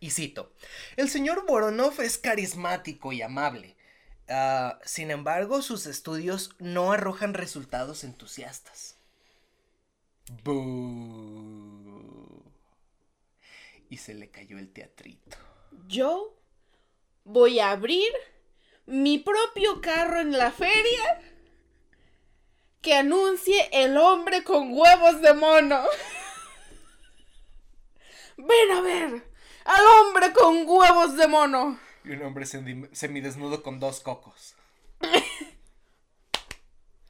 Y 0.00 0.10
cito, 0.10 0.52
el 0.96 1.08
señor 1.08 1.46
Voronov 1.46 2.00
es 2.00 2.18
carismático 2.18 3.12
y 3.12 3.22
amable. 3.22 3.76
Ah, 4.28 4.78
sin 4.84 5.10
embargo, 5.10 5.62
sus 5.62 5.86
estudios 5.86 6.50
no 6.58 6.92
arrojan 6.92 7.34
resultados 7.34 8.04
entusiastas. 8.04 8.96
Y 13.90 13.96
se 13.98 14.14
le 14.14 14.30
cayó 14.30 14.58
el 14.58 14.72
teatrito. 14.72 15.36
Yo 15.88 16.34
voy 17.24 17.60
a 17.60 17.70
abrir 17.70 18.08
mi 18.86 19.18
propio 19.18 19.80
carro 19.80 20.20
en 20.20 20.32
la 20.32 20.50
feria 20.50 21.20
que 22.80 22.94
anuncie 22.94 23.68
el 23.72 23.96
hombre 23.96 24.42
con 24.42 24.72
huevos 24.72 25.20
de 25.20 25.34
mono. 25.34 25.82
Ven 28.36 28.70
a 28.72 28.80
ver, 28.80 29.24
al 29.64 29.86
hombre 29.86 30.32
con 30.32 30.66
huevos 30.66 31.16
de 31.16 31.28
mono. 31.28 31.78
Y 32.04 32.10
un 32.10 32.22
hombre 32.22 32.46
semidesnudo 32.46 33.62
con 33.62 33.78
dos 33.78 34.00
cocos. 34.00 34.54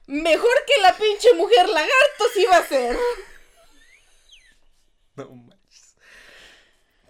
Mejor 0.07 0.64
que 0.66 0.82
la 0.82 0.95
pinche 0.97 1.32
mujer 1.34 1.68
lagarto 1.68 2.24
sí 2.34 2.45
va 2.51 2.59
a 2.59 2.66
ser. 2.66 2.97
No 5.16 5.28
manches. 5.30 5.97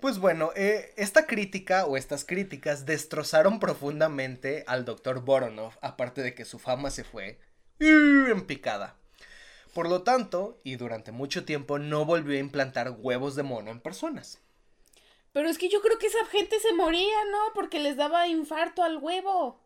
Pues 0.01 0.19
bueno, 0.19 0.51
eh, 0.57 0.93
esta 0.97 1.27
crítica 1.27 1.87
o 1.87 1.97
estas 1.97 2.25
críticas 2.25 2.87
destrozaron 2.87 3.61
profundamente 3.61 4.65
al 4.67 4.85
doctor 4.85 5.25
Voronov, 5.25 5.75
aparte 5.81 6.23
de 6.23 6.35
que 6.35 6.45
su 6.45 6.59
fama 6.59 6.91
se 6.91 7.05
fue 7.05 7.39
en 7.79 8.47
picada. 8.47 8.97
Por 9.75 9.89
lo 9.89 10.03
tanto, 10.03 10.61
y 10.65 10.77
durante 10.77 11.13
mucho 11.13 11.45
tiempo 11.45 11.79
no 11.79 12.05
volvió 12.05 12.37
a 12.37 12.41
implantar 12.41 12.91
huevos 12.99 13.37
de 13.37 13.43
mono 13.43 13.71
en 13.71 13.81
personas. 13.81 14.39
Pero 15.33 15.49
es 15.49 15.59
que 15.59 15.69
yo 15.69 15.81
creo 15.81 15.99
que 15.99 16.07
esa 16.07 16.25
gente 16.27 16.61
se 16.61 16.75
moría, 16.75 17.25
¿no? 17.31 17.39
Porque 17.55 17.79
les 17.79 17.97
daba 17.97 18.29
infarto 18.29 18.83
al 18.83 18.99
huevo. 18.99 19.61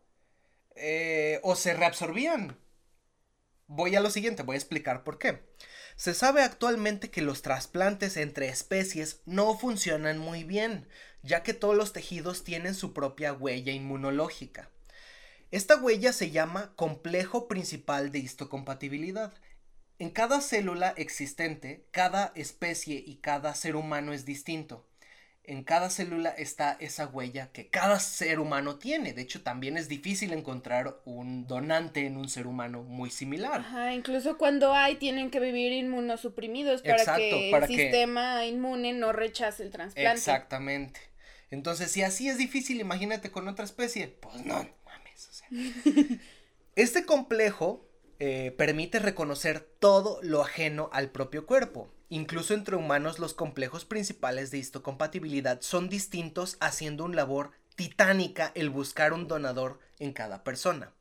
Eh, 0.75 1.39
o 1.43 1.55
se 1.55 1.73
reabsorbían. 1.73 2.57
Voy 3.67 3.95
a 3.95 3.99
lo 3.99 4.09
siguiente, 4.09 4.43
voy 4.43 4.55
a 4.55 4.59
explicar 4.59 5.03
por 5.03 5.17
qué. 5.17 5.43
Se 5.97 6.13
sabe 6.13 6.41
actualmente 6.41 7.09
que 7.09 7.21
los 7.21 7.41
trasplantes 7.41 8.15
entre 8.15 8.47
especies 8.47 9.21
no 9.25 9.57
funcionan 9.57 10.19
muy 10.19 10.43
bien, 10.43 10.87
ya 11.21 11.43
que 11.43 11.53
todos 11.53 11.75
los 11.75 11.91
tejidos 11.91 12.43
tienen 12.43 12.75
su 12.75 12.93
propia 12.93 13.33
huella 13.33 13.73
inmunológica. 13.73 14.69
Esta 15.51 15.75
huella 15.75 16.13
se 16.13 16.31
llama 16.31 16.73
complejo 16.75 17.47
principal 17.47 18.11
de 18.11 18.19
histocompatibilidad. 18.19 19.33
En 19.99 20.11
cada 20.11 20.39
célula 20.39 20.93
existente, 20.95 21.87
cada 21.91 22.31
especie 22.35 23.03
y 23.05 23.17
cada 23.17 23.55
ser 23.55 23.75
humano 23.75 24.13
es 24.13 24.23
distinto. 24.23 24.86
En 25.47 25.63
cada 25.63 25.89
célula 25.89 26.29
está 26.29 26.75
esa 26.81 27.07
huella 27.07 27.51
que 27.53 27.69
cada 27.69 28.01
ser 28.01 28.41
humano 28.41 28.75
tiene. 28.75 29.13
De 29.13 29.21
hecho, 29.21 29.43
también 29.43 29.77
es 29.77 29.87
difícil 29.87 30.33
encontrar 30.33 30.99
un 31.05 31.47
donante 31.47 32.05
en 32.05 32.17
un 32.17 32.27
ser 32.27 32.47
humano 32.47 32.83
muy 32.83 33.09
similar. 33.09 33.61
Ajá, 33.61 33.93
incluso 33.93 34.37
cuando 34.37 34.73
hay, 34.73 34.97
tienen 34.97 35.31
que 35.31 35.39
vivir 35.39 35.71
inmunosuprimidos 35.71 36.81
para 36.81 37.15
que 37.15 37.49
el 37.49 37.65
sistema 37.65 38.45
inmune 38.45 38.91
no 38.91 39.13
rechace 39.13 39.63
el 39.63 39.71
trasplante. 39.71 40.11
Exactamente. 40.11 40.99
Entonces, 41.49 41.91
si 41.91 42.03
así 42.03 42.27
es 42.27 42.37
difícil, 42.37 42.81
imagínate 42.81 43.31
con 43.31 43.47
otra 43.47 43.63
especie. 43.63 44.09
Pues 44.09 44.45
no, 44.45 44.67
mames. 44.85 45.29
O 45.29 45.33
sea. 45.33 45.47
este 46.75 47.05
complejo 47.05 47.87
eh, 48.19 48.53
permite 48.57 48.99
reconocer 48.99 49.61
todo 49.61 50.19
lo 50.23 50.41
ajeno 50.41 50.89
al 50.91 51.09
propio 51.09 51.45
cuerpo. 51.45 51.89
Incluso 52.09 52.53
entre 52.53 52.75
humanos 52.75 53.19
los 53.19 53.33
complejos 53.33 53.85
principales 53.85 54.51
de 54.51 54.59
histocompatibilidad 54.59 55.61
son 55.61 55.89
distintos 55.89 56.57
haciendo 56.59 57.03
un 57.03 57.15
labor 57.15 57.51
titánica 57.75 58.51
el 58.55 58.69
buscar 58.69 59.13
un 59.13 59.27
donador 59.27 59.79
en 59.99 60.13
cada 60.13 60.43
persona. 60.43 60.93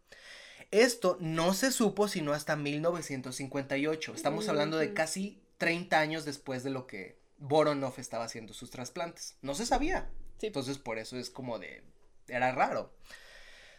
Esto 0.71 1.17
no 1.21 1.55
se 1.55 1.71
supo 1.71 2.09
sino 2.09 2.33
hasta 2.33 2.57
1958. 2.57 4.15
Estamos 4.15 4.49
hablando 4.49 4.79
de 4.79 4.93
casi 4.95 5.41
30 5.59 5.99
años 5.99 6.25
después 6.25 6.65
de 6.65 6.71
lo 6.71 6.87
que 6.87 7.17
Voronov 7.39 7.95
estaba 7.99 8.25
haciendo 8.25 8.53
sus 8.53 8.71
trasplantes. 8.71 9.37
No 9.43 9.55
se 9.55 9.67
sabía. 9.67 10.09
Entonces 10.43 10.79
por 10.79 10.99
eso 10.99 11.17
es 11.17 11.31
como 11.31 11.59
de... 11.59 11.83
era 12.29 12.53
raro. 12.53 12.93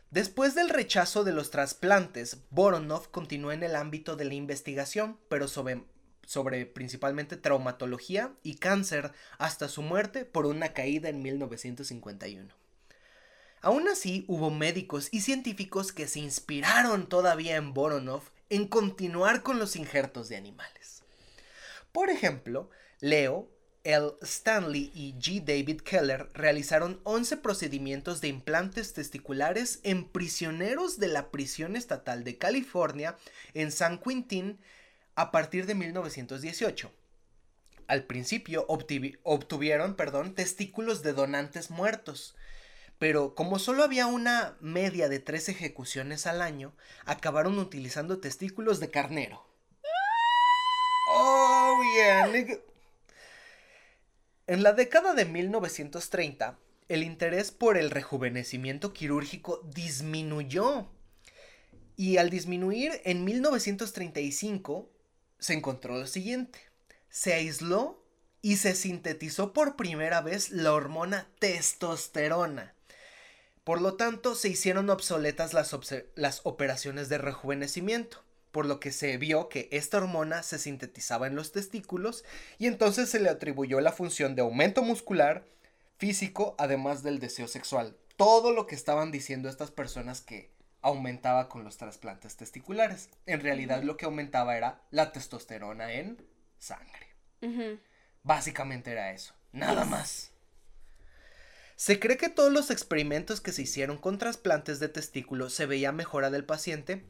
Después 0.10 0.56
del 0.56 0.70
rechazo 0.70 1.26
de 1.26 1.34
los 1.34 1.52
trasplantes, 1.52 2.38
Voronov 2.50 3.12
continuó 3.12 3.52
en 3.52 3.64
el 3.64 3.76
ámbito 3.76 4.16
de 4.16 4.24
la 4.24 4.36
investigación, 4.36 5.20
pero 5.28 5.50
sobre, 5.50 5.84
sobre, 6.28 6.66
principalmente 6.66 7.38
traumatología 7.38 8.34
y 8.44 8.58
cáncer 8.58 9.14
hasta 9.40 9.70
su 9.70 9.82
muerte 9.82 10.26
por 10.26 10.46
una 10.46 10.74
caída 10.74 11.08
en 11.10 11.24
1951. 11.24 12.54
Aún 13.62 13.88
así, 13.88 14.26
hubo 14.28 14.52
médicos 14.52 15.08
y 15.12 15.22
científicos 15.22 15.92
que 15.92 16.08
se 16.08 16.20
inspiraron 16.20 17.08
todavía 17.08 17.56
en 17.56 17.74
Voronov 17.74 18.24
en 18.50 18.68
continuar 18.68 19.42
con 19.42 19.58
los 19.58 19.76
injertos 19.76 20.30
de 20.30 20.36
animales. 20.36 21.02
Por 21.92 22.10
ejemplo, 22.10 22.70
Leo 23.00 23.50
L. 23.84 24.16
Stanley 24.22 24.92
y 24.94 25.14
G. 25.14 25.46
David 25.46 25.80
Keller 25.80 26.28
realizaron 26.34 27.00
11 27.06 27.38
procedimientos 27.38 28.20
de 28.20 28.28
implantes 28.28 28.92
testiculares 28.92 29.80
en 29.84 30.10
prisioneros 30.10 31.00
de 31.00 31.08
la 31.08 31.32
prisión 31.32 31.78
estatal 31.78 32.26
de 32.26 32.38
California 32.38 33.18
en 33.54 33.72
San 33.72 33.98
Quintín 33.98 34.60
a 35.18 35.32
partir 35.32 35.66
de 35.66 35.74
1918. 35.74 36.92
Al 37.88 38.04
principio 38.04 38.66
obtuvieron 38.68 39.96
perdón, 39.96 40.36
testículos 40.36 41.02
de 41.02 41.14
donantes 41.14 41.72
muertos, 41.72 42.36
pero 43.00 43.34
como 43.34 43.58
solo 43.58 43.84
había 43.84 44.06
una 44.06 44.58
media 44.62 45.10
de 45.10 45.20
tres 45.20 45.50
ejecuciones 45.50 46.28
al 46.28 46.44
año, 46.44 46.76
acabaron 47.06 47.58
utilizando 47.58 48.20
testículos 48.20 48.80
de 48.80 48.92
carnero. 48.92 49.44
Oh, 51.10 51.82
yeah, 51.96 52.32
en 54.46 54.62
la 54.62 54.74
década 54.74 55.16
de 55.16 55.26
1930, 55.26 56.60
el 56.90 57.04
interés 57.04 57.52
por 57.52 57.78
el 57.78 57.90
rejuvenecimiento 57.90 58.94
quirúrgico 58.94 59.68
disminuyó. 59.74 60.88
Y 61.96 62.18
al 62.18 62.30
disminuir 62.30 63.02
en 63.04 63.26
1935, 63.26 64.92
se 65.40 65.54
encontró 65.54 65.98
lo 65.98 66.08
siguiente. 66.08 66.60
Se 67.10 67.34
aisló 67.34 68.04
y 68.42 68.58
se 68.58 68.76
sintetizó 68.76 69.54
por 69.54 69.76
primera 69.76 70.22
vez 70.22 70.52
la 70.52 70.74
hormona 70.74 71.28
testosterona. 71.40 72.74
Por 73.64 73.82
lo 73.82 73.96
tanto, 73.96 74.36
se 74.36 74.50
hicieron 74.50 74.90
obsoletas 74.90 75.54
las, 75.54 76.42
operaciones 76.44 77.10
de 77.10 77.18
rejuvenecimiento 77.18 78.24
por 78.52 78.66
lo 78.66 78.80
que 78.80 78.92
se 78.92 79.18
vio 79.18 79.50
que 79.50 79.68
esta 79.72 79.98
hormona 79.98 80.42
se 80.42 80.58
sintetizaba 80.58 81.28
en 81.28 81.36
los 81.36 81.52
testículos 81.52 82.24
y 82.58 82.66
entonces 82.66 83.10
se 83.10 83.20
le 83.20 83.30
atribuyó 83.30 83.82
la 83.82 83.92
función 83.92 84.36
de 84.36 84.42
aumento 84.42 84.82
muscular, 84.82 85.44
físico, 85.98 86.56
además 86.58 87.04
del 87.04 87.20
deseo 87.20 87.48
sexual. 87.48 87.96
Todo 88.16 88.54
lo 88.54 88.66
que 88.66 88.74
estaban 88.74 89.12
diciendo 89.12 89.48
estas 89.48 89.70
personas 89.70 90.22
que 90.22 90.50
aumentaba 90.82 91.50
con 91.50 91.64
los 91.64 91.78
trasplantes 91.78 92.36
testiculares. 92.38 93.10
En 93.26 93.42
realidad 93.42 93.84
lo 93.84 93.98
que 93.98 94.06
aumentaba 94.06 94.58
era 94.58 94.82
la 94.92 95.12
testosterona 95.12 95.94
en 95.94 96.26
sangre. 96.58 97.08
Básicamente 98.24 98.92
era 98.92 99.12
eso, 99.12 99.34
nada 99.52 99.86
más. 99.86 100.32
Se 101.76 102.00
cree 102.00 102.18
que 102.18 102.30
todos 102.30 102.52
los 102.52 102.72
experimentos 102.72 103.40
que 103.40 103.52
se 103.52 103.62
hicieron 103.62 103.98
con 103.98 104.18
trasplantes 104.18 104.80
de 104.80 104.90
testículos 104.90 105.54
se 105.54 105.66
veía 105.68 105.92
mejora 105.92 106.32
del 106.32 106.44
paciente 106.44 107.06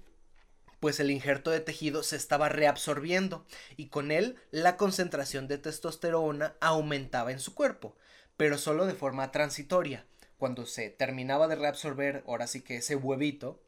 pues 0.79 0.99
el 0.99 1.11
injerto 1.11 1.51
de 1.51 1.59
tejido 1.59 2.03
se 2.03 2.15
estaba 2.15 2.49
reabsorbiendo 2.49 3.45
y 3.75 3.87
con 3.87 4.11
él 4.11 4.37
la 4.51 4.77
concentración 4.77 5.47
de 5.47 5.57
testosterona 5.57 6.55
aumentaba 6.61 7.31
en 7.31 7.39
su 7.39 7.55
cuerpo, 7.55 7.95
pero 8.35 8.57
solo 8.57 8.85
de 8.85 8.93
forma 8.93 9.31
transitoria. 9.31 10.05
Cuando 10.37 10.65
se 10.65 10.89
terminaba 10.89 11.47
de 11.47 11.55
reabsorber, 11.55 12.23
ahora 12.27 12.47
sí 12.47 12.61
que 12.61 12.77
ese 12.77 12.95
huevito, 12.95 13.61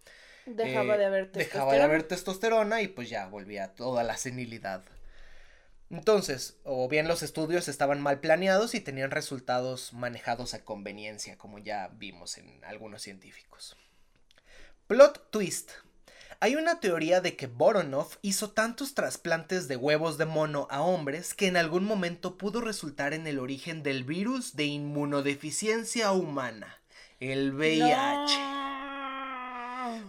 dejaba, 0.46 0.98
de, 0.98 1.06
haber 1.06 1.32
testosterona. 1.32 1.54
dejaba 1.54 1.74
de 1.74 1.82
haber 1.82 2.04
testosterona 2.04 2.82
y 2.82 2.88
pues 2.88 3.10
ya 3.10 3.28
volvía 3.28 3.74
toda 3.76 4.04
la 4.04 4.18
senilidad. 4.18 4.84
Entonces, 5.90 6.60
o 6.64 6.88
bien 6.88 7.08
los 7.08 7.24
estudios 7.24 7.68
estaban 7.68 8.00
mal 8.00 8.20
planeados 8.20 8.76
y 8.76 8.80
tenían 8.80 9.10
resultados 9.10 9.94
manejados 9.94 10.54
a 10.54 10.64
conveniencia, 10.64 11.38
como 11.38 11.58
ya 11.58 11.90
vimos 11.94 12.38
en 12.38 12.64
algunos 12.64 13.02
científicos. 13.02 13.76
Plot 14.86 15.32
twist. 15.32 15.72
Hay 16.42 16.56
una 16.56 16.80
teoría 16.80 17.20
de 17.20 17.36
que 17.36 17.48
Voronov 17.48 18.12
hizo 18.22 18.52
tantos 18.52 18.94
trasplantes 18.94 19.68
de 19.68 19.76
huevos 19.76 20.18
de 20.18 20.26
mono 20.26 20.68
a 20.70 20.82
hombres 20.82 21.34
que 21.34 21.48
en 21.48 21.58
algún 21.58 21.84
momento 21.84 22.38
pudo 22.38 22.62
resultar 22.62 23.14
en 23.14 23.28
el 23.28 23.40
origen 23.40 23.84
del 23.84 24.06
virus 24.06 24.56
de 24.56 24.64
inmunodeficiencia 24.64 26.14
humana, 26.14 26.82
el 27.20 27.54
VIH. 27.54 28.40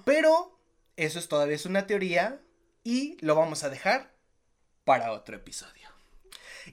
Pero 0.05 0.57
eso 0.97 1.19
es 1.19 1.27
todavía 1.27 1.57
es 1.57 1.67
una 1.67 1.89
teoría 1.89 2.41
y 2.85 3.17
lo 3.23 3.35
vamos 3.35 3.65
a 3.65 3.69
dejar 3.69 4.15
para 4.85 5.11
otro 5.11 5.35
episodio. 5.35 5.89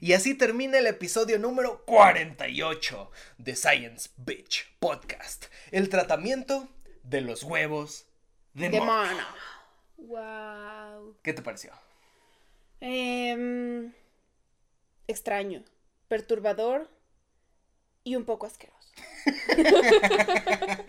Y 0.00 0.12
así 0.12 0.34
termina 0.34 0.78
el 0.78 0.86
episodio 0.86 1.36
número 1.40 1.84
48 1.84 3.10
de 3.38 3.56
Science 3.56 4.10
Bitch 4.18 4.68
Podcast, 4.78 5.46
el 5.72 5.88
tratamiento 5.88 6.68
de 7.02 7.22
los 7.22 7.42
huevos 7.42 8.07
de, 8.54 8.80
mono. 8.80 9.24
Wow. 9.98 11.16
¿Qué 11.22 11.32
te 11.32 11.42
pareció? 11.42 11.72
Em, 12.80 13.92
extraño, 15.06 15.64
perturbador 16.08 16.88
y 18.04 18.16
un 18.16 18.24
poco 18.24 18.46
asqueroso. 18.46 18.78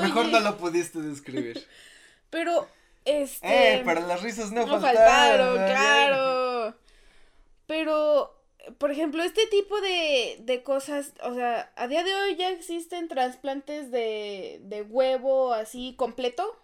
Mejor 0.00 0.26
no 0.26 0.40
lo 0.40 0.56
pudiste 0.58 1.00
describir. 1.00 1.66
Pero, 2.30 2.68
este. 3.04 3.76
Eh, 3.76 3.82
para 3.84 4.00
las 4.00 4.22
risas 4.22 4.52
no, 4.52 4.66
no 4.66 4.80
faltaron. 4.80 5.54
claro. 5.54 6.74
Pero, 7.66 8.36
por 8.78 8.90
ejemplo, 8.90 9.22
este 9.22 9.46
tipo 9.46 9.80
de, 9.80 10.38
de 10.40 10.62
cosas, 10.62 11.12
o 11.22 11.34
sea, 11.34 11.72
a 11.76 11.86
día 11.86 12.02
de 12.02 12.14
hoy 12.14 12.36
ya 12.36 12.50
existen 12.50 13.06
trasplantes 13.08 13.90
de, 13.92 14.58
de 14.64 14.82
huevo 14.82 15.52
así 15.52 15.94
completo. 15.96 16.59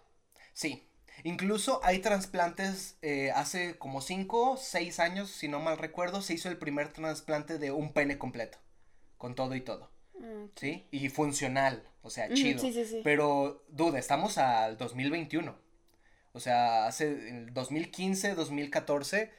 Sí. 0.57 0.89
Incluso 1.23 1.79
hay 1.83 1.99
trasplantes, 1.99 2.97
eh, 3.03 3.29
hace 3.29 3.77
como 3.77 4.01
5, 4.01 4.57
6 4.57 4.99
años, 4.99 5.29
si 5.29 5.47
no 5.47 5.59
mal 5.59 5.77
recuerdo, 5.77 6.23
se 6.23 6.33
hizo 6.33 6.49
el 6.49 6.57
primer 6.57 6.91
trasplante 6.91 7.59
de 7.59 7.71
un 7.71 7.93
pene 7.93 8.17
completo, 8.17 8.57
con 9.17 9.35
todo 9.35 9.53
y 9.53 9.61
todo. 9.61 9.91
¿Sí? 10.55 10.87
Y 10.89 11.09
funcional, 11.09 11.87
o 12.01 12.09
sea, 12.09 12.33
chido. 12.33 12.57
Sí, 12.57 12.73
sí, 12.73 12.85
sí. 12.85 13.01
Pero, 13.03 13.63
duda, 13.67 13.99
estamos 13.99 14.39
al 14.39 14.77
2021. 14.77 15.55
O 16.33 16.39
sea, 16.39 16.87
hace 16.87 17.29
el 17.29 17.53
2015, 17.53 18.33
2014, 18.33 19.31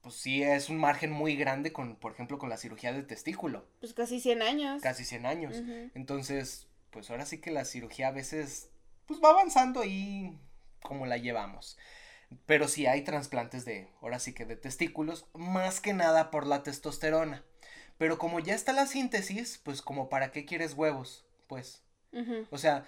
pues 0.00 0.14
sí 0.14 0.42
es 0.42 0.70
un 0.70 0.78
margen 0.78 1.10
muy 1.10 1.36
grande 1.36 1.74
con, 1.74 1.96
por 1.96 2.12
ejemplo, 2.12 2.38
con 2.38 2.48
la 2.48 2.56
cirugía 2.56 2.94
de 2.94 3.02
testículo. 3.02 3.68
Pues 3.80 3.92
casi 3.92 4.18
100 4.18 4.40
años. 4.40 4.82
Casi 4.82 5.04
100 5.04 5.26
años. 5.26 5.56
Entonces, 5.94 6.68
pues 6.90 7.10
ahora 7.10 7.26
sí 7.26 7.38
que 7.38 7.50
la 7.50 7.66
cirugía 7.66 8.08
a 8.08 8.12
veces, 8.12 8.70
pues 9.06 9.20
va 9.22 9.30
avanzando 9.30 9.84
y 9.84 10.38
como 10.82 11.06
la 11.06 11.16
llevamos. 11.16 11.78
Pero 12.44 12.68
sí 12.68 12.86
hay 12.86 13.02
trasplantes 13.02 13.64
de, 13.64 13.88
ahora 14.02 14.18
sí 14.18 14.32
que 14.32 14.44
de 14.44 14.56
testículos, 14.56 15.26
más 15.32 15.80
que 15.80 15.92
nada 15.92 16.30
por 16.30 16.46
la 16.46 16.62
testosterona. 16.62 17.44
Pero 17.98 18.18
como 18.18 18.40
ya 18.40 18.54
está 18.54 18.72
la 18.72 18.86
síntesis, 18.86 19.58
pues 19.58 19.80
como 19.80 20.08
para 20.08 20.32
qué 20.32 20.44
quieres 20.44 20.74
huevos, 20.74 21.24
pues. 21.46 21.82
O 22.50 22.56
sea, 22.56 22.86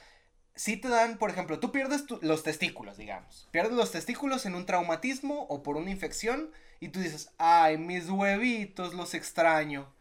si 0.54 0.76
te 0.76 0.88
dan, 0.88 1.18
por 1.18 1.30
ejemplo, 1.30 1.60
tú 1.60 1.70
pierdes 1.70 2.04
los 2.22 2.42
testículos, 2.42 2.96
digamos. 2.96 3.48
Pierdes 3.52 3.72
los 3.72 3.92
testículos 3.92 4.44
en 4.44 4.54
un 4.54 4.66
traumatismo 4.66 5.46
o 5.48 5.62
por 5.62 5.76
una 5.76 5.90
infección 5.90 6.50
y 6.80 6.88
tú 6.88 7.00
dices, 7.00 7.30
ay, 7.38 7.78
mis 7.78 8.08
huevitos, 8.08 8.94
los 8.94 9.14
extraño. 9.14 9.94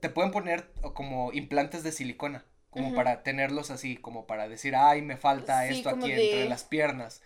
Te 0.00 0.10
pueden 0.10 0.32
poner 0.32 0.72
como 0.94 1.32
implantes 1.32 1.84
de 1.84 1.92
silicona, 1.92 2.44
como 2.72 2.94
para 2.94 3.22
tenerlos 3.22 3.70
así, 3.70 3.98
como 3.98 4.26
para 4.26 4.48
decir, 4.48 4.74
ay, 4.74 5.02
me 5.02 5.18
falta 5.18 5.66
esto 5.66 5.90
aquí 5.90 6.10
entre 6.10 6.48
las 6.48 6.64
piernas. 6.64 7.20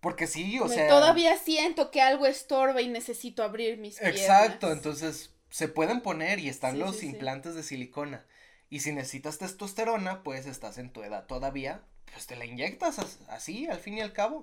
Porque 0.00 0.26
sí, 0.26 0.58
o 0.60 0.68
sea. 0.68 0.88
Todavía 0.88 1.36
siento 1.36 1.90
que 1.90 2.00
algo 2.00 2.24
estorba 2.24 2.80
y 2.80 2.88
necesito 2.88 3.42
abrir 3.42 3.76
mis 3.76 3.98
piernas. 3.98 4.18
Exacto, 4.18 4.72
entonces 4.72 5.34
se 5.50 5.68
pueden 5.68 6.00
poner 6.00 6.38
y 6.38 6.48
están 6.48 6.78
los 6.78 7.02
implantes 7.02 7.54
de 7.54 7.62
silicona. 7.62 8.24
Y 8.70 8.80
si 8.80 8.92
necesitas 8.92 9.36
testosterona, 9.36 10.22
pues 10.22 10.46
estás 10.46 10.78
en 10.78 10.90
tu 10.90 11.02
edad 11.02 11.26
todavía, 11.26 11.82
pues 12.10 12.26
te 12.26 12.36
la 12.36 12.46
inyectas 12.46 12.98
así, 13.28 13.66
al 13.66 13.80
fin 13.80 13.94
y 13.94 14.00
al 14.00 14.14
cabo. 14.14 14.42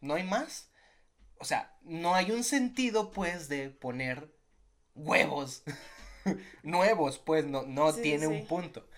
No 0.00 0.14
hay 0.14 0.22
más. 0.22 0.70
O 1.40 1.44
sea, 1.44 1.76
no 1.82 2.14
hay 2.14 2.30
un 2.30 2.42
sentido, 2.42 3.10
pues, 3.10 3.48
de 3.48 3.68
poner 3.68 4.32
huevos 4.94 5.62
nuevos, 6.62 7.18
pues, 7.18 7.44
no, 7.44 7.64
no 7.64 7.92
tiene 7.92 8.26
un 8.26 8.46
punto. 8.46 8.88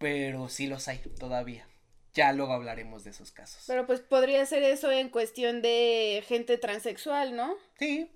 Pero 0.00 0.48
sí 0.48 0.66
los 0.66 0.88
hay 0.88 0.98
todavía. 1.18 1.68
Ya 2.14 2.32
luego 2.32 2.54
hablaremos 2.54 3.04
de 3.04 3.10
esos 3.10 3.30
casos. 3.30 3.64
Pero 3.66 3.86
pues 3.86 4.00
podría 4.00 4.44
ser 4.46 4.62
eso 4.62 4.90
en 4.90 5.10
cuestión 5.10 5.60
de 5.60 6.24
gente 6.26 6.56
transexual, 6.58 7.36
¿no? 7.36 7.54
Sí. 7.78 8.10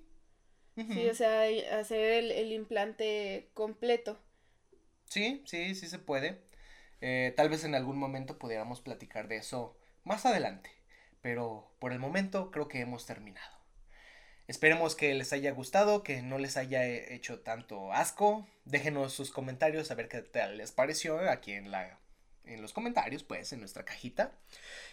Sí, 0.75 1.07
o 1.07 1.15
sea, 1.15 1.43
hacer 1.79 2.01
el 2.33 2.51
implante 2.51 3.49
completo. 3.53 4.19
Sí, 5.05 5.43
sí, 5.45 5.75
sí 5.75 5.87
se 5.87 5.99
puede. 5.99 6.41
Eh, 7.01 7.33
tal 7.37 7.49
vez 7.49 7.63
en 7.63 7.75
algún 7.75 7.97
momento 7.97 8.39
pudiéramos 8.39 8.81
platicar 8.81 9.27
de 9.27 9.37
eso 9.37 9.77
más 10.03 10.25
adelante. 10.25 10.71
Pero 11.21 11.71
por 11.79 11.93
el 11.93 11.99
momento 11.99 12.51
creo 12.51 12.67
que 12.67 12.81
hemos 12.81 13.05
terminado. 13.05 13.54
Esperemos 14.47 14.95
que 14.95 15.13
les 15.13 15.33
haya 15.33 15.51
gustado, 15.51 16.03
que 16.03 16.21
no 16.21 16.37
les 16.37 16.57
haya 16.57 16.85
hecho 16.85 17.39
tanto 17.39 17.91
asco. 17.93 18.47
Déjenos 18.65 19.13
sus 19.13 19.31
comentarios 19.31 19.89
a 19.91 19.95
ver 19.95 20.07
qué 20.07 20.21
tal 20.21 20.57
les 20.57 20.71
pareció 20.71 21.19
aquí 21.29 21.53
en 21.53 21.71
la 21.71 21.99
en 22.47 22.61
los 22.61 22.73
comentarios, 22.73 23.23
pues, 23.23 23.51
en 23.53 23.59
nuestra 23.59 23.85
cajita. 23.85 24.31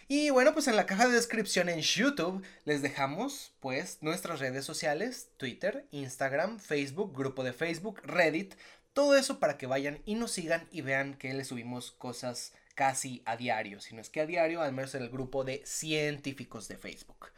Y 0.07 0.29
bueno, 0.31 0.53
pues 0.53 0.67
en 0.67 0.75
la 0.75 0.85
caja 0.85 1.07
de 1.07 1.13
descripción 1.13 1.69
en 1.69 1.81
YouTube 1.81 2.43
les 2.65 2.81
dejamos, 2.81 3.53
pues, 3.59 3.99
nuestras 4.01 4.39
redes 4.39 4.65
sociales, 4.65 5.29
Twitter, 5.37 5.85
Instagram, 5.91 6.59
Facebook, 6.59 7.15
grupo 7.15 7.43
de 7.43 7.53
Facebook, 7.53 8.01
Reddit, 8.03 8.55
todo 8.93 9.15
eso 9.15 9.39
para 9.39 9.57
que 9.57 9.65
vayan 9.67 10.01
y 10.05 10.15
nos 10.15 10.31
sigan 10.31 10.67
y 10.71 10.81
vean 10.81 11.15
que 11.15 11.33
les 11.33 11.47
subimos 11.47 11.91
cosas 11.91 12.53
casi 12.75 13.21
a 13.25 13.37
diario. 13.37 13.81
Si 13.81 13.95
no 13.95 14.01
es 14.01 14.09
que 14.09 14.21
a 14.21 14.25
diario, 14.25 14.61
al 14.61 14.73
menos 14.73 14.93
en 14.95 15.03
el 15.03 15.09
grupo 15.09 15.43
de 15.43 15.61
científicos 15.65 16.67
de 16.67 16.77
Facebook. 16.77 17.29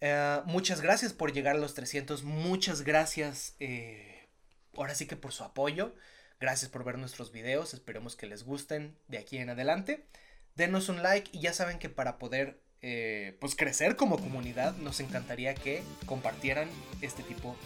Eh, 0.00 0.40
muchas 0.44 0.80
gracias 0.80 1.12
por 1.12 1.32
llegar 1.32 1.56
a 1.56 1.58
los 1.58 1.74
300. 1.74 2.22
Muchas 2.22 2.82
gracias. 2.82 3.54
Eh, 3.60 4.28
ahora 4.74 4.94
sí 4.94 5.06
que 5.06 5.16
por 5.16 5.32
su 5.32 5.44
apoyo. 5.44 5.94
Gracias 6.38 6.70
por 6.70 6.84
ver 6.84 6.98
nuestros 6.98 7.32
videos. 7.32 7.74
Esperemos 7.74 8.16
que 8.16 8.26
les 8.26 8.44
gusten 8.44 8.96
de 9.08 9.18
aquí 9.18 9.38
en 9.38 9.50
adelante. 9.50 10.06
Denos 10.54 10.88
un 10.88 11.02
like 11.02 11.30
y 11.32 11.40
ya 11.40 11.52
saben 11.52 11.78
que 11.78 11.88
para 11.88 12.18
poder 12.18 12.60
eh, 12.82 13.36
pues 13.40 13.56
crecer 13.56 13.96
como 13.96 14.18
comunidad 14.18 14.76
nos 14.76 15.00
encantaría 15.00 15.54
que 15.54 15.82
compartieran 16.06 16.68
este 17.00 17.22
tipo 17.22 17.56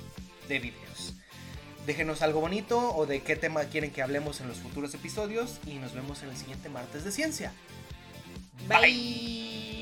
de 0.48 0.58
videos. 0.58 1.14
Déjenos 1.86 2.22
algo 2.22 2.40
bonito 2.40 2.94
o 2.94 3.06
de 3.06 3.22
qué 3.22 3.36
tema 3.36 3.64
quieren 3.64 3.90
que 3.90 4.02
hablemos 4.02 4.40
en 4.40 4.48
los 4.48 4.58
futuros 4.58 4.94
episodios 4.94 5.60
y 5.66 5.74
nos 5.74 5.94
vemos 5.94 6.22
en 6.22 6.30
el 6.30 6.36
siguiente 6.36 6.68
martes 6.68 7.04
de 7.04 7.12
ciencia. 7.12 7.52
Bye. 8.68 9.79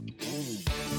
Boom. 0.00 0.91